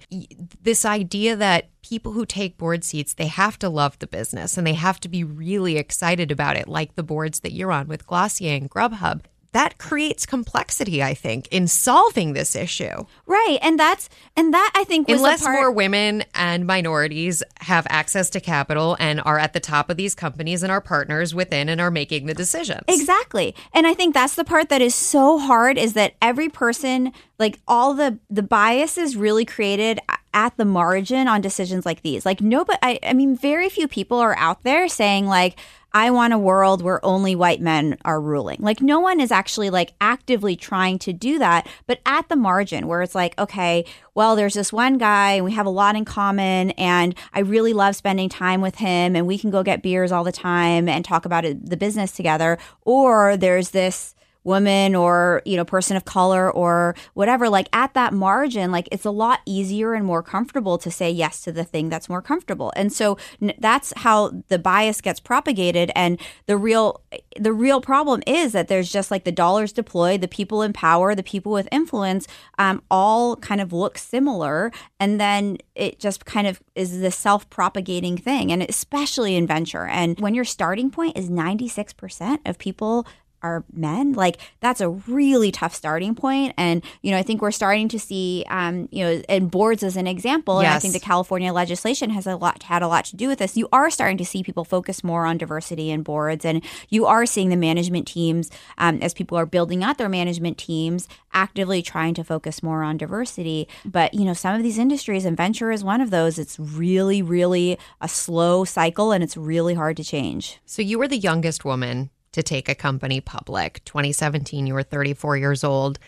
This 0.63 0.85
idea 0.85 1.37
that 1.37 1.71
people 1.83 2.13
who 2.13 2.27
take 2.27 2.59
board 2.59 2.85
seats, 2.85 3.15
they 3.15 3.29
have 3.29 3.59
to 3.61 3.69
love 3.69 3.99
the 3.99 4.07
business 4.07 4.57
and 4.57 4.67
they 4.67 4.75
have 4.75 5.01
to 5.01 5.09
be 5.09 5.25
really 5.25 5.77
excited 5.77 6.31
about 6.31 6.57
it, 6.57 6.69
like 6.69 6.95
the 6.95 7.03
boards 7.03 7.41
that 7.41 7.53
you're 7.53 7.73
on 7.73 7.89
with 7.89 8.07
Glossier 8.07 8.57
and 8.57 8.71
Grubhub. 8.71 9.23
That 9.57 9.79
creates 9.79 10.27
complexity, 10.27 11.03
I 11.03 11.15
think, 11.15 11.49
in 11.51 11.67
solving 11.67 12.35
this 12.35 12.55
issue. 12.55 13.07
Right. 13.25 13.59
And 13.63 13.79
that's 13.81 14.11
and 14.37 14.53
that 14.53 14.71
I 14.75 14.85
think 14.85 15.09
Unless 15.09 15.45
part- 15.45 15.55
more 15.55 15.71
women 15.71 16.25
and 16.35 16.67
minorities 16.67 17.43
have 17.61 17.87
access 17.89 18.29
to 18.31 18.41
capital 18.41 18.99
and 19.01 19.19
are 19.23 19.39
at 19.39 19.55
the 19.55 19.61
top 19.61 19.89
of 19.89 19.97
these 19.97 20.15
companies 20.15 20.63
and 20.63 20.71
are 20.71 20.83
partners 20.83 21.35
within 21.35 21.71
and 21.71 21.81
are 21.81 21.91
making 21.91 22.27
the 22.27 22.35
decisions. 22.35 22.83
Exactly. 22.87 23.55
And 23.73 23.87
I 23.87 23.95
think 23.95 24.13
that's 24.13 24.35
the 24.35 24.45
part 24.45 24.69
that 24.69 24.83
is 24.83 24.95
so 24.95 25.39
hard 25.39 25.79
is 25.79 25.95
that 25.95 26.17
every 26.21 26.51
person 26.51 27.15
like 27.39 27.59
all 27.67 27.95
the 27.95 28.19
the 28.29 28.43
bias 28.43 28.99
is 28.99 29.17
really 29.17 29.47
created 29.47 30.01
at 30.35 30.55
the 30.59 30.67
margin 30.67 31.29
on 31.29 31.41
decisions 31.41 31.87
like 31.87 32.03
these. 32.03 32.27
Like 32.27 32.43
nobody 32.43 32.79
I, 32.83 32.99
I 33.03 33.15
mean 33.15 33.35
very 33.35 33.71
few 33.71 33.89
people 33.89 34.19
are 34.19 34.37
out 34.37 34.65
there 34.65 34.87
saying 34.87 35.27
like 35.27 35.59
I 35.97 36.11
want 36.11 36.35
a 36.35 36.39
world 36.39 36.83
where 36.83 37.03
only 37.03 37.35
white 37.35 37.63
men 37.63 37.97
are 38.05 38.21
ruling. 38.21 38.59
Like 38.61 38.83
no 38.83 39.01
one 39.01 39.19
is 39.19 39.33
actually 39.33 39.71
like 39.71 39.95
actively 39.99 40.55
trying 40.55 40.99
to 40.99 41.13
do 41.15 41.39
that, 41.39 41.67
but 41.87 42.01
at 42.05 42.29
the 42.29 42.37
margin 42.37 42.87
where 42.87 43.01
it's 43.01 43.15
like, 43.15 43.33
okay, 43.39 43.87
well, 44.15 44.37
there's 44.37 44.53
this 44.53 44.75
one 44.75 44.99
guy 44.99 45.33
and 45.33 45.45
we 45.47 45.53
have 45.53 45.65
a 45.65 45.71
lot 45.71 45.97
in 45.97 46.05
common 46.05 46.73
and 46.73 47.15
I 47.33 47.41
really 47.41 47.73
love 47.73 47.97
spending 47.97 48.29
time 48.29 48.61
with 48.61 48.75
him 48.75 49.17
and 49.17 49.27
we 49.27 49.39
can 49.39 49.51
go 49.51 49.63
get 49.63 49.83
beers 49.83 50.13
all 50.13 50.23
the 50.23 50.33
time 50.33 50.87
and 50.87 51.03
talk 51.03 51.25
about 51.25 51.47
it, 51.47 51.71
the 51.71 51.79
business 51.79 52.13
together. 52.13 52.59
Or 52.83 53.39
there's 53.39 53.71
this 53.71 54.15
woman 54.47 54.95
or 54.95 55.43
you 55.45 55.57
know 55.57 55.65
person 55.65 55.97
of 55.97 56.05
color 56.05 56.51
or 56.51 56.95
whatever 57.15 57.49
like 57.49 57.69
at 57.73 57.93
that 57.95 58.13
margin 58.15 58.71
like 58.71 58.89
it's 58.93 59.05
a 59.05 59.11
lot 59.11 59.41
easier 59.45 59.95
and 59.95 60.07
more 60.07 60.23
comfortable 60.23 60.79
to 60.79 60.91
say 60.91 61.11
yes 61.11 61.43
to 61.43 61.53
the 61.53 61.65
thing 61.65 61.89
that's 61.89 62.09
more 62.09 62.23
comfortable. 62.23 62.73
And 62.77 62.93
so 62.93 63.19
that's 63.59 63.93
how 63.97 64.33
the 64.49 64.59
bias 64.59 65.01
gets 65.01 65.21
propagated. 65.21 65.91
And 65.95 66.21
the 66.47 66.57
real 66.57 67.01
the 67.39 67.53
real 67.53 67.81
problem 67.81 68.23
is 68.27 68.53
that 68.53 68.69
there's 68.69 68.91
just 68.91 69.11
like 69.11 69.25
the 69.25 69.33
dollars 69.33 69.73
deployed 69.73 70.21
the 70.21 70.29
people 70.29 70.63
in 70.63 70.73
power 70.73 71.15
the 71.15 71.23
people 71.23 71.53
with 71.53 71.69
influence 71.73 72.27
um, 72.59 72.83
all 72.91 73.37
kind 73.37 73.61
of 73.61 73.73
look 73.73 73.99
similar. 73.99 74.71
And 75.01 75.21
then 75.21 75.59
it 75.75 75.99
just 75.99 76.25
kind 76.25 76.47
of 76.47 76.63
is 76.75 77.01
this 77.01 77.17
self-propagating 77.17 78.19
thing. 78.19 78.53
And 78.53 78.63
especially 78.63 79.37
in 79.37 79.47
venture. 79.47 79.87
And 79.87 80.19
when 80.21 80.35
your 80.35 80.45
starting 80.45 80.91
point 80.91 81.17
is 81.17 81.31
96% 81.31 82.39
of 82.45 82.59
people 82.59 83.07
are 83.43 83.65
men 83.73 84.13
like 84.13 84.39
that's 84.61 84.81
a 84.81 84.89
really 84.89 85.51
tough 85.51 85.75
starting 85.75 86.15
point. 86.15 86.55
And 86.57 86.83
you 87.03 87.11
know 87.11 87.19
i 87.19 87.23
think 87.23 87.43
we're 87.43 87.51
starting 87.51 87.89
to 87.89 87.99
see 87.99 88.45
um, 88.49 88.89
you 88.91 89.05
know 89.05 89.23
and 89.29 89.51
boards 89.51 89.83
as 89.83 89.97
an 89.97 90.07
example 90.07 90.59
and 90.59 90.69
i 90.69 90.79
think 90.79 90.93
the 90.93 91.01
california 91.01 91.53
legislation 91.53 92.11
has 92.11 92.27
a 92.27 92.37
lot 92.37 92.63
had 92.65 92.83
a 92.83 92.89
lot 92.89 93.05
to 93.07 93.17
do 93.17 93.29
with 93.29 93.39
this. 93.39 93.57
You 93.57 93.69
are 93.73 93.91
starting 93.91 94.19
to 94.19 94.25
see 94.25 94.43
people 94.43 94.65
focus 94.65 95.03
more 95.03 95.27
on 95.27 95.39
diversity 95.39 95.91
in 95.91 96.03
boards 96.03 96.45
and 96.45 96.63
you 96.89 97.07
are 97.07 97.27
seeing 97.27 97.49
the 97.49 97.57
management 97.57 98.07
teams 98.07 98.51
um, 98.79 98.99
as 99.03 99.15
people 99.15 99.39
are 99.39 99.47
building 99.47 99.83
out 99.83 99.99
their 99.99 100.09
management 100.09 100.59
teams 100.59 101.09
actively 101.33 101.83
trying 101.83 102.15
to 102.15 102.25
focus 102.25 102.63
more 102.63 102.83
on 102.83 102.97
diversity. 102.97 103.69
But 103.85 104.15
you 104.15 104.25
know 104.25 104.35
some 104.35 104.55
of 104.55 104.63
these 104.63 104.79
industries 104.79 105.25
and 105.25 105.37
venture 105.37 105.71
is 105.71 105.85
one 105.85 106.01
of 106.01 106.11
those 106.11 106.39
it's 106.39 106.59
really 106.59 107.23
really 107.23 107.79
a 108.01 108.09
slow 108.09 108.65
cycle 108.65 109.13
and 109.13 109.23
it's 109.23 109.37
really 109.37 109.75
hard 109.75 109.97
to 109.97 110.05
change. 110.05 110.59
So 110.67 110.83
you 110.83 110.99
were 110.99 111.09
the 111.09 111.19
youngest 111.19 111.65
woman 111.65 112.11
to 112.37 112.43
take 112.43 112.69
a 112.69 112.75
company 112.75 113.21
public. 113.21 113.85
2017, 113.85 114.67
you 114.67 114.75
were 114.75 114.83
34 114.83 115.37
years 115.37 115.65
old. 115.65 115.99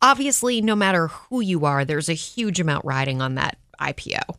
Obviously, 0.00 0.60
no 0.60 0.76
matter 0.76 1.08
who 1.08 1.40
you 1.40 1.64
are, 1.64 1.84
there's 1.84 2.08
a 2.08 2.14
huge 2.14 2.60
amount 2.60 2.84
riding 2.84 3.20
on 3.20 3.34
that 3.34 3.58
IPO. 3.80 4.36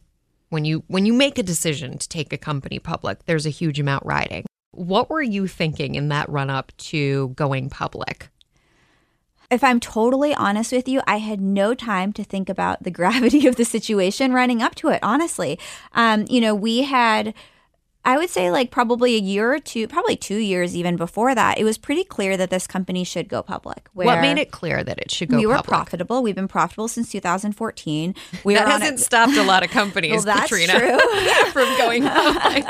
When 0.49 0.63
you 0.65 0.83
when 0.87 1.05
you 1.05 1.13
make 1.13 1.37
a 1.37 1.43
decision 1.43 1.97
to 1.97 2.07
take 2.07 2.31
a 2.31 2.37
company 2.37 2.79
public, 2.79 3.25
there's 3.25 3.45
a 3.45 3.49
huge 3.49 3.79
amount 3.79 4.05
riding. 4.05 4.45
What 4.71 5.09
were 5.09 5.21
you 5.21 5.47
thinking 5.47 5.95
in 5.95 6.09
that 6.09 6.29
run 6.29 6.49
up 6.49 6.71
to 6.77 7.29
going 7.29 7.69
public? 7.69 8.29
if 9.49 9.63
I'm 9.63 9.79
totally 9.79 10.35
honest 10.35 10.73
with 10.73 10.89
you, 10.89 11.01
I 11.07 11.17
had 11.17 11.39
no 11.39 11.73
time 11.73 12.11
to 12.13 12.23
think 12.23 12.49
about 12.49 12.83
the 12.83 12.91
gravity 12.99 13.47
of 13.47 13.55
the 13.55 13.65
situation 13.65 14.33
running 14.33 14.61
up 14.61 14.75
to 14.75 14.89
it, 14.89 14.99
honestly. 15.01 15.59
Um, 15.93 16.25
you 16.29 16.41
know, 16.41 16.53
we 16.53 16.83
had. 16.83 17.33
I 18.07 18.17
would 18.17 18.29
say, 18.29 18.49
like, 18.51 18.71
probably 18.71 19.15
a 19.15 19.19
year 19.19 19.53
or 19.53 19.59
two, 19.59 19.87
probably 19.87 20.15
two 20.15 20.37
years 20.37 20.75
even 20.77 20.95
before 20.95 21.35
that, 21.35 21.57
it 21.59 21.65
was 21.65 21.77
pretty 21.77 22.05
clear 22.05 22.37
that 22.37 22.49
this 22.49 22.65
company 22.65 23.03
should 23.03 23.27
go 23.27 23.43
public. 23.43 23.89
what 23.93 24.21
made 24.21 24.37
it 24.37 24.49
clear 24.51 24.81
that 24.83 24.97
it 24.97 25.11
should 25.11 25.27
go 25.29 25.35
public? 25.35 25.47
we 25.49 25.53
were 25.53 25.61
profitable. 25.61 26.23
We've 26.23 26.33
been 26.35 26.47
profitable 26.47 26.87
since 26.87 27.11
2014. 27.11 28.15
We 28.45 28.53
that 28.53 28.67
hasn't 28.67 28.99
a- 28.99 29.03
stopped 29.03 29.35
a 29.35 29.43
lot 29.43 29.63
of 29.63 29.69
companies, 29.81 30.25
Well, 30.25 30.35
that's 30.37 30.49
Katrina, 30.49 30.79
true. 30.79 30.97
from 31.51 31.77
going 31.77 32.03
public. 32.03 32.65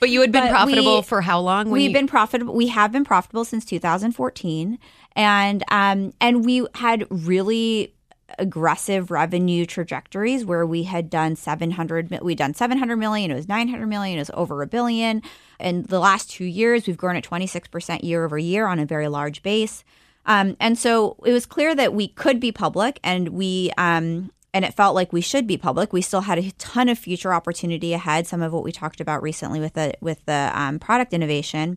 but 0.00 0.10
you 0.10 0.20
had 0.20 0.32
been 0.32 0.48
profitable 0.48 0.96
we- 0.96 1.02
for 1.02 1.22
how 1.22 1.40
long? 1.40 1.70
We've 1.70 1.88
you- 1.90 1.92
been 1.94 2.06
profitable. 2.06 2.54
We 2.54 2.66
have 2.68 2.92
been 2.92 3.04
profitable 3.04 3.44
since 3.46 3.64
2014, 3.64 4.78
and 5.16 5.64
um, 5.70 6.12
and 6.20 6.44
we 6.44 6.66
had 6.74 7.06
really 7.10 7.93
aggressive 8.38 9.10
revenue 9.10 9.66
trajectories 9.66 10.44
where 10.44 10.66
we 10.66 10.84
had 10.84 11.10
done 11.10 11.36
700 11.36 12.10
mi- 12.10 12.18
we'd 12.22 12.38
done 12.38 12.54
700 12.54 12.96
million 12.96 13.30
it 13.30 13.34
was 13.34 13.48
900 13.48 13.86
million 13.86 14.18
it 14.18 14.20
was 14.20 14.30
over 14.34 14.62
a 14.62 14.66
billion 14.66 15.22
and 15.58 15.86
the 15.86 15.98
last 15.98 16.30
two 16.30 16.44
years 16.44 16.86
we've 16.86 16.96
grown 16.96 17.16
at 17.16 17.24
26% 17.24 18.02
year 18.02 18.24
over 18.24 18.38
year 18.38 18.66
on 18.66 18.78
a 18.78 18.86
very 18.86 19.08
large 19.08 19.42
base 19.42 19.84
um, 20.26 20.56
and 20.60 20.78
so 20.78 21.16
it 21.24 21.32
was 21.32 21.46
clear 21.46 21.74
that 21.74 21.92
we 21.92 22.08
could 22.08 22.40
be 22.40 22.52
public 22.52 22.98
and 23.02 23.28
we 23.30 23.70
um, 23.76 24.30
and 24.54 24.64
it 24.64 24.72
felt 24.72 24.94
like 24.94 25.12
we 25.12 25.20
should 25.20 25.48
be 25.48 25.58
public. 25.58 25.92
We 25.92 26.00
still 26.00 26.22
had 26.22 26.38
a 26.38 26.52
ton 26.52 26.88
of 26.88 26.96
future 26.96 27.34
opportunity 27.34 27.92
ahead. 27.92 28.28
Some 28.28 28.40
of 28.40 28.52
what 28.52 28.62
we 28.62 28.70
talked 28.70 29.00
about 29.00 29.20
recently 29.20 29.58
with 29.58 29.74
the 29.74 29.94
with 30.00 30.24
the 30.26 30.50
um, 30.54 30.78
product 30.78 31.12
innovation. 31.12 31.76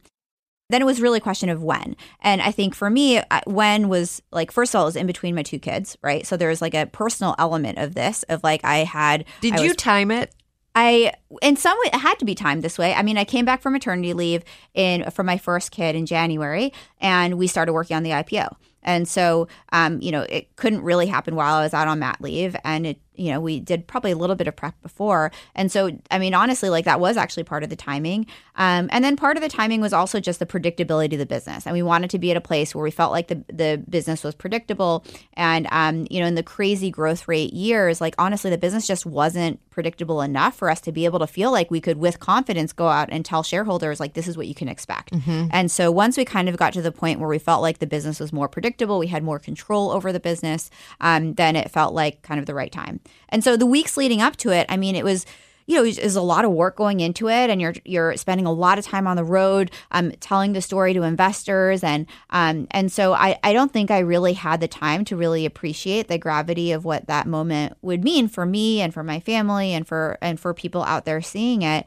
Then 0.69 0.82
it 0.82 0.86
was 0.86 1.01
really 1.01 1.19
a 1.19 1.21
question 1.21 1.49
of 1.49 1.63
when. 1.63 1.95
And 2.21 2.41
I 2.41 2.51
think 2.51 2.75
for 2.75 2.89
me, 2.89 3.21
when 3.45 3.88
was 3.88 4.21
like 4.32 4.51
first 4.51 4.73
of 4.73 4.80
all, 4.80 4.86
it 4.86 4.89
was 4.89 4.95
in 4.95 5.08
between 5.08 5.36
my 5.36 5.43
two 5.43 5.60
kids, 5.60 5.97
right? 6.01 6.27
So 6.27 6.36
there 6.36 6.49
was 6.49 6.62
like 6.62 6.73
a 6.73 6.86
personal 6.86 7.36
element 7.39 7.77
of 7.77 7.95
this 7.95 8.23
of 8.23 8.43
like 8.43 8.62
I 8.63 8.80
had. 8.80 9.25
Did 9.41 9.53
I 9.53 9.62
you 9.62 9.69
was 9.69 9.77
time 9.77 10.12
it? 10.12 10.34
I 10.75 11.13
in 11.41 11.56
some 11.56 11.77
way 11.80 11.89
it 11.93 11.95
had 11.95 12.19
to 12.19 12.25
be 12.25 12.36
timed 12.36 12.63
this 12.63 12.77
way. 12.77 12.93
I 12.93 13.01
mean, 13.01 13.17
I 13.17 13.23
came 13.23 13.45
back 13.45 13.62
from 13.62 13.73
maternity 13.73 14.13
leave 14.13 14.43
in 14.75 15.10
for 15.10 15.23
my 15.23 15.38
first 15.38 15.71
kid 15.71 15.95
in 15.95 16.06
January, 16.06 16.71
and 16.99 17.39
we 17.39 17.47
started 17.47 17.73
working 17.73 17.97
on 17.97 18.03
the 18.03 18.12
IPO. 18.12 18.56
And 18.84 19.08
so, 19.08 19.47
um, 19.73 19.99
you 20.01 20.12
know, 20.12 20.21
it 20.30 20.56
couldn't 20.56 20.82
really 20.82 21.08
happen 21.08 21.36
while 21.36 21.56
I 21.56 21.63
was 21.63 21.73
out 21.73 21.88
on 21.88 21.99
mat 21.99 22.17
leave, 22.21 22.56
and 22.63 22.86
it, 22.86 23.01
you 23.17 23.32
know, 23.32 23.39
we 23.39 23.60
did 23.60 23.88
probably 23.88 24.12
a 24.12 24.15
little 24.15 24.36
bit 24.36 24.47
of 24.47 24.56
prep 24.56 24.80
before. 24.82 25.32
And 25.56 25.71
so, 25.71 25.97
I 26.12 26.19
mean, 26.19 26.34
honestly, 26.34 26.69
like 26.69 26.86
that 26.86 26.99
was 26.99 27.17
actually 27.17 27.43
part 27.43 27.63
of 27.63 27.69
the 27.69 27.75
timing. 27.75 28.27
Um, 28.56 28.89
and 28.91 29.03
then 29.03 29.15
part 29.15 29.38
of 29.38 29.43
the 29.43 29.49
timing 29.49 29.82
was 29.82 29.93
also 29.93 30.19
just 30.19 30.39
the 30.39 30.45
predictability 30.45 31.13
of 31.13 31.19
the 31.19 31.25
business, 31.25 31.65
and 31.65 31.73
we 31.73 31.84
wanted 31.84 32.10
to 32.12 32.19
be 32.19 32.32
at 32.32 32.38
a 32.38 32.41
place 32.41 32.73
where 32.73 32.84
we 32.84 32.91
felt 32.91 33.12
like 33.12 33.27
the 33.27 33.43
the 33.51 33.84
business 33.89 34.23
was 34.23 34.36
predictable. 34.36 35.06
And 35.34 35.67
um, 35.71 36.08
you 36.10 36.19
know, 36.19 36.27
in 36.27 36.36
the 36.36 36.43
crazy 36.43 36.89
growth 36.89 37.27
rate 37.27 37.53
years, 37.53 38.01
like 38.01 38.15
honestly, 38.17 38.49
the 38.49 38.58
business 38.58 38.88
just 38.88 39.06
wasn't 39.06 39.60
predictable 39.69 40.21
enough 40.21 40.56
for 40.58 40.69
us 40.71 40.82
to 40.82 40.91
be 40.91 41.06
able 41.06 41.19
to 41.19 41.27
feel 41.27 41.51
like 41.51 41.69
we 41.69 41.80
could, 41.80 41.97
with 41.97 42.19
confidence, 42.19 42.73
go 42.73 42.88
out 42.88 43.10
and 43.12 43.23
tell 43.23 43.43
shareholders 43.43 43.99
like 43.99 44.13
this 44.13 44.27
is 44.27 44.36
what 44.36 44.47
you 44.47 44.56
can 44.56 44.67
expect. 44.67 45.13
And 45.51 45.69
so 45.69 45.91
once 45.91 46.17
we 46.17 46.25
kind 46.25 46.49
of 46.49 46.58
got 46.58 46.73
to 46.73 46.82
the 46.82 46.91
point 46.91 47.19
where 47.19 47.30
we 47.30 47.38
felt 47.38 47.62
like 47.62 47.77
the 47.77 47.86
business 47.86 48.19
was 48.19 48.34
more 48.34 48.47
predictable, 48.47 48.97
we 48.97 49.08
had 49.08 49.23
more 49.23 49.38
control 49.39 49.91
over 49.91 50.12
the 50.12 50.19
business, 50.19 50.69
um, 50.99 51.36
then 51.36 51.56
it 51.56 51.69
felt 51.69 51.93
like 51.93 52.23
kind 52.23 52.39
of 52.39 52.47
the 52.47 52.56
right 52.56 52.71
time. 52.71 52.99
And 53.29 53.43
so 53.43 53.57
the 53.57 53.65
weeks 53.65 53.97
leading 53.97 54.21
up 54.21 54.35
to 54.37 54.51
it, 54.51 54.65
I 54.69 54.77
mean, 54.77 54.95
it 54.95 55.03
was 55.03 55.25
you 55.67 55.75
know, 55.75 55.83
there's 55.83 56.15
a 56.15 56.21
lot 56.21 56.45
of 56.45 56.51
work 56.51 56.77
going 56.77 57.01
into 57.01 57.27
it, 57.27 57.49
and 57.49 57.59
you're 57.59 57.75
you're 57.83 58.15
spending 58.15 58.45
a 58.45 58.51
lot 58.51 58.79
of 58.79 58.85
time 58.85 59.05
on 59.05 59.17
the 59.17 59.23
road, 59.23 59.69
um, 59.91 60.11
telling 60.21 60.53
the 60.53 60.61
story 60.61 60.93
to 60.93 61.03
investors, 61.03 61.83
and 61.83 62.07
um, 62.29 62.67
and 62.71 62.89
so 62.89 63.13
I 63.13 63.37
I 63.43 63.51
don't 63.51 63.71
think 63.71 63.91
I 63.91 63.99
really 63.99 64.33
had 64.33 64.61
the 64.61 64.69
time 64.69 65.03
to 65.05 65.17
really 65.17 65.45
appreciate 65.45 66.07
the 66.07 66.17
gravity 66.17 66.71
of 66.71 66.85
what 66.85 67.07
that 67.07 67.27
moment 67.27 67.77
would 67.81 68.03
mean 68.03 68.29
for 68.29 68.45
me 68.45 68.79
and 68.79 68.93
for 68.93 69.03
my 69.03 69.19
family 69.19 69.73
and 69.73 69.85
for 69.85 70.17
and 70.21 70.39
for 70.39 70.53
people 70.53 70.83
out 70.83 71.03
there 71.03 71.21
seeing 71.21 71.63
it. 71.63 71.85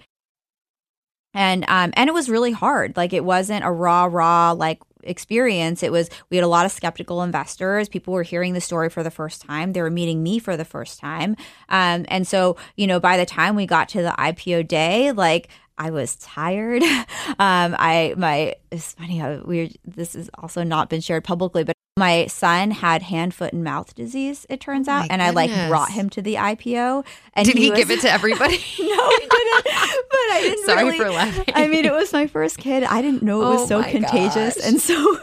And 1.32 1.64
um 1.68 1.92
and 1.94 2.08
it 2.08 2.12
was 2.14 2.28
really 2.28 2.52
hard. 2.52 2.96
Like 2.98 3.14
it 3.14 3.24
wasn't 3.24 3.64
a 3.64 3.70
raw 3.70 4.04
raw 4.10 4.52
like 4.52 4.80
experience. 5.02 5.82
It 5.82 5.92
was 5.92 6.08
we 6.30 6.36
had 6.36 6.44
a 6.44 6.48
lot 6.48 6.66
of 6.66 6.72
skeptical 6.72 7.22
investors. 7.22 7.88
People 7.88 8.14
were 8.14 8.22
hearing 8.22 8.54
the 8.54 8.60
story 8.60 8.88
for 8.88 9.02
the 9.02 9.10
first 9.10 9.42
time. 9.42 9.72
They 9.72 9.82
were 9.82 9.90
meeting 9.90 10.22
me 10.22 10.38
for 10.38 10.56
the 10.56 10.64
first 10.64 10.98
time. 11.00 11.36
Um 11.68 12.04
and 12.08 12.26
so, 12.26 12.56
you 12.76 12.86
know, 12.86 13.00
by 13.00 13.16
the 13.16 13.26
time 13.26 13.56
we 13.56 13.66
got 13.66 13.88
to 13.90 14.02
the 14.02 14.14
IPO 14.18 14.68
day, 14.68 15.12
like 15.12 15.48
I 15.80 15.90
was 15.90 16.14
tired. 16.16 16.82
Um, 17.38 17.76
I 17.78 18.14
my 18.18 18.56
it's 18.70 18.92
funny 18.92 19.16
how 19.18 19.40
weird. 19.44 19.72
This 19.84 20.14
has 20.14 20.28
also 20.38 20.62
not 20.64 20.90
been 20.90 21.00
shared 21.00 21.22
publicly, 21.24 21.62
but 21.64 21.74
my 21.96 22.26
son 22.26 22.70
had 22.72 23.02
hand, 23.02 23.32
foot, 23.34 23.52
and 23.52 23.62
mouth 23.64 23.94
disease. 23.94 24.46
It 24.50 24.60
turns 24.60 24.88
out, 24.88 25.00
my 25.02 25.06
and 25.10 25.22
I 25.22 25.30
like 25.30 25.50
brought 25.68 25.90
him 25.90 26.10
to 26.10 26.22
the 26.22 26.34
IPO. 26.34 27.06
And 27.34 27.46
Did 27.46 27.56
he, 27.56 27.70
was- 27.70 27.78
give 27.78 27.90
it 27.92 28.00
to 28.00 28.10
everybody? 28.18 28.56
no, 28.80 29.08
he 29.10 29.28
didn't. 29.28 29.64
But 29.64 30.28
I 30.32 30.38
didn't. 30.42 30.66
Sorry 30.66 30.84
really- 30.84 30.98
for 30.98 31.10
laughing. 31.10 31.54
I 31.54 31.68
mean, 31.68 31.84
it 31.84 31.92
was 31.92 32.12
my 32.12 32.26
first 32.26 32.58
kid. 32.58 32.82
I 32.84 33.00
didn't 33.00 33.22
know 33.22 33.42
it 33.42 33.54
was 33.54 33.70
Oh 33.70 33.82
so 33.82 33.90
contagious, 33.90 34.56
gosh. 34.56 34.66
and 34.66 34.80
so 34.80 35.18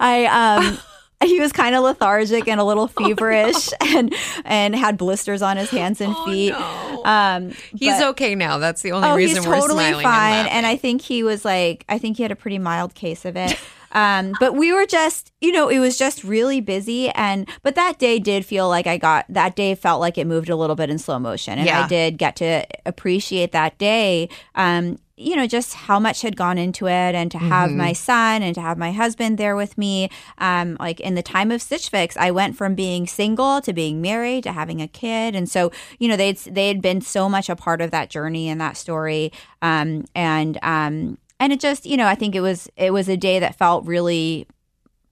I 0.00 0.24
um. 0.26 0.78
He 1.24 1.40
was 1.40 1.50
kind 1.52 1.74
of 1.74 1.82
lethargic 1.82 2.46
and 2.46 2.60
a 2.60 2.64
little 2.64 2.90
Oh, 2.96 3.04
feverish, 3.08 3.70
and 3.80 4.14
and 4.44 4.76
had 4.76 4.96
blisters 4.96 5.42
on 5.42 5.56
his 5.56 5.70
hands 5.70 6.00
and 6.00 6.14
feet. 6.24 6.50
no. 6.52 7.02
Um, 7.04 7.50
He's 7.74 7.94
but- 7.98 8.08
okay 8.10 8.34
now. 8.34 8.58
That's 8.58 8.82
the 8.82 8.92
only 8.92 9.08
Oh, 9.08 9.16
reason 9.16 9.38
he's 9.38 9.46
we're 9.46 9.58
totally 9.60 9.92
fine. 10.02 10.34
And, 10.40 10.48
And 10.48 10.66
I 10.66 10.76
think 10.76 11.00
he 11.02 11.22
was 11.22 11.44
like, 11.44 11.84
I 11.88 11.98
think 11.98 12.16
he 12.18 12.22
had 12.22 12.32
a 12.32 12.36
pretty 12.36 12.58
mild 12.58 12.94
case 12.94 13.24
of 13.24 13.36
it. 13.36 13.58
Um, 13.92 14.34
but 14.40 14.54
we 14.54 14.74
were 14.74 14.84
just, 14.84 15.32
you 15.40 15.52
know, 15.52 15.68
it 15.70 15.78
was 15.78 15.96
just 15.96 16.22
really 16.22 16.60
busy. 16.60 17.08
And, 17.10 17.48
but 17.62 17.76
that 17.76 17.98
day 17.98 18.18
did 18.18 18.44
feel 18.44 18.68
like 18.68 18.86
I 18.86 18.98
got, 18.98 19.24
that 19.30 19.56
day 19.56 19.74
felt 19.74 20.00
like 20.02 20.18
it 20.18 20.26
moved 20.26 20.50
a 20.50 20.56
little 20.56 20.76
bit 20.76 20.90
in 20.90 20.98
slow 20.98 21.18
motion. 21.18 21.58
And 21.58 21.66
Yeah. 21.66 21.84
I 21.84 21.88
did 21.88 22.18
get 22.18 22.36
to 22.36 22.66
appreciate 22.84 23.52
that 23.52 23.78
day. 23.78 24.28
Um, 24.54 24.98
you 25.16 25.34
know, 25.34 25.46
just 25.46 25.72
how 25.72 25.98
much 25.98 26.20
had 26.20 26.36
gone 26.36 26.58
into 26.58 26.86
it 26.86 27.14
and 27.14 27.30
to 27.30 27.38
have 27.38 27.70
my 27.70 27.94
son 27.94 28.42
and 28.42 28.54
to 28.54 28.60
have 28.60 28.76
my 28.76 28.92
husband 28.92 29.38
there 29.38 29.56
with 29.56 29.78
me. 29.78 30.10
Um, 30.36 30.76
like 30.78 31.00
in 31.00 31.14
the 31.14 31.22
time 31.22 31.50
of 31.50 31.62
Stitch 31.62 31.88
Fix, 31.88 32.18
I 32.18 32.30
went 32.30 32.54
from 32.54 32.74
being 32.74 33.06
single 33.06 33.62
to 33.62 33.72
being 33.72 34.02
married 34.02 34.44
to 34.44 34.52
having 34.52 34.82
a 34.82 34.88
kid. 34.88 35.34
And 35.34 35.48
so, 35.48 35.72
you 35.98 36.08
know, 36.08 36.16
they'd, 36.16 36.36
they 36.36 36.68
had 36.68 36.82
been 36.82 37.00
so 37.00 37.30
much 37.30 37.48
a 37.48 37.56
part 37.56 37.80
of 37.80 37.90
that 37.92 38.10
journey 38.10 38.50
and 38.50 38.60
that 38.60 38.76
story. 38.76 39.32
Um, 39.62 40.04
and, 40.14 40.58
um, 40.62 41.16
and 41.40 41.50
it 41.50 41.60
just, 41.60 41.86
you 41.86 41.96
know, 41.96 42.06
I 42.06 42.14
think 42.14 42.34
it 42.34 42.40
was, 42.40 42.68
it 42.76 42.92
was 42.92 43.08
a 43.08 43.16
day 43.16 43.38
that 43.38 43.56
felt 43.56 43.86
really 43.86 44.46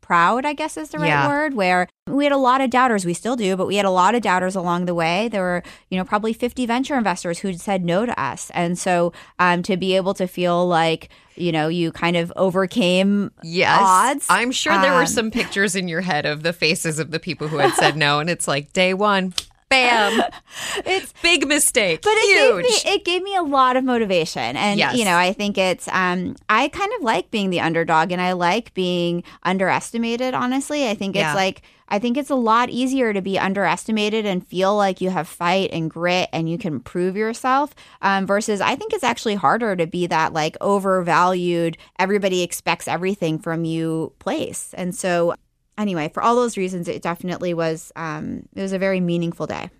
proud, 0.04 0.44
I 0.44 0.52
guess 0.52 0.76
is 0.76 0.90
the 0.90 0.98
right 0.98 1.06
Yeah. 1.08 1.26
word, 1.26 1.54
where 1.54 1.88
we 2.06 2.24
had 2.24 2.32
a 2.32 2.36
lot 2.36 2.60
of 2.60 2.68
doubters. 2.70 3.06
We 3.06 3.14
still 3.14 3.36
do, 3.36 3.56
but 3.56 3.66
we 3.66 3.76
had 3.76 3.86
a 3.86 3.90
lot 3.90 4.14
of 4.14 4.20
doubters 4.22 4.54
along 4.54 4.84
the 4.84 4.94
way. 4.94 5.28
There 5.28 5.40
were, 5.42 5.62
you 5.88 5.96
know, 5.98 6.04
probably 6.04 6.32
50 6.34 6.66
venture 6.66 6.96
investors 6.96 7.38
who 7.38 7.54
said 7.54 7.84
no 7.84 8.04
to 8.04 8.20
us. 8.20 8.50
And 8.54 8.78
so 8.78 9.12
um, 9.38 9.62
to 9.62 9.76
be 9.78 9.96
able 9.96 10.12
to 10.14 10.26
feel 10.26 10.66
like, 10.68 11.08
you 11.36 11.50
know, 11.50 11.68
you 11.68 11.90
kind 11.92 12.16
of 12.16 12.30
overcame 12.36 13.30
Yes. 13.42 13.80
odds. 13.80 14.26
I'm 14.28 14.52
sure 14.52 14.76
there 14.78 14.92
were 14.92 15.00
Um, 15.02 15.06
some 15.06 15.30
pictures 15.30 15.74
in 15.74 15.88
your 15.88 16.02
head 16.02 16.26
of 16.26 16.42
the 16.42 16.52
faces 16.52 16.98
of 16.98 17.10
the 17.10 17.18
people 17.18 17.48
who 17.48 17.56
had 17.56 17.72
said 17.72 17.96
no, 17.96 18.20
and 18.20 18.28
it's 18.28 18.46
like 18.46 18.72
day 18.72 18.92
one, 18.94 19.32
bam. 19.74 20.22
It's 20.86 21.12
big 21.22 21.46
mistake. 21.46 22.02
but 22.02 22.12
it 22.14 22.34
gave 22.36 22.64
Huge. 22.66 22.84
me 22.84 22.92
it 22.92 23.04
gave 23.04 23.22
me 23.22 23.34
a 23.36 23.42
lot 23.42 23.76
of 23.76 23.84
motivation 23.84 24.56
and 24.56 24.78
Yes. 24.78 24.96
you 24.96 25.04
know 25.04 25.16
i 25.16 25.32
think 25.32 25.58
it's 25.58 25.88
um 25.88 26.36
i 26.48 26.68
kind 26.68 26.92
of 26.96 27.02
like 27.02 27.30
being 27.30 27.50
the 27.50 27.60
underdog 27.60 28.12
and 28.12 28.20
i 28.20 28.32
like 28.32 28.72
being 28.74 29.22
underestimated 29.42 30.34
honestly 30.34 30.88
i 30.88 30.94
think 30.94 31.16
it's 31.16 31.22
Yeah. 31.22 31.34
like 31.34 31.62
i 31.88 31.98
think 31.98 32.16
it's 32.16 32.30
a 32.30 32.34
lot 32.52 32.70
easier 32.70 33.12
to 33.12 33.20
be 33.20 33.38
underestimated 33.38 34.24
and 34.26 34.46
feel 34.46 34.76
like 34.76 35.00
you 35.00 35.10
have 35.10 35.26
fight 35.28 35.70
and 35.72 35.90
grit 35.90 36.28
and 36.32 36.48
you 36.48 36.56
can 36.58 36.80
prove 36.80 37.16
yourself 37.16 37.74
um, 38.02 38.26
versus 38.26 38.60
i 38.60 38.74
think 38.76 38.92
it's 38.92 39.04
actually 39.04 39.34
harder 39.36 39.74
to 39.76 39.86
be 39.86 40.06
that 40.06 40.32
like 40.32 40.56
overvalued 40.60 41.76
everybody 41.98 42.42
expects 42.42 42.86
everything 42.88 43.38
from 43.38 43.64
you 43.64 44.12
place 44.18 44.72
and 44.74 44.94
so 44.94 45.34
anyway 45.78 46.08
for 46.12 46.22
all 46.22 46.34
those 46.34 46.56
reasons 46.56 46.88
it 46.88 47.02
definitely 47.02 47.54
was 47.54 47.92
um, 47.96 48.42
it 48.54 48.62
was 48.62 48.72
a 48.72 48.78
very 48.78 49.00
meaningful 49.00 49.46
day 49.46 49.70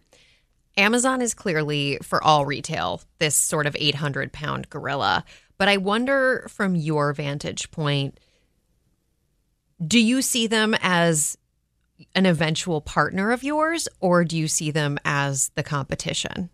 Amazon 0.76 1.22
is 1.22 1.34
clearly, 1.34 1.98
for 2.02 2.22
all 2.22 2.46
retail, 2.46 3.00
this 3.18 3.36
sort 3.36 3.66
of 3.66 3.76
800 3.78 4.32
pound 4.32 4.70
gorilla. 4.70 5.24
But 5.56 5.68
I 5.68 5.76
wonder 5.76 6.46
from 6.48 6.74
your 6.74 7.12
vantage 7.12 7.70
point, 7.70 8.18
do 9.84 10.00
you 10.00 10.20
see 10.20 10.46
them 10.46 10.74
as 10.82 11.38
an 12.14 12.26
eventual 12.26 12.80
partner 12.80 13.30
of 13.30 13.44
yours, 13.44 13.88
or 14.00 14.24
do 14.24 14.36
you 14.36 14.48
see 14.48 14.70
them 14.70 14.98
as 15.04 15.50
the 15.54 15.62
competition? 15.62 16.50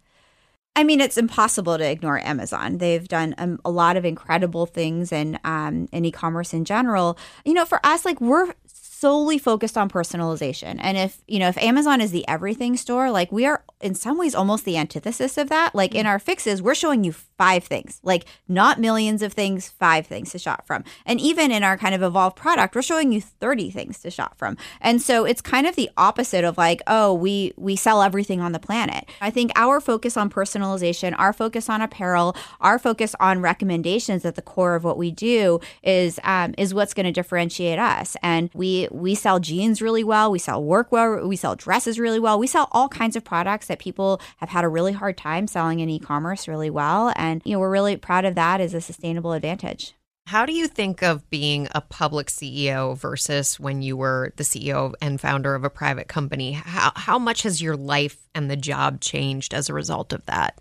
I 0.77 0.85
mean, 0.85 1.01
it's 1.01 1.19
impossible 1.19 1.79
to 1.79 1.85
ignore 1.85 2.19
Amazon. 2.21 2.79
They've 2.79 3.07
done 3.07 3.35
um, 3.39 3.59
a 3.65 3.71
lot 3.71 3.97
of 3.97 4.05
incredible 4.05 4.67
things 4.67 5.13
in 5.13 5.39
um, 5.45 5.89
in 5.93 6.05
e-commerce 6.05 6.53
in 6.55 6.65
general. 6.65 7.19
You 7.45 7.55
know, 7.55 7.65
for 7.65 7.85
us, 7.85 8.05
like 8.05 8.21
we're 8.21 8.53
solely 9.01 9.39
focused 9.39 9.79
on 9.79 9.89
personalization. 9.89 10.79
And 10.81 10.99
if 10.99 11.23
you 11.27 11.39
know, 11.39 11.49
if 11.49 11.57
Amazon 11.57 12.03
is 12.03 12.11
the 12.11 12.27
everything 12.29 12.77
store, 12.77 13.11
like 13.11 13.33
we 13.33 13.47
are 13.47 13.65
in 13.81 13.95
some 13.95 14.19
ways 14.19 14.35
almost 14.35 14.65
the 14.65 14.77
antithesis 14.77 15.39
of 15.39 15.49
that. 15.49 15.75
Like 15.75 15.95
in 15.95 16.07
our 16.07 16.19
fixes, 16.19 16.61
we're 16.61 16.75
showing 16.75 17.03
you 17.03 17.13
five 17.13 17.65
things, 17.65 17.99
like 18.03 18.27
not 18.47 18.79
millions 18.79 19.23
of 19.23 19.33
things, 19.33 19.71
five 19.71 20.07
things 20.07 20.33
to 20.33 20.39
shop 20.39 20.67
from. 20.67 20.85
And 21.07 21.19
even 21.19 21.51
in 21.51 21.63
our 21.63 21.79
kind 21.79 21.95
of 21.95 22.03
evolved 22.03 22.37
product, 22.37 22.75
we're 22.75 22.83
showing 22.83 23.13
you 23.13 23.21
30 23.21 23.71
things 23.71 24.01
to 24.01 24.11
shop 24.11 24.37
from. 24.37 24.59
And 24.81 25.01
so 25.01 25.25
it's 25.25 25.41
kind 25.41 25.67
of 25.67 25.77
the 25.77 25.91
opposite 25.97 26.45
of 26.45 26.59
like, 26.59 26.83
oh, 26.87 27.15
we 27.15 27.55
we 27.57 27.77
sell 27.77 28.03
everything 28.03 28.41
on 28.41 28.53
the 28.53 28.59
planet. 28.59 29.09
I 29.21 29.31
think 29.31 29.53
our 29.57 29.81
focus 29.81 30.17
on 30.17 30.29
personalization, 30.29 31.15
our 31.19 31.33
focus 31.33 31.71
on 31.71 31.81
apparel, 31.81 32.37
our 32.61 32.79
focus 32.79 33.15
on 33.19 33.41
recommendations 33.41 34.25
at 34.27 34.35
the 34.35 34.43
core 34.43 34.75
of 34.75 34.85
what 34.85 34.99
we 34.99 35.11
do 35.11 35.61
is 35.83 36.21
um, 36.25 36.55
is 36.59 36.75
what's 36.75 36.93
going 36.93 37.07
to 37.07 37.13
differentiate 37.13 37.79
us. 37.79 38.17
And 38.23 38.51
we 38.53 38.89
we 38.91 39.15
sell 39.15 39.41
jeans 39.41 39.81
really 39.81 40.05
well, 40.05 40.31
we 40.31 40.39
sell 40.39 40.63
workwear, 40.63 41.27
we 41.27 41.37
sell 41.37 41.57
dresses 41.57 41.99
really 41.99 42.21
well, 42.21 42.39
we 42.39 42.47
sell 42.47 42.69
all 42.73 42.89
kinds 42.89 43.17
of 43.17 43.25
products 43.25 43.67
that 43.67 43.79
people 43.79 44.21
have 44.39 44.49
had 44.49 44.65
a 44.65 44.69
really 44.69 44.93
hard 44.93 45.17
time 45.17 45.47
selling 45.47 45.81
in 45.81 45.89
e-commerce 45.89 46.49
really 46.49 46.71
well. 46.71 47.13
And 47.17 47.43
you 47.45 47.53
know, 47.53 47.61
we're 47.61 47.71
really 47.71 47.97
proud 47.97 48.25
of 48.25 48.35
that 48.35 48.61
as 48.61 48.75
a 48.75 48.81
sustainable 48.81 49.33
advantage. 49.33 49.95
How 50.27 50.47
do 50.47 50.53
you 50.53 50.69
think 50.69 51.03
of 51.03 51.29
being 51.29 51.67
a 51.73 51.81
public 51.81 52.29
CEO 52.29 52.97
versus 52.97 53.59
when 53.59 53.83
you 53.83 53.97
were 53.97 54.33
the 54.37 54.45
CEO 54.45 54.95
and 55.03 55.21
founder 55.21 55.55
of 55.57 55.65
a 55.65 55.71
private 55.71 56.07
company? 56.07 56.53
How, 56.53 56.93
how 56.95 57.19
much 57.19 57.43
has 57.43 57.61
your 57.61 57.77
life 57.77 58.29
and 58.35 58.49
the 58.49 58.57
job 58.57 59.01
changed 59.01 59.53
as 59.53 59.69
a 59.69 59.75
result 59.75 60.13
of 60.13 60.25
that? 60.27 60.61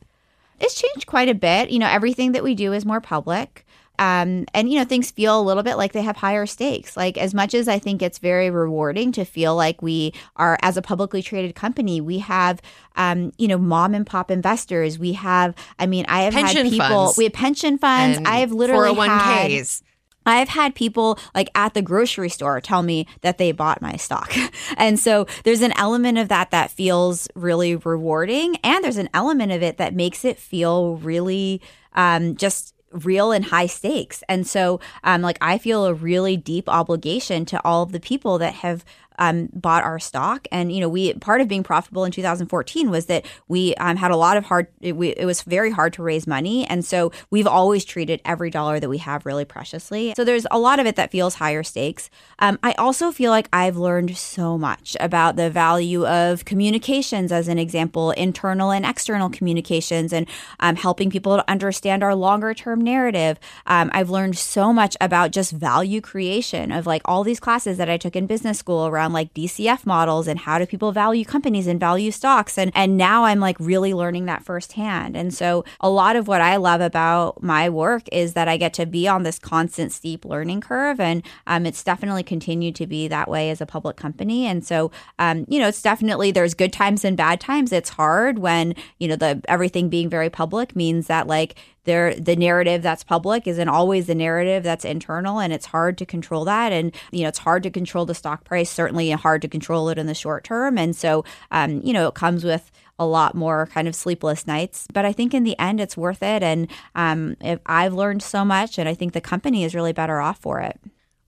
It's 0.60 0.82
changed 0.82 1.06
quite 1.06 1.30
a 1.30 1.36
bit. 1.36 1.70
You 1.70 1.80
know, 1.80 1.88
everything 1.88 2.32
that 2.32 2.44
we 2.44 2.56
do 2.56 2.74
is 2.74 2.86
more 2.86 3.00
public. 3.00 3.66
Um, 4.00 4.46
and, 4.54 4.72
you 4.72 4.80
know, 4.80 4.86
things 4.86 5.12
feel 5.12 5.40
a 5.40 5.44
little 5.44 5.62
bit 5.62 5.76
like 5.76 5.92
they 5.92 6.02
have 6.02 6.16
higher 6.16 6.46
stakes. 6.46 6.96
Like, 6.96 7.18
as 7.18 7.34
much 7.34 7.54
as 7.54 7.68
I 7.68 7.80
think 7.80 8.02
it's 8.02 8.18
very 8.18 8.50
rewarding 8.50 9.12
to 9.12 9.26
feel 9.26 9.58
like 9.58 9.82
we 9.82 10.14
are, 10.38 10.58
as 10.62 10.78
a 10.78 10.82
publicly 10.82 11.22
traded 11.22 11.54
company, 11.54 12.00
we 12.00 12.20
have, 12.20 12.62
um, 12.96 13.34
you 13.38 13.48
know, 13.50 13.58
mom 13.58 13.94
and 13.94 14.08
pop 14.08 14.32
investors. 14.32 14.98
We 14.98 15.14
have, 15.14 15.54
I 15.78 15.86
mean, 15.86 16.06
I 16.08 16.22
have 16.22 16.34
Pension 16.34 16.64
had 16.64 16.72
people, 16.72 16.88
funds. 16.88 17.18
we 17.18 17.26
have 17.26 17.34
pension 17.34 17.78
funds. 17.78 18.20
I 18.26 18.38
have 18.38 18.54
literally 18.54 18.96
had 18.96 19.52
401ks. 19.52 19.84
I've 20.26 20.50
had 20.50 20.76
people 20.76 21.18
like 21.34 21.50
at 21.56 21.74
the 21.74 21.82
grocery 21.82 22.30
store 22.30 22.62
tell 22.62 22.84
me 22.84 23.08
that 23.22 23.38
they 23.38 23.52
bought 23.52 23.82
my 23.82 23.96
stock. 23.96 24.34
And 24.78 24.98
so 25.00 25.26
there's 25.44 25.62
an 25.62 25.74
element 25.78 26.18
of 26.18 26.30
that 26.30 26.52
that 26.52 26.72
feels 26.72 27.28
really 27.36 27.76
rewarding. 27.76 28.56
And 28.64 28.84
there's 28.84 28.98
an 28.98 29.10
element 29.14 29.52
of 29.52 29.62
it 29.62 29.78
that 29.78 29.94
makes 29.94 30.24
it 30.24 30.38
feel 30.38 30.96
really 30.98 31.62
um, 31.94 32.36
just 32.36 32.74
real 32.92 33.32
and 33.32 33.46
high 33.46 33.68
stakes. 33.68 34.24
And 34.28 34.46
so, 34.48 34.80
um, 35.04 35.22
like, 35.22 35.38
I 35.42 35.58
feel 35.58 35.86
a 35.86 35.94
really 35.94 36.38
deep 36.38 36.68
obligation 36.68 37.46
to 37.46 37.62
all 37.64 37.84
of 37.84 37.92
the 37.92 38.00
people 38.00 38.38
that 38.40 38.56
have 38.56 38.84
um, 39.20 39.50
bought 39.54 39.84
our 39.84 40.00
stock. 40.00 40.48
And 40.52 40.72
you 40.72 40.80
know, 40.80 40.90
we 40.90 41.14
part 41.14 41.42
of 41.42 41.48
being 41.48 41.62
profitable 41.62 42.06
in 42.06 42.12
2014 42.12 42.90
was 42.90 43.06
that 43.06 43.26
we 43.48 43.76
um, 43.76 43.98
had 43.98 44.10
a 44.10 44.16
lot 44.16 44.38
of 44.38 44.46
hard. 44.46 44.68
It, 44.82 44.96
we, 44.96 45.10
it 45.10 45.26
was 45.26 45.44
very 45.44 45.70
hard 45.70 45.94
to 45.94 46.04
raise 46.04 46.26
money, 46.26 46.66
and 46.66 46.84
so 46.84 47.12
we've 47.30 47.46
always 47.46 47.86
treated 47.86 48.22
every 48.26 48.50
dollar 48.50 48.80
that 48.80 48.90
we 48.90 48.98
have 49.00 49.26
really 49.26 49.46
preciously. 49.46 50.14
So 50.16 50.24
there's 50.24 50.48
a 50.50 50.58
lot 50.58 50.80
of 50.80 50.88
it 50.88 50.96
that 50.96 51.12
feels 51.12 51.36
higher 51.36 51.64
stakes. 51.64 52.10
Um, 52.40 52.58
I 52.64 52.72
also 52.74 53.12
feel 53.12 53.32
like 53.32 53.50
I've 53.54 53.78
learned 53.78 54.18
so 54.18 54.58
much 54.58 54.96
about 55.00 55.36
the 55.36 55.50
value 55.50 56.08
of 56.08 56.46
communications, 56.46 57.32
as 57.32 57.48
an 57.48 57.60
example, 57.60 58.12
internal 58.12 58.72
and 58.72 58.86
external 58.86 59.30
communications, 59.30 60.14
and 60.14 60.28
um, 60.62 60.76
helping 60.78 61.10
people 61.10 61.36
to 61.36 61.52
understand 61.52 62.04
our 62.04 62.16
longer 62.16 62.54
term 62.54 62.82
narrative. 62.82 63.38
Um, 63.68 63.92
I've 63.94 64.10
learned 64.10 64.38
so 64.38 64.72
much 64.72 64.96
about 65.02 65.32
just 65.32 65.52
value 65.52 66.00
creation 66.00 66.72
of 66.72 66.88
like 66.88 67.02
all 67.06 67.24
these 67.24 67.40
classes 67.40 67.78
that 67.78 67.90
I 67.90 67.98
took 67.98 68.16
in 68.16 68.26
business 68.26 68.58
school 68.58 68.88
around 68.88 69.09
like 69.14 69.34
DCF 69.34 69.86
models 69.86 70.28
and 70.28 70.40
how 70.40 70.60
do 70.60 70.66
people 70.66 70.92
value 70.92 71.26
companies 71.26 71.68
and 71.68 71.80
value 71.80 72.12
stocks. 72.12 72.58
And, 72.58 72.72
and 72.76 72.98
now 72.98 73.26
I'm 73.26 73.40
like 73.40 73.58
really 73.60 73.94
learning 73.94 74.26
that 74.26 74.44
firsthand. 74.44 75.16
And 75.16 75.34
so 75.34 75.66
a 75.80 75.90
lot 75.90 76.16
of 76.16 76.28
what 76.28 76.42
I 76.42 76.58
love 76.58 76.82
about 76.82 77.42
my 77.42 77.70
work 77.70 78.04
is 78.12 78.34
that 78.34 78.48
I 78.48 78.58
get 78.58 78.74
to 78.76 78.86
be 78.86 79.08
on 79.08 79.24
this 79.24 79.40
constant 79.40 79.92
steep 79.92 80.26
learning 80.26 80.62
curve. 80.62 81.00
And 81.00 81.24
um, 81.48 81.66
it's 81.66 81.84
definitely 81.84 82.24
continued 82.24 82.76
to 82.76 82.88
be 82.88 83.08
that 83.08 83.30
way 83.30 83.50
as 83.50 83.62
a 83.62 83.66
public 83.66 83.98
company. 83.98 84.46
And 84.46 84.66
so, 84.66 84.92
um, 85.18 85.46
you 85.48 85.60
know, 85.60 85.68
it's 85.68 85.82
definitely, 85.82 86.32
there's 86.32 86.54
good 86.54 86.74
times 86.74 87.06
and 87.06 87.18
bad 87.18 87.40
times. 87.40 87.72
It's 87.72 87.90
hard 87.90 88.40
when, 88.40 88.76
you 89.00 89.08
know, 89.08 89.16
the 89.16 89.42
everything 89.48 89.90
being 89.90 90.10
very 90.10 90.30
public 90.30 90.76
means 90.76 91.08
that 91.08 91.28
like 91.28 91.56
there 91.90 92.14
the 92.14 92.36
narrative 92.36 92.84
that's 92.84 93.04
public 93.04 93.48
isn't 93.48 93.68
always 93.68 94.06
the 94.06 94.14
narrative 94.14 94.62
that's 94.64 94.86
internal 94.86 95.40
and 95.40 95.52
it's 95.52 95.66
hard 95.66 95.98
to 95.98 96.06
control 96.06 96.46
that. 96.46 96.72
And 96.72 96.96
you 97.12 97.24
know 97.24 97.30
it's 97.30 97.40
hard 97.40 97.64
to 97.64 97.72
control 97.72 98.06
the 98.06 98.14
stock 98.14 98.44
price 98.44 98.70
certainly 98.70 99.10
hard 99.12 99.42
to 99.42 99.48
control 99.48 99.90
it 99.90 99.98
in 99.98 100.06
the 100.06 100.14
short 100.14 100.44
term. 100.44 100.78
And 100.78 100.96
so 100.96 101.26
um, 101.50 101.82
you 101.84 101.92
know 101.92 102.08
it 102.08 102.14
comes 102.14 102.44
with 102.44 102.72
a 103.00 103.06
lot 103.06 103.34
more 103.34 103.68
kind 103.68 103.88
of 103.88 103.96
sleepless 103.96 104.46
nights. 104.46 104.88
But 104.94 105.06
i 105.06 105.12
think 105.12 105.34
in 105.34 105.44
the 105.44 105.58
end 105.58 105.82
it's 105.82 105.98
worth 105.98 106.22
it. 106.22 106.44
And 106.44 106.70
um, 106.94 107.36
i've 107.66 107.94
learned 107.94 108.22
so 108.22 108.46
much 108.46 108.78
and 108.78 108.88
i 108.88 108.94
think 108.94 109.14
the 109.14 109.22
company 109.22 109.64
is 109.64 109.74
really 109.74 109.94
better 109.94 110.20
off 110.20 110.40
for 110.40 110.60
it. 110.62 110.80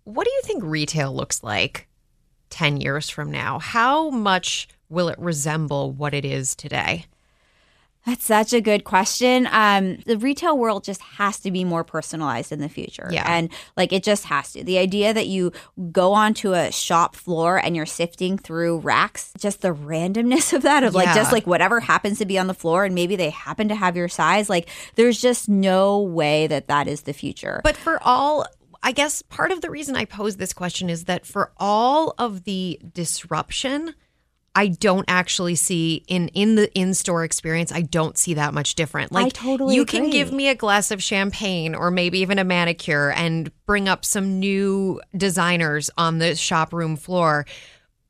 What 0.04 0.26
do 0.26 0.32
you 0.32 0.42
think 0.44 0.64
retail 0.64 1.14
looks 1.14 1.44
like 1.44 1.88
10 2.52 2.82
years 2.82 3.10
from 3.10 3.32
now? 3.32 3.60
How 3.60 4.10
much 4.12 4.68
will 4.90 5.10
it 5.10 5.18
resemble 5.18 5.92
what 5.92 6.14
it 6.14 6.26
is 6.26 6.56
today? 6.56 7.06
That's 8.06 8.26
such 8.26 8.52
a 8.52 8.62
good 8.62 8.84
question. 8.84 9.48
Um, 9.52 9.98
the 10.08 10.18
retail 10.18 10.58
world 10.58 10.84
just 10.84 11.02
has 11.02 11.40
to 11.42 11.52
be 11.52 11.64
more 11.64 11.84
personalized 11.84 12.52
in 12.52 12.60
the 12.60 12.70
future. 12.70 13.08
Yeah. 13.12 13.26
And 13.28 13.50
like 13.78 13.94
it 13.94 14.04
just 14.04 14.26
has 14.26 14.54
to. 14.54 14.64
The 14.64 14.80
idea 14.80 15.14
that 15.14 15.28
you 15.28 15.52
go 15.92 16.14
onto 16.14 16.54
a 16.54 16.72
shop 16.72 17.16
floor 17.16 17.58
and 17.58 17.76
you're 17.76 17.86
sifting 17.86 18.40
through 18.40 18.80
racks, 18.80 19.32
just 19.38 19.62
the 19.62 19.74
randomness 19.74 20.52
of 20.52 20.64
that, 20.64 20.84
of 20.84 20.96
like 20.96 21.14
just 21.14 21.32
like 21.32 21.46
whatever 21.46 21.80
happens 21.80 22.18
to 22.20 22.26
be 22.26 22.40
on 22.40 22.48
the 22.48 22.54
floor 22.56 22.86
and 22.86 22.96
maybe 22.96 23.16
they 23.16 23.30
happen 23.30 23.68
to 23.68 23.76
have 23.76 23.96
your 23.96 24.10
size, 24.10 24.50
like 24.50 24.68
there's 24.96 25.22
just 25.22 25.48
no 25.48 26.02
way 26.02 26.48
that 26.48 26.68
that 26.68 26.88
is 26.88 27.02
the 27.02 27.14
future. 27.14 27.62
But 27.64 27.78
for 27.78 28.02
all 28.02 28.48
I 28.84 28.94
guess 28.94 29.22
part 29.22 29.52
of 29.52 29.62
the 29.62 29.70
reason 29.70 29.96
I 29.96 30.06
pose 30.06 30.38
this 30.38 30.54
question 30.54 30.90
is 30.90 31.06
that 31.06 31.26
for 31.26 31.52
all 31.58 32.16
of 32.18 32.46
the 32.46 32.80
disruption, 32.94 33.94
I 34.54 34.68
don't 34.68 35.06
actually 35.08 35.56
see 35.56 36.04
in 36.08 36.28
in 36.30 36.56
the 36.56 36.74
in-store 36.78 37.24
experience, 37.24 37.72
I 37.72 37.82
don't 37.82 38.18
see 38.18 38.34
that 38.34 38.54
much 38.54 38.76
different. 38.76 39.12
Like 39.12 39.34
totally 39.34 39.76
you 39.76 39.86
can 39.86 40.10
give 40.10 40.34
me 40.34 40.50
a 40.50 40.56
glass 40.56 40.92
of 40.92 41.02
champagne 41.02 41.74
or 41.74 41.90
maybe 41.90 42.20
even 42.20 42.38
a 42.38 42.44
manicure 42.44 43.12
and 43.12 43.52
bring 43.66 43.88
up 43.88 44.04
some 44.04 44.40
new 44.40 45.02
designers 45.16 45.90
on 45.98 46.18
the 46.18 46.36
shop 46.36 46.74
room 46.74 46.98
floor. 46.98 47.46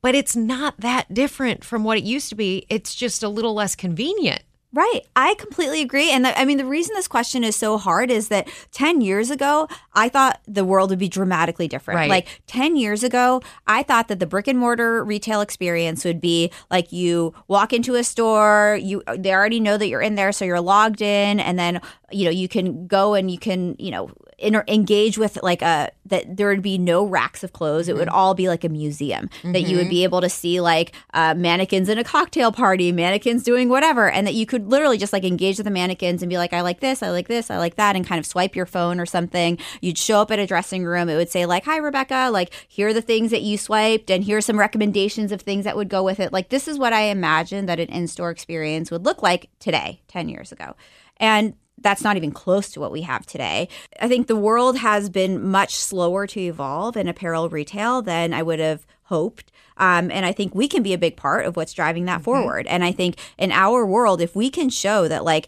But 0.02 0.16
it's 0.16 0.36
not 0.36 0.80
that 0.80 1.14
different 1.14 1.64
from 1.64 1.84
what 1.84 2.00
it 2.00 2.04
used 2.04 2.30
to 2.30 2.36
be. 2.36 2.66
It's 2.70 2.96
just 2.96 3.22
a 3.22 3.30
little 3.30 3.54
less 3.54 3.76
convenient. 3.76 4.42
Right. 4.74 5.02
I 5.18 5.36
completely 5.36 5.82
agree. 5.82 6.12
And 6.12 6.24
the, 6.24 6.40
I 6.40 6.46
mean, 6.46 6.58
the 6.58 6.66
reason 6.66 6.96
this 6.96 7.08
question 7.08 7.44
is 7.44 7.58
so 7.58 7.78
hard 7.78 8.10
is 8.10 8.30
that 8.30 8.48
10 8.72 9.02
years 9.02 9.30
ago, 9.30 9.68
I 9.94 10.08
thought 10.08 10.40
the 10.48 10.64
world 10.64 10.92
would 10.92 11.00
be 11.00 11.10
dramatically 11.10 11.68
different. 11.68 11.98
Right. 11.98 12.10
Like 12.10 12.42
10 12.48 12.78
years 12.78 13.04
ago, 13.04 13.42
I 13.68 13.84
thought 13.84 14.08
that 14.08 14.20
the 14.20 14.26
brick 14.26 14.48
and 14.48 14.58
mortar 14.58 15.04
retail 15.04 15.42
experience 15.42 16.06
would 16.06 16.22
be 16.22 16.52
like 16.70 16.94
you 16.94 17.34
walk 17.50 17.74
into 17.74 17.96
a 17.96 18.04
store, 18.04 18.80
you 18.82 19.04
they 19.18 19.34
already 19.34 19.60
know 19.60 19.78
that 19.78 19.88
you're 19.88 20.02
in 20.02 20.16
there, 20.16 20.32
so 20.32 20.46
you're 20.46 20.62
logged 20.62 21.02
in, 21.02 21.42
and 21.42 21.60
then, 21.60 21.82
you 22.10 22.24
know, 22.24 22.32
you 22.32 22.48
can 22.48 22.88
go 22.88 23.14
and 23.14 23.30
you 23.30 23.40
can, 23.40 23.76
you 23.78 23.92
know, 23.92 24.10
engage 24.42 25.18
with 25.18 25.42
like 25.44 25.62
a 25.62 25.92
that 26.06 26.38
there 26.38 26.50
would 26.50 26.62
be 26.62 26.78
no 26.78 27.06
racks 27.06 27.44
of 27.44 27.54
clothes. 27.54 27.88
It 27.88 27.96
would 27.96 28.10
all 28.10 28.34
be 28.34 28.48
like 28.50 28.64
a 28.64 28.70
museum 28.70 29.30
that 29.44 29.62
you 29.62 29.78
would 29.78 29.90
be 29.90 30.04
able 30.04 30.22
to 30.22 30.30
see 30.30 30.60
like 30.60 30.94
uh, 31.14 31.34
mannequins 31.36 31.90
in 31.90 31.98
a 31.98 32.04
cocktail 32.04 32.52
party, 32.52 32.92
mannequins 32.92 33.44
doing 33.44 33.70
whatever, 33.70 34.10
and 34.10 34.28
that 34.28 34.34
you 34.34 34.46
could 34.46 34.70
literally 34.70 34.98
just 34.98 35.14
like 35.14 35.24
engage 35.24 35.58
with 35.58 35.66
the 35.66 35.72
mannequins 35.72 36.22
and 36.22 36.30
be 36.30 36.38
like, 36.38 36.54
I 36.54 36.62
like 36.62 36.82
this, 36.82 37.02
I 37.02 37.12
like 37.12 37.28
this, 37.28 37.50
I 37.50 37.58
like 37.58 37.76
that, 37.76 37.96
and 37.96 38.06
kind 38.06 38.20
of 38.20 38.26
swipe 38.26 38.56
your 38.56 38.66
phone 38.66 39.00
or 39.00 39.06
something. 39.06 39.58
You'd 39.80 39.98
show 39.98 40.22
up 40.22 40.32
at 40.32 40.40
a 40.40 40.48
dressing 40.48 40.84
room. 40.84 41.08
It 41.08 41.16
would 41.16 41.30
say 41.30 41.46
like, 41.46 41.66
Hi, 41.66 41.78
Rebecca. 41.78 42.30
Like 42.32 42.52
here 42.68 42.90
are 42.90 42.94
the 42.94 43.02
things 43.02 43.32
that 43.32 43.42
you 43.42 43.58
swiped, 43.58 44.10
and 44.12 44.24
here 44.24 44.38
are 44.38 44.42
some 44.42 44.60
recommendations 44.60 45.32
of 45.32 45.42
things 45.42 45.66
that 45.66 45.78
would 45.78 45.90
go 45.90 46.04
with 46.04 46.20
it. 46.20 46.34
Like 46.34 46.50
this 46.50 46.68
is 46.68 46.78
what 46.78 46.94
I 46.94 47.04
imagine 47.04 47.68
that 47.68 47.80
an 47.80 47.88
in-store 47.88 48.32
experience 48.32 48.92
would 48.92 49.06
look 49.06 49.24
like 49.24 49.50
today, 49.60 50.02
ten 50.08 50.28
years 50.28 50.52
ago, 50.52 50.76
and 51.18 51.54
that's 51.82 52.04
not 52.04 52.18
even 52.18 52.32
close 52.32 52.70
to 52.72 52.80
what 52.80 52.92
we 52.92 53.02
have 53.02 53.26
today. 53.26 53.68
I 54.00 54.08
think 54.08 54.28
the 54.28 54.36
world 54.36 54.78
has 54.78 55.10
been 55.10 55.44
much 55.50 55.76
slower 55.76 56.28
to 56.28 56.40
evolve 56.40 56.98
in 56.98 57.08
apparel 57.08 57.50
retail 57.50 58.02
than 58.02 58.34
I 58.34 58.44
would 58.44 58.60
have 58.60 58.86
hoped. 59.04 59.52
Um, 59.78 60.12
and 60.12 60.26
I 60.26 60.32
think 60.32 60.54
we 60.54 60.68
can 60.68 60.84
be 60.84 60.94
a 60.94 60.98
big 60.98 61.18
part 61.18 61.46
of 61.46 61.56
what's 61.56 61.74
driving 61.74 62.06
that 62.06 62.22
forward. 62.22 62.68
And 62.68 62.84
I 62.84 62.92
think 62.92 63.16
in 63.38 63.52
our 63.52 63.86
world, 63.86 64.22
if 64.22 64.36
we 64.36 64.50
can 64.50 64.70
show 64.70 65.08
that, 65.08 65.26
like, 65.26 65.48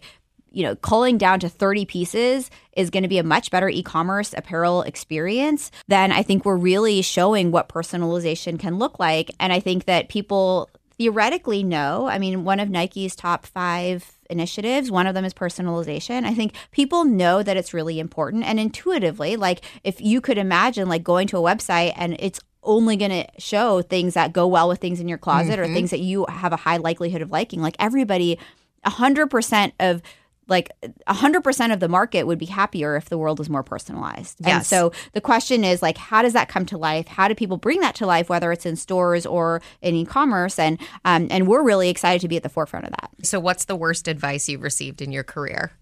you 0.50 0.62
know, 0.62 0.76
culling 0.76 1.18
down 1.18 1.40
to 1.40 1.48
30 1.48 1.84
pieces 1.84 2.50
is 2.76 2.90
going 2.90 3.02
to 3.02 3.08
be 3.08 3.18
a 3.18 3.24
much 3.24 3.50
better 3.50 3.68
e 3.68 3.82
commerce 3.82 4.34
apparel 4.36 4.82
experience, 4.82 5.70
then 5.88 6.12
I 6.12 6.22
think 6.22 6.44
we're 6.44 6.56
really 6.56 7.02
showing 7.02 7.50
what 7.50 7.68
personalization 7.68 8.58
can 8.58 8.78
look 8.78 8.98
like. 8.98 9.30
And 9.40 9.52
I 9.52 9.60
think 9.60 9.86
that 9.86 10.08
people 10.08 10.70
theoretically 10.98 11.62
no. 11.62 12.06
I 12.06 12.18
mean, 12.18 12.44
one 12.44 12.60
of 12.60 12.70
Nike's 12.70 13.16
top 13.16 13.46
five 13.46 14.16
initiatives, 14.30 14.90
one 14.90 15.06
of 15.06 15.14
them 15.14 15.24
is 15.24 15.34
personalization. 15.34 16.24
I 16.24 16.34
think 16.34 16.54
people 16.70 17.04
know 17.04 17.42
that 17.42 17.56
it's 17.56 17.74
really 17.74 17.98
important 17.98 18.44
and 18.44 18.58
intuitively, 18.58 19.36
like 19.36 19.62
if 19.82 20.00
you 20.00 20.20
could 20.20 20.38
imagine 20.38 20.88
like 20.88 21.02
going 21.02 21.26
to 21.28 21.38
a 21.38 21.40
website 21.40 21.92
and 21.96 22.16
it's 22.18 22.40
only 22.62 22.96
going 22.96 23.10
to 23.10 23.26
show 23.38 23.82
things 23.82 24.14
that 24.14 24.32
go 24.32 24.46
well 24.46 24.68
with 24.68 24.80
things 24.80 25.00
in 25.00 25.08
your 25.08 25.18
closet 25.18 25.58
or 25.58 25.64
mm-hmm. 25.64 25.74
things 25.74 25.90
that 25.90 26.00
you 26.00 26.24
have 26.28 26.52
a 26.52 26.56
high 26.56 26.78
likelihood 26.78 27.22
of 27.22 27.30
liking. 27.30 27.60
Like 27.60 27.76
everybody, 27.78 28.38
100% 28.86 29.72
of 29.80 30.02
like 30.46 30.70
100% 31.08 31.72
of 31.72 31.80
the 31.80 31.88
market 31.88 32.26
would 32.26 32.38
be 32.38 32.46
happier 32.46 32.96
if 32.96 33.08
the 33.08 33.18
world 33.18 33.38
was 33.38 33.48
more 33.48 33.62
personalized. 33.62 34.38
And 34.46 34.64
so 34.64 34.92
the 35.12 35.20
question 35.20 35.64
is 35.64 35.82
like 35.82 35.96
how 35.96 36.22
does 36.22 36.34
that 36.34 36.48
come 36.48 36.66
to 36.66 36.78
life? 36.78 37.08
How 37.08 37.28
do 37.28 37.34
people 37.34 37.56
bring 37.56 37.80
that 37.80 37.94
to 37.96 38.06
life 38.06 38.28
whether 38.28 38.52
it's 38.52 38.66
in 38.66 38.76
stores 38.76 39.26
or 39.26 39.62
in 39.80 39.94
e-commerce 39.94 40.58
and 40.58 40.78
um, 41.04 41.28
and 41.30 41.46
we're 41.46 41.62
really 41.62 41.88
excited 41.88 42.20
to 42.20 42.28
be 42.28 42.36
at 42.36 42.42
the 42.42 42.48
forefront 42.48 42.86
of 42.86 42.92
that. 42.92 43.10
So, 43.22 43.40
what's 43.40 43.64
the 43.64 43.76
worst 43.76 44.08
advice 44.08 44.48
you've 44.48 44.62
received 44.62 45.02
in 45.02 45.12
your 45.12 45.24
career? 45.24 45.72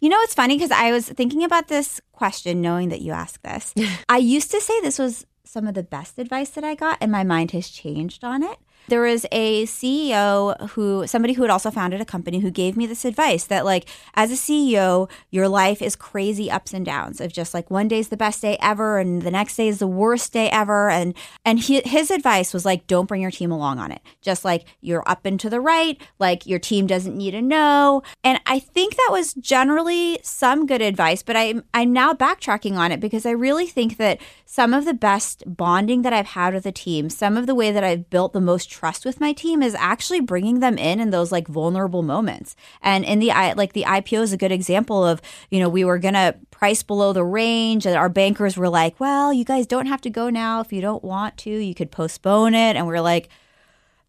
You 0.00 0.08
know, 0.08 0.18
it's 0.22 0.34
funny 0.34 0.56
because 0.56 0.70
I 0.70 0.92
was 0.92 1.08
thinking 1.08 1.44
about 1.44 1.68
this 1.68 2.00
question 2.12 2.62
knowing 2.62 2.88
that 2.88 3.02
you 3.02 3.12
asked 3.12 3.42
this. 3.42 3.74
I 4.08 4.16
used 4.18 4.50
to 4.52 4.60
say 4.60 4.80
this 4.80 4.98
was 4.98 5.26
some 5.44 5.66
of 5.66 5.74
the 5.74 5.82
best 5.82 6.18
advice 6.18 6.50
that 6.50 6.64
I 6.64 6.74
got, 6.74 6.98
and 7.00 7.12
my 7.12 7.24
mind 7.24 7.50
has 7.50 7.68
changed 7.68 8.24
on 8.24 8.42
it. 8.42 8.58
There 8.90 9.02
was 9.02 9.24
a 9.32 9.64
CEO 9.66 10.70
who, 10.70 11.06
somebody 11.06 11.34
who 11.34 11.42
had 11.42 11.50
also 11.50 11.70
founded 11.70 12.00
a 12.00 12.04
company, 12.04 12.40
who 12.40 12.50
gave 12.50 12.76
me 12.76 12.86
this 12.86 13.04
advice 13.04 13.44
that, 13.44 13.64
like, 13.64 13.88
as 14.14 14.30
a 14.30 14.34
CEO, 14.34 15.08
your 15.30 15.48
life 15.48 15.80
is 15.80 15.96
crazy 15.96 16.50
ups 16.50 16.74
and 16.74 16.84
downs 16.84 17.20
of 17.20 17.32
just 17.32 17.54
like 17.54 17.70
one 17.70 17.88
day's 17.88 18.08
the 18.08 18.16
best 18.16 18.42
day 18.42 18.58
ever, 18.60 18.98
and 18.98 19.22
the 19.22 19.30
next 19.30 19.56
day 19.56 19.68
is 19.68 19.78
the 19.78 19.86
worst 19.86 20.32
day 20.32 20.50
ever. 20.50 20.90
And 20.90 21.14
and 21.44 21.60
he, 21.60 21.80
his 21.82 22.10
advice 22.10 22.52
was 22.52 22.64
like, 22.64 22.86
don't 22.86 23.06
bring 23.06 23.22
your 23.22 23.30
team 23.30 23.52
along 23.52 23.78
on 23.78 23.92
it. 23.92 24.02
Just 24.20 24.44
like 24.44 24.66
you're 24.80 25.08
up 25.08 25.24
and 25.24 25.38
to 25.40 25.48
the 25.48 25.60
right, 25.60 26.00
like 26.18 26.46
your 26.46 26.58
team 26.58 26.86
doesn't 26.86 27.16
need 27.16 27.30
to 27.30 27.42
know. 27.42 28.02
And 28.24 28.40
I 28.46 28.58
think 28.58 28.96
that 28.96 29.08
was 29.10 29.34
generally 29.34 30.18
some 30.22 30.66
good 30.66 30.82
advice, 30.82 31.22
but 31.22 31.36
I'm 31.36 31.62
I'm 31.72 31.92
now 31.92 32.12
backtracking 32.12 32.76
on 32.76 32.92
it 32.92 33.00
because 33.00 33.24
I 33.24 33.30
really 33.30 33.66
think 33.66 33.96
that 33.98 34.20
some 34.44 34.74
of 34.74 34.84
the 34.84 34.94
best 34.94 35.44
bonding 35.46 36.02
that 36.02 36.12
I've 36.12 36.26
had 36.26 36.54
with 36.54 36.66
a 36.66 36.72
team, 36.72 37.08
some 37.08 37.36
of 37.36 37.46
the 37.46 37.54
way 37.54 37.70
that 37.70 37.84
I've 37.84 38.10
built 38.10 38.32
the 38.32 38.40
most 38.40 38.68
trust 38.80 39.04
with 39.04 39.20
my 39.20 39.34
team 39.34 39.62
is 39.62 39.74
actually 39.74 40.20
bringing 40.20 40.60
them 40.60 40.78
in 40.78 41.00
in 41.00 41.10
those 41.10 41.30
like 41.30 41.46
vulnerable 41.46 42.02
moments. 42.02 42.56
And 42.80 43.04
in 43.04 43.18
the 43.18 43.28
like 43.28 43.74
the 43.74 43.84
IPO 43.86 44.22
is 44.22 44.32
a 44.32 44.38
good 44.38 44.52
example 44.52 45.04
of, 45.04 45.20
you 45.50 45.60
know, 45.60 45.68
we 45.68 45.84
were 45.84 45.98
going 45.98 46.14
to 46.14 46.34
price 46.50 46.82
below 46.82 47.12
the 47.12 47.22
range 47.22 47.84
and 47.84 47.94
our 47.94 48.08
bankers 48.08 48.56
were 48.56 48.70
like, 48.70 48.98
"Well, 48.98 49.34
you 49.34 49.44
guys 49.44 49.66
don't 49.66 49.84
have 49.84 50.00
to 50.00 50.10
go 50.10 50.30
now 50.30 50.60
if 50.60 50.72
you 50.72 50.80
don't 50.80 51.04
want 51.04 51.36
to. 51.38 51.50
You 51.50 51.74
could 51.74 51.90
postpone 51.90 52.54
it." 52.54 52.74
And 52.74 52.86
we 52.86 52.94
are 52.94 53.02
like, 53.02 53.28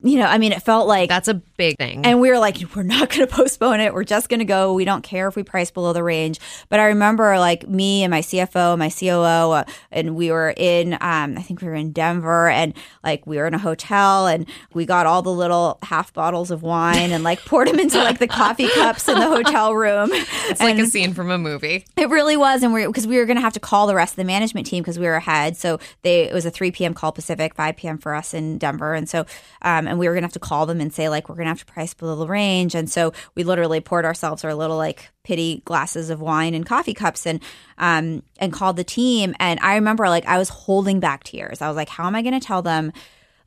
you 0.03 0.17
know, 0.17 0.25
I 0.25 0.37
mean, 0.37 0.53
it 0.53 0.63
felt 0.63 0.87
like 0.87 1.09
That's 1.09 1.27
a 1.27 1.41
big 1.61 1.77
thing. 1.77 2.05
and 2.05 2.19
we 2.19 2.29
were 2.29 2.39
like, 2.39 2.57
we're 2.75 2.83
not 2.83 3.09
going 3.09 3.27
to 3.27 3.33
postpone 3.33 3.79
it. 3.79 3.93
We're 3.93 4.03
just 4.03 4.29
going 4.29 4.39
to 4.39 4.45
go. 4.45 4.73
We 4.73 4.85
don't 4.85 5.03
care 5.03 5.27
if 5.27 5.35
we 5.35 5.43
price 5.43 5.71
below 5.71 5.93
the 5.93 6.03
range. 6.03 6.39
But 6.69 6.79
I 6.79 6.85
remember 6.85 7.37
like 7.37 7.67
me 7.67 8.03
and 8.03 8.11
my 8.11 8.21
CFO, 8.21 8.77
my 8.77 8.89
COO, 8.89 9.51
uh, 9.51 9.63
and 9.91 10.15
we 10.15 10.31
were 10.31 10.53
in, 10.57 10.93
um, 10.93 11.37
I 11.37 11.41
think 11.41 11.61
we 11.61 11.67
were 11.67 11.75
in 11.75 11.91
Denver 11.91 12.49
and 12.49 12.73
like 13.03 13.25
we 13.27 13.37
were 13.37 13.47
in 13.47 13.53
a 13.53 13.59
hotel 13.59 14.27
and 14.27 14.47
we 14.73 14.85
got 14.85 15.05
all 15.05 15.21
the 15.21 15.31
little 15.31 15.77
half 15.83 16.13
bottles 16.13 16.51
of 16.51 16.63
wine 16.63 17.11
and 17.11 17.23
like 17.23 17.43
poured 17.45 17.67
them 17.67 17.79
into 17.79 17.97
like 17.97 18.19
the 18.19 18.27
coffee 18.27 18.67
cups 18.73 19.07
in 19.07 19.19
the 19.19 19.27
hotel 19.27 19.75
room. 19.75 20.09
it's 20.11 20.61
like 20.61 20.79
a 20.79 20.85
scene 20.87 21.13
from 21.13 21.29
a 21.29 21.37
movie. 21.37 21.85
It 21.97 22.09
really 22.09 22.37
was, 22.37 22.63
and 22.63 22.73
we 22.73 22.85
because 22.87 23.05
we 23.07 23.17
were 23.17 23.25
going 23.25 23.37
to 23.37 23.41
have 23.41 23.53
to 23.53 23.59
call 23.59 23.87
the 23.87 23.95
rest 23.95 24.13
of 24.13 24.17
the 24.17 24.23
management 24.23 24.67
team 24.67 24.83
because 24.83 24.97
we 24.97 25.05
were 25.05 25.15
ahead. 25.15 25.57
So 25.57 25.79
they 26.01 26.23
it 26.29 26.33
was 26.33 26.45
a 26.45 26.51
three 26.51 26.71
p.m. 26.71 26.93
call 26.93 27.11
Pacific, 27.11 27.53
five 27.55 27.77
p.m. 27.77 27.97
for 27.97 28.15
us 28.15 28.33
in 28.33 28.57
Denver, 28.57 28.93
and 28.93 29.07
so 29.07 29.25
um, 29.61 29.87
and 29.87 29.99
we 29.99 30.07
were 30.07 30.13
going 30.13 30.23
to 30.23 30.27
have 30.27 30.33
to 30.33 30.39
call 30.39 30.65
them 30.65 30.81
and 30.81 30.93
say 30.93 31.09
like 31.09 31.29
we're 31.29 31.35
going 31.35 31.45
to 31.45 31.50
to 31.59 31.65
price 31.65 31.93
below 31.93 32.15
the 32.15 32.27
range, 32.27 32.75
and 32.75 32.89
so 32.89 33.13
we 33.35 33.43
literally 33.43 33.81
poured 33.81 34.05
ourselves 34.05 34.43
our 34.43 34.53
little 34.53 34.77
like 34.77 35.09
pity 35.23 35.61
glasses 35.65 36.09
of 36.09 36.19
wine 36.19 36.53
and 36.53 36.65
coffee 36.65 36.93
cups 36.93 37.27
and 37.27 37.41
um 37.77 38.23
and 38.39 38.51
called 38.51 38.75
the 38.75 38.83
team, 38.83 39.35
and 39.39 39.59
I 39.61 39.75
remember 39.75 40.09
like 40.09 40.25
I 40.25 40.37
was 40.37 40.49
holding 40.49 40.99
back 40.99 41.23
tears. 41.23 41.61
I 41.61 41.67
was 41.67 41.77
like, 41.77 41.89
how 41.89 42.07
am 42.07 42.15
I 42.15 42.21
to 42.39 42.45
tell 42.45 42.61
them? 42.61 42.91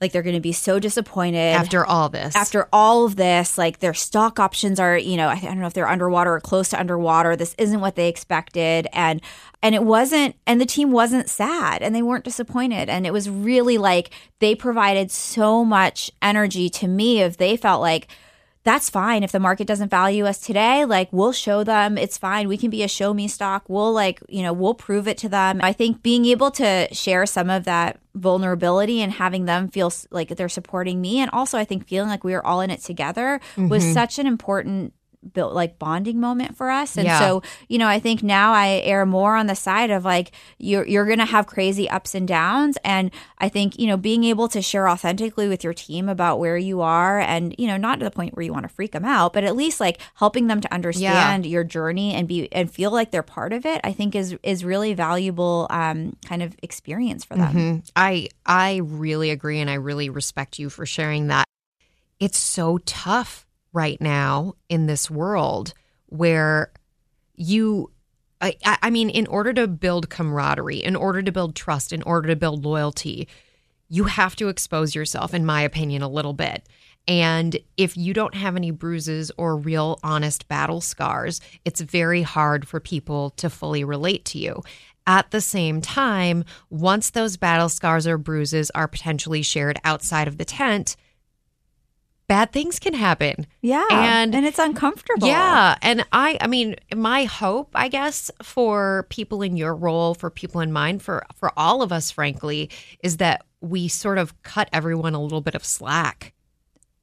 Like 0.04 0.12
they're 0.12 0.22
going 0.22 0.34
to 0.34 0.40
be 0.40 0.52
so 0.52 0.78
disappointed 0.78 1.54
After 1.54 1.86
all 1.86 2.10
this. 2.10 2.36
after 2.36 2.68
all 2.74 3.06
of 3.06 3.16
this, 3.16 3.56
like 3.56 3.78
their 3.78 3.94
stock 3.94 4.38
options 4.38 4.78
are, 4.78 4.98
you 4.98 5.16
know, 5.16 5.28
I, 5.28 5.36
I 5.36 5.40
don't 5.40 5.60
know 5.60 5.66
if 5.66 5.72
they're 5.72 5.88
underwater 5.88 6.34
or 6.34 6.40
close 6.40 6.68
to 6.68 6.78
underwater. 6.78 7.36
This 7.36 7.54
isn't 7.56 7.80
what 7.80 7.96
they 7.96 8.10
expected, 8.10 8.86
and 8.92 9.22
and 9.62 9.74
it 9.74 9.82
wasn't, 9.82 10.36
and 10.46 10.60
the 10.60 10.66
team 10.66 10.92
wasn't 10.92 11.30
sad, 11.30 11.80
and 11.80 11.94
they 11.94 12.02
weren't 12.02 12.24
disappointed, 12.24 12.90
and 12.90 13.06
it 13.06 13.14
was 13.14 13.30
really 13.30 13.78
like 13.78 14.10
they 14.40 14.54
provided 14.54 15.10
so 15.10 15.64
much 15.64 16.10
energy 16.20 16.68
to 16.68 16.86
me. 16.86 17.22
If 17.22 17.38
they 17.38 17.56
felt 17.56 17.80
like 17.80 18.08
that's 18.64 18.90
fine. 18.90 19.22
If 19.22 19.32
the 19.32 19.40
market 19.40 19.66
doesn't 19.66 19.90
value 19.90 20.26
us 20.26 20.38
today 20.38 20.84
like 20.84 21.08
we'll 21.12 21.32
show 21.32 21.64
them. 21.64 21.96
It's 21.96 22.18
fine. 22.18 22.48
We 22.48 22.56
can 22.56 22.70
be 22.70 22.82
a 22.82 22.88
show 22.88 23.14
me 23.14 23.28
stock. 23.28 23.64
We'll 23.68 23.92
like 23.92 24.20
you 24.28 24.42
know 24.42 24.52
we'll 24.52 24.74
prove 24.74 25.06
it 25.06 25.18
to 25.18 25.28
them. 25.28 25.60
I 25.62 25.72
think 25.72 26.02
being 26.02 26.24
able 26.26 26.50
to 26.52 26.88
share 26.92 27.26
some 27.26 27.50
of 27.50 27.64
that 27.64 28.00
vulnerability 28.14 29.02
and 29.02 29.12
having 29.12 29.44
them 29.44 29.68
feel 29.68 29.92
like 30.10 30.28
they're 30.28 30.48
supporting 30.48 31.00
me 31.00 31.18
and 31.18 31.28
also 31.32 31.58
i 31.58 31.64
think 31.64 31.88
feeling 31.88 32.08
like 32.08 32.22
we 32.22 32.32
were 32.32 32.46
all 32.46 32.60
in 32.60 32.70
it 32.70 32.80
together 32.80 33.40
was 33.56 33.82
mm-hmm. 33.82 33.92
such 33.92 34.20
an 34.20 34.26
important 34.28 34.92
built 35.32 35.54
like 35.54 35.78
bonding 35.78 36.20
moment 36.20 36.56
for 36.56 36.70
us 36.70 36.96
and 36.96 37.06
Yeah. 37.06 37.18
so 37.18 37.42
you 37.68 37.78
know 37.78 37.86
i 37.88 37.98
think 37.98 38.22
now 38.22 38.52
i 38.52 38.80
err 38.84 39.06
more 39.06 39.36
on 39.36 39.46
the 39.46 39.54
side 39.54 39.90
of 39.90 40.04
like 40.04 40.32
you're 40.58 40.86
you're 40.86 41.06
gonna 41.06 41.24
have 41.24 41.46
crazy 41.46 41.88
ups 41.88 42.14
and 42.14 42.28
downs 42.28 42.76
and 42.84 43.10
i 43.38 43.48
think 43.48 43.78
you 43.78 43.86
know 43.86 43.96
being 43.96 44.24
able 44.24 44.48
to 44.48 44.60
share 44.60 44.88
authentically 44.88 45.48
with 45.48 45.64
your 45.64 45.72
team 45.72 46.08
about 46.08 46.38
where 46.38 46.56
you 46.58 46.80
are 46.82 47.20
and 47.20 47.54
you 47.58 47.66
know 47.66 47.76
not 47.76 47.98
to 47.98 48.04
the 48.04 48.10
point 48.10 48.34
where 48.36 48.44
you 48.44 48.52
want 48.52 48.64
to 48.64 48.68
freak 48.68 48.92
them 48.92 49.04
out 49.04 49.32
but 49.32 49.44
at 49.44 49.56
least 49.56 49.80
like 49.80 49.98
helping 50.16 50.46
them 50.46 50.60
to 50.60 50.72
understand 50.72 51.46
your 51.46 51.64
journey 51.64 52.12
and 52.14 52.28
be 52.28 52.52
and 52.52 52.70
feel 52.70 52.90
like 52.90 53.10
they're 53.10 53.22
part 53.22 53.52
of 53.52 53.64
it 53.64 53.80
i 53.84 53.92
think 53.92 54.14
is 54.14 54.36
is 54.42 54.64
really 54.64 54.92
valuable 54.94 55.66
um 55.70 56.14
kind 56.26 56.42
of 56.42 56.54
experience 56.62 57.24
for 57.24 57.36
them 57.36 57.54
Mhm. 57.54 57.90
I 57.96 58.28
I 58.44 58.76
really 58.82 59.30
agree 59.30 59.60
and 59.60 59.70
I 59.70 59.74
really 59.74 60.08
respect 60.10 60.58
you 60.58 60.68
for 60.70 60.84
sharing 60.86 61.28
that. 61.28 61.44
It's 62.20 62.38
so 62.38 62.78
tough 62.78 63.43
right 63.74 64.00
now 64.00 64.54
in 64.70 64.86
this 64.86 65.10
world 65.10 65.74
where 66.06 66.72
you 67.34 67.90
I, 68.40 68.56
I 68.82 68.90
mean, 68.90 69.08
in 69.08 69.26
order 69.26 69.54
to 69.54 69.66
build 69.66 70.10
camaraderie, 70.10 70.82
in 70.82 70.96
order 70.96 71.22
to 71.22 71.32
build 71.32 71.56
trust, 71.56 71.92
in 71.92 72.02
order 72.02 72.28
to 72.28 72.36
build 72.36 72.64
loyalty, 72.64 73.26
you 73.88 74.04
have 74.04 74.36
to 74.36 74.48
expose 74.48 74.94
yourself, 74.94 75.32
in 75.32 75.46
my 75.46 75.62
opinion, 75.62 76.02
a 76.02 76.08
little 76.08 76.34
bit. 76.34 76.68
And 77.06 77.56
if 77.76 77.96
you 77.96 78.12
don't 78.12 78.34
have 78.34 78.56
any 78.56 78.70
bruises 78.70 79.30
or 79.38 79.56
real 79.56 79.98
honest 80.02 80.48
battle 80.48 80.80
scars, 80.80 81.40
it's 81.64 81.80
very 81.80 82.22
hard 82.22 82.66
for 82.66 82.80
people 82.80 83.30
to 83.30 83.48
fully 83.48 83.84
relate 83.84 84.24
to 84.26 84.38
you. 84.38 84.62
At 85.06 85.30
the 85.30 85.40
same 85.40 85.80
time, 85.80 86.44
once 86.70 87.10
those 87.10 87.36
battle 87.36 87.68
scars 87.68 88.06
or 88.06 88.18
bruises 88.18 88.70
are 88.74 88.88
potentially 88.88 89.42
shared 89.42 89.78
outside 89.84 90.28
of 90.28 90.38
the 90.38 90.46
tent, 90.46 90.96
bad 92.26 92.52
things 92.52 92.78
can 92.78 92.94
happen. 92.94 93.46
Yeah. 93.60 93.86
And 93.90 94.34
and 94.34 94.46
it's 94.46 94.58
uncomfortable. 94.58 95.26
yeah, 95.28 95.76
and 95.82 96.04
I 96.12 96.38
I 96.40 96.46
mean 96.46 96.76
my 96.94 97.24
hope 97.24 97.70
I 97.74 97.88
guess 97.88 98.30
for 98.42 99.06
people 99.10 99.42
in 99.42 99.56
your 99.56 99.74
role, 99.74 100.14
for 100.14 100.30
people 100.30 100.60
in 100.60 100.72
mine, 100.72 100.98
for 100.98 101.24
for 101.34 101.52
all 101.56 101.82
of 101.82 101.92
us 101.92 102.10
frankly, 102.10 102.70
is 103.02 103.18
that 103.18 103.44
we 103.60 103.88
sort 103.88 104.18
of 104.18 104.42
cut 104.42 104.68
everyone 104.72 105.14
a 105.14 105.22
little 105.22 105.40
bit 105.40 105.54
of 105.54 105.64
slack 105.64 106.32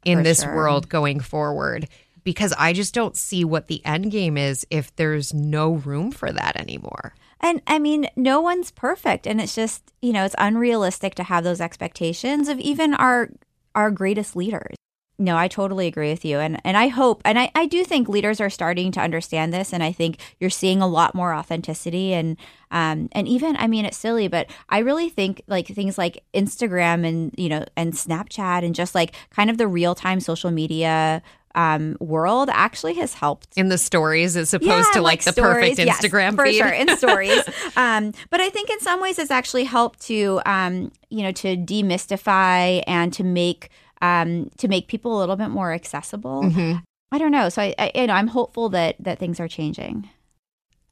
in 0.06 0.20
For 0.20 0.24
this 0.24 0.42
sure. 0.42 0.56
world 0.56 0.90
going 0.90 1.20
forward 1.20 1.88
because 2.24 2.54
I 2.58 2.74
just 2.74 2.94
don't 2.94 3.16
see 3.18 3.44
what 3.44 3.68
the 3.68 3.84
end 3.86 4.12
game 4.12 4.38
is 4.38 4.66
if 4.70 4.96
there's 4.96 5.34
no 5.34 5.74
room 5.74 6.12
for 6.12 6.32
that 6.32 6.56
anymore. 6.56 7.14
And 7.40 7.62
I 7.66 7.80
mean, 7.80 8.08
no 8.16 8.40
one's 8.42 8.70
perfect, 8.72 9.26
and 9.26 9.42
it's 9.42 9.56
just 9.56 9.92
you 10.02 10.14
know 10.14 10.26
it's 10.26 10.36
unrealistic 10.38 11.16
to 11.16 11.24
have 11.24 11.44
those 11.44 11.62
expectations 11.62 12.48
of 12.48 12.60
even 12.60 12.94
our 12.94 13.30
our 13.74 13.90
greatest 13.90 14.36
leaders. 14.36 14.76
No, 15.22 15.38
I 15.38 15.48
totally 15.48 15.86
agree 15.86 16.10
with 16.10 16.26
you, 16.26 16.40
and 16.40 16.60
and 16.66 16.76
I 16.76 16.88
hope, 16.88 17.22
and 17.26 17.38
I 17.38 17.52
I 17.54 17.68
do 17.68 17.84
think 17.84 18.10
leaders 18.10 18.42
are 18.42 18.50
starting 18.50 18.92
to 18.94 19.00
understand 19.00 19.54
this, 19.54 19.72
and 19.72 19.84
I 19.84 19.92
think 19.92 20.18
you're 20.40 20.50
seeing 20.50 20.82
a 20.82 20.88
lot 20.88 21.14
more 21.14 21.32
authenticity, 21.32 22.12
and 22.14 22.38
um 22.72 23.08
and 23.12 23.28
even 23.28 23.56
I 23.58 23.68
mean 23.68 23.86
it's 23.86 23.98
silly, 23.98 24.28
but 24.28 24.48
I 24.70 24.80
really 24.80 25.10
think 25.10 25.44
like 25.48 25.68
things 25.68 25.96
like 25.98 26.24
Instagram 26.34 27.06
and 27.08 27.36
you 27.38 27.50
know 27.50 27.64
and 27.78 27.94
Snapchat 27.94 28.66
and 28.66 28.74
just 28.74 28.96
like 28.96 29.14
kind 29.30 29.52
of 29.52 29.60
the 29.60 29.68
real 29.68 29.94
time 29.94 30.20
social 30.20 30.50
media 30.50 31.22
um 31.54 31.98
world 32.00 32.50
actually 32.52 32.94
has 32.96 33.14
helped 33.14 33.50
In 33.58 33.68
the 33.70 33.78
stories 33.78 34.36
as 34.38 34.54
opposed 34.56 34.94
to 34.94 35.02
like, 35.02 35.22
the 35.24 35.34
stories. 35.34 35.76
perfect 35.76 35.80
Yes, 35.86 36.02
Instagram 36.02 36.36
for 36.36 36.46
feed. 36.46 36.58
sure 36.58 36.70
in 36.70 36.98
stories. 36.98 37.44
um, 37.76 38.14
but 38.32 38.40
I 38.40 38.50
think 38.50 38.70
in 38.72 38.80
some 38.80 39.02
ways 39.02 39.20
it's 39.20 39.30
actually 39.32 39.66
helped 39.66 40.00
to 40.08 40.42
um, 40.48 40.92
you 41.10 41.22
know 41.24 41.32
to 41.34 41.58
demystify 41.58 42.82
and 42.88 43.14
to 43.14 43.24
make 43.24 43.70
um, 44.02 44.50
to 44.58 44.68
make 44.68 44.88
people 44.88 45.18
a 45.18 45.20
little 45.20 45.36
bit 45.36 45.50
more 45.50 45.74
accessible. 45.74 46.44
Mm-hmm. 46.44 46.80
I 47.12 47.18
don't 47.18 47.32
know. 47.32 47.50
So 47.50 47.62
I, 47.62 47.76
I 47.78 47.92
you 47.96 48.08
know 48.08 48.14
I'm 48.14 48.28
hopeful 48.28 48.70
that 48.70 48.96
that 49.00 49.20
things 49.20 49.40
are 49.40 49.48
changing. 49.48 50.10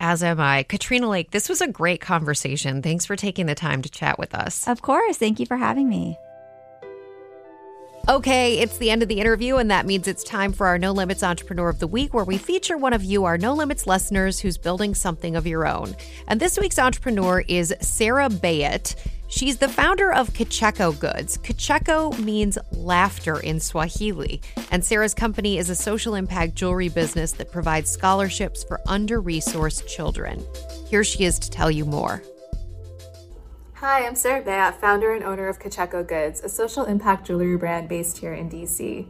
As 0.01 0.24
am 0.24 0.39
I. 0.39 0.64
Katrina 0.64 1.10
Lake, 1.10 1.32
this 1.32 1.49
was 1.49 1.60
a 1.60 1.68
great 1.68 1.99
conversation. 1.99 2.82
Thanks 2.82 3.05
for 3.05 3.18
taking 3.18 3.47
the 3.47 3.55
time 3.55 3.82
to 3.82 3.89
chat 3.89 4.18
with 4.18 4.34
us. 4.34 4.66
Of 4.68 4.82
course. 4.82 5.18
Thank 5.18 5.41
you 5.41 5.45
for 5.45 5.57
having 5.57 5.89
me. 5.89 6.18
Okay, 8.07 8.57
it's 8.57 8.80
the 8.80 8.89
end 8.89 9.03
of 9.03 9.07
the 9.07 9.20
interview, 9.20 9.57
and 9.57 9.70
that 9.70 9.86
means 9.86 10.07
it's 10.07 10.24
time 10.24 10.51
for 10.51 10.66
our 10.66 10.80
No 10.80 10.93
Limits 10.93 11.22
Entrepreneur 11.22 11.70
of 11.70 11.78
the 11.78 11.86
Week, 11.86 12.12
where 12.12 12.24
we 12.24 12.39
feature 12.39 12.76
one 12.76 12.93
of 12.93 13.03
you, 13.03 13.26
our 13.26 13.38
No 13.38 13.53
Limits 13.53 13.86
listeners, 13.86 14.39
who's 14.39 14.57
building 14.57 14.95
something 14.95 15.36
of 15.36 15.45
your 15.45 15.68
own. 15.68 15.95
And 16.28 16.39
this 16.39 16.57
week's 16.57 16.80
entrepreneur 16.80 17.43
is 17.47 17.72
Sarah 17.82 18.30
Bayet. 18.30 18.95
She's 19.32 19.58
the 19.58 19.70
founder 19.70 20.12
of 20.12 20.34
Kicheko 20.34 21.00
Goods. 21.00 21.38
Kicheko 21.38 22.18
means 22.18 22.58
laughter 22.72 23.40
in 23.40 23.60
Swahili, 23.60 24.42
and 24.72 24.84
Sarah's 24.84 25.14
company 25.14 25.60
is 25.60 25.70
a 25.70 25.76
social 25.76 26.16
impact 26.16 26.56
jewelry 26.56 26.90
business 26.90 27.34
that 27.34 27.52
provides 27.52 27.92
scholarships 27.92 28.64
for 28.64 28.82
under 28.88 29.22
resourced 29.22 29.86
children. 29.86 30.44
Here 30.88 31.04
she 31.04 31.26
is 31.26 31.38
to 31.40 31.50
tell 31.52 31.70
you 31.70 31.86
more. 31.86 32.24
Hi, 33.74 34.08
I'm 34.08 34.16
Sarah 34.16 34.42
Bayat, 34.42 34.78
founder 34.78 35.14
and 35.14 35.24
owner 35.24 35.48
of 35.48 35.60
Kicheko 35.60 36.08
Goods, 36.08 36.42
a 36.44 36.50
social 36.50 36.86
impact 36.86 37.28
jewelry 37.28 37.56
brand 37.56 37.88
based 37.88 38.18
here 38.18 38.34
in 38.34 38.50
DC. 38.50 39.06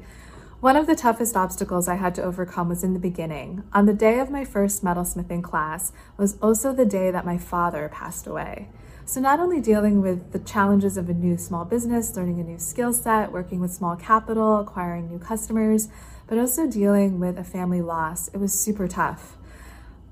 One 0.59 0.75
of 0.75 0.85
the 0.85 0.97
toughest 0.97 1.37
obstacles 1.37 1.87
I 1.87 1.95
had 1.95 2.13
to 2.15 2.23
overcome 2.23 2.67
was 2.67 2.83
in 2.83 2.91
the 2.91 2.99
beginning. 2.99 3.63
On 3.71 3.85
the 3.85 3.93
day 3.93 4.19
of 4.19 4.29
my 4.29 4.43
first 4.43 4.83
metalsmithing 4.83 5.43
class 5.43 5.93
was 6.17 6.37
also 6.41 6.73
the 6.73 6.83
day 6.83 7.09
that 7.09 7.25
my 7.25 7.37
father 7.37 7.87
passed 7.87 8.27
away. 8.27 8.67
So, 9.09 9.19
not 9.19 9.39
only 9.39 9.59
dealing 9.59 10.03
with 10.03 10.33
the 10.33 10.37
challenges 10.37 10.95
of 10.95 11.09
a 11.09 11.15
new 11.15 11.35
small 11.35 11.65
business, 11.65 12.15
learning 12.15 12.41
a 12.41 12.43
new 12.43 12.59
skill 12.59 12.93
set, 12.93 13.31
working 13.31 13.59
with 13.59 13.73
small 13.73 13.95
capital, 13.95 14.59
acquiring 14.59 15.09
new 15.09 15.17
customers, 15.17 15.89
but 16.27 16.37
also 16.37 16.67
dealing 16.67 17.19
with 17.19 17.35
a 17.39 17.43
family 17.43 17.81
loss, 17.81 18.27
it 18.27 18.37
was 18.37 18.53
super 18.53 18.87
tough. 18.87 19.35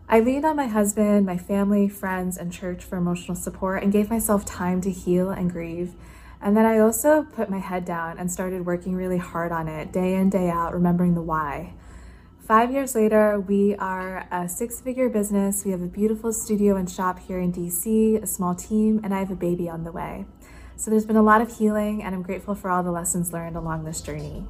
I 0.09 0.19
leaned 0.19 0.45
on 0.45 0.55
my 0.55 0.65
husband, 0.65 1.27
my 1.27 1.37
family, 1.37 1.87
friends, 1.87 2.37
and 2.37 2.51
church 2.51 2.83
for 2.83 2.97
emotional 2.97 3.35
support 3.35 3.83
and 3.83 3.93
gave 3.93 4.09
myself 4.09 4.45
time 4.45 4.81
to 4.81 4.89
heal 4.89 5.29
and 5.29 5.51
grieve. 5.51 5.93
And 6.41 6.57
then 6.57 6.65
I 6.65 6.79
also 6.79 7.21
put 7.21 7.51
my 7.51 7.59
head 7.59 7.85
down 7.85 8.17
and 8.17 8.31
started 8.31 8.65
working 8.65 8.95
really 8.95 9.19
hard 9.19 9.51
on 9.51 9.67
it, 9.67 9.93
day 9.93 10.15
in, 10.15 10.31
day 10.31 10.49
out, 10.49 10.73
remembering 10.73 11.13
the 11.13 11.21
why. 11.21 11.75
Five 12.47 12.71
years 12.71 12.95
later, 12.95 13.41
we 13.41 13.75
are 13.75 14.25
a 14.31 14.47
six 14.47 14.79
figure 14.79 15.09
business. 15.09 15.65
We 15.65 15.71
have 15.71 15.81
a 15.81 15.87
beautiful 15.87 16.31
studio 16.31 16.77
and 16.77 16.89
shop 16.89 17.19
here 17.19 17.39
in 17.39 17.51
DC, 17.51 18.23
a 18.23 18.25
small 18.25 18.55
team, 18.55 19.01
and 19.03 19.13
I 19.13 19.19
have 19.19 19.31
a 19.31 19.35
baby 19.35 19.67
on 19.67 19.83
the 19.83 19.91
way. 19.91 20.25
So 20.77 20.89
there's 20.89 21.05
been 21.05 21.17
a 21.17 21.21
lot 21.21 21.41
of 21.41 21.53
healing, 21.57 22.03
and 22.03 22.15
I'm 22.15 22.21
grateful 22.21 22.55
for 22.55 22.69
all 22.69 22.83
the 22.83 22.91
lessons 22.91 23.33
learned 23.33 23.57
along 23.57 23.83
this 23.83 23.99
journey. 23.99 24.45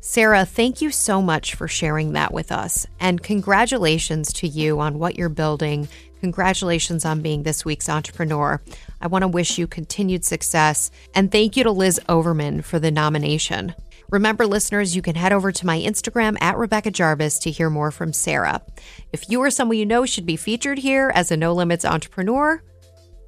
Sarah, 0.00 0.44
thank 0.44 0.82
you 0.82 0.90
so 0.90 1.22
much 1.22 1.54
for 1.54 1.66
sharing 1.66 2.12
that 2.12 2.34
with 2.34 2.52
us. 2.52 2.86
And 3.00 3.22
congratulations 3.22 4.30
to 4.34 4.46
you 4.46 4.78
on 4.78 4.98
what 4.98 5.16
you're 5.16 5.30
building. 5.30 5.88
Congratulations 6.20 7.06
on 7.06 7.22
being 7.22 7.42
this 7.42 7.64
week's 7.64 7.88
entrepreneur. 7.88 8.60
I 9.00 9.06
want 9.06 9.22
to 9.22 9.28
wish 9.28 9.56
you 9.56 9.66
continued 9.66 10.26
success. 10.26 10.90
And 11.14 11.32
thank 11.32 11.56
you 11.56 11.64
to 11.64 11.70
Liz 11.70 11.98
Overman 12.06 12.60
for 12.60 12.78
the 12.78 12.90
nomination. 12.90 13.74
Remember, 14.10 14.46
listeners, 14.46 14.94
you 14.94 15.02
can 15.02 15.14
head 15.14 15.32
over 15.32 15.50
to 15.52 15.66
my 15.66 15.78
Instagram 15.78 16.36
at 16.40 16.56
Rebecca 16.56 16.90
Jarvis 16.90 17.38
to 17.40 17.50
hear 17.50 17.70
more 17.70 17.90
from 17.90 18.12
Sarah. 18.12 18.62
If 19.12 19.28
you 19.28 19.42
or 19.42 19.50
someone 19.50 19.78
you 19.78 19.86
know 19.86 20.06
should 20.06 20.26
be 20.26 20.36
featured 20.36 20.78
here 20.78 21.10
as 21.14 21.30
a 21.30 21.36
No 21.36 21.52
Limits 21.52 21.84
entrepreneur, 21.84 22.62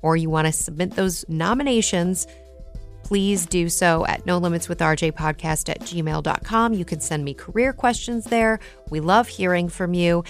or 0.03 0.17
you 0.17 0.31
want 0.31 0.47
to 0.47 0.53
submit 0.53 0.93
those 0.93 1.25
nominations, 1.29 2.27
please 3.03 3.47
do 3.47 3.69
so 3.69 4.05
at 4.07 4.27
no 4.27 4.37
limits 4.37 4.69
with 4.69 4.81
rj 4.81 5.11
podcast 5.13 5.71
at 5.71 5.81
gmail.com 5.81 6.75
you 6.75 6.85
can 6.85 7.01
send 7.01 7.25
me 7.25 7.33
career 7.33 7.73
questions 7.73 8.25
there. 8.27 8.61
We 8.91 9.01
love 9.01 9.29
hearing 9.29 9.69
from 9.69 9.95
you. 9.95 10.25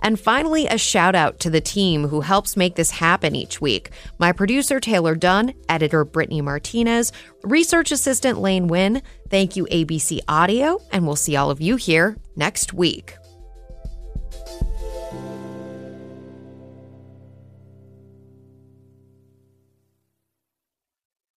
And 0.00 0.20
finally 0.20 0.66
a 0.66 0.76
shout 0.76 1.14
out 1.14 1.40
to 1.40 1.50
the 1.50 1.62
team 1.62 2.06
who 2.06 2.20
helps 2.20 2.56
make 2.56 2.76
this 2.76 2.90
happen 2.90 3.34
each 3.34 3.60
week. 3.60 3.90
My 4.18 4.32
producer 4.32 4.78
taylor 4.78 5.14
dunn 5.14 5.54
editor 5.68 6.04
brittany 6.04 6.40
martinez 6.40 7.10
research 7.42 7.90
assistant 7.90 8.38
lane 8.38 8.68
wynn 8.68 9.02
thank 9.34 9.56
you 9.56 9.64
abc 9.66 10.20
audio 10.28 10.80
and 10.92 11.04
we'll 11.04 11.16
see 11.16 11.34
all 11.34 11.50
of 11.50 11.60
you 11.60 11.74
here 11.74 12.16
next 12.36 12.72
week 12.72 13.16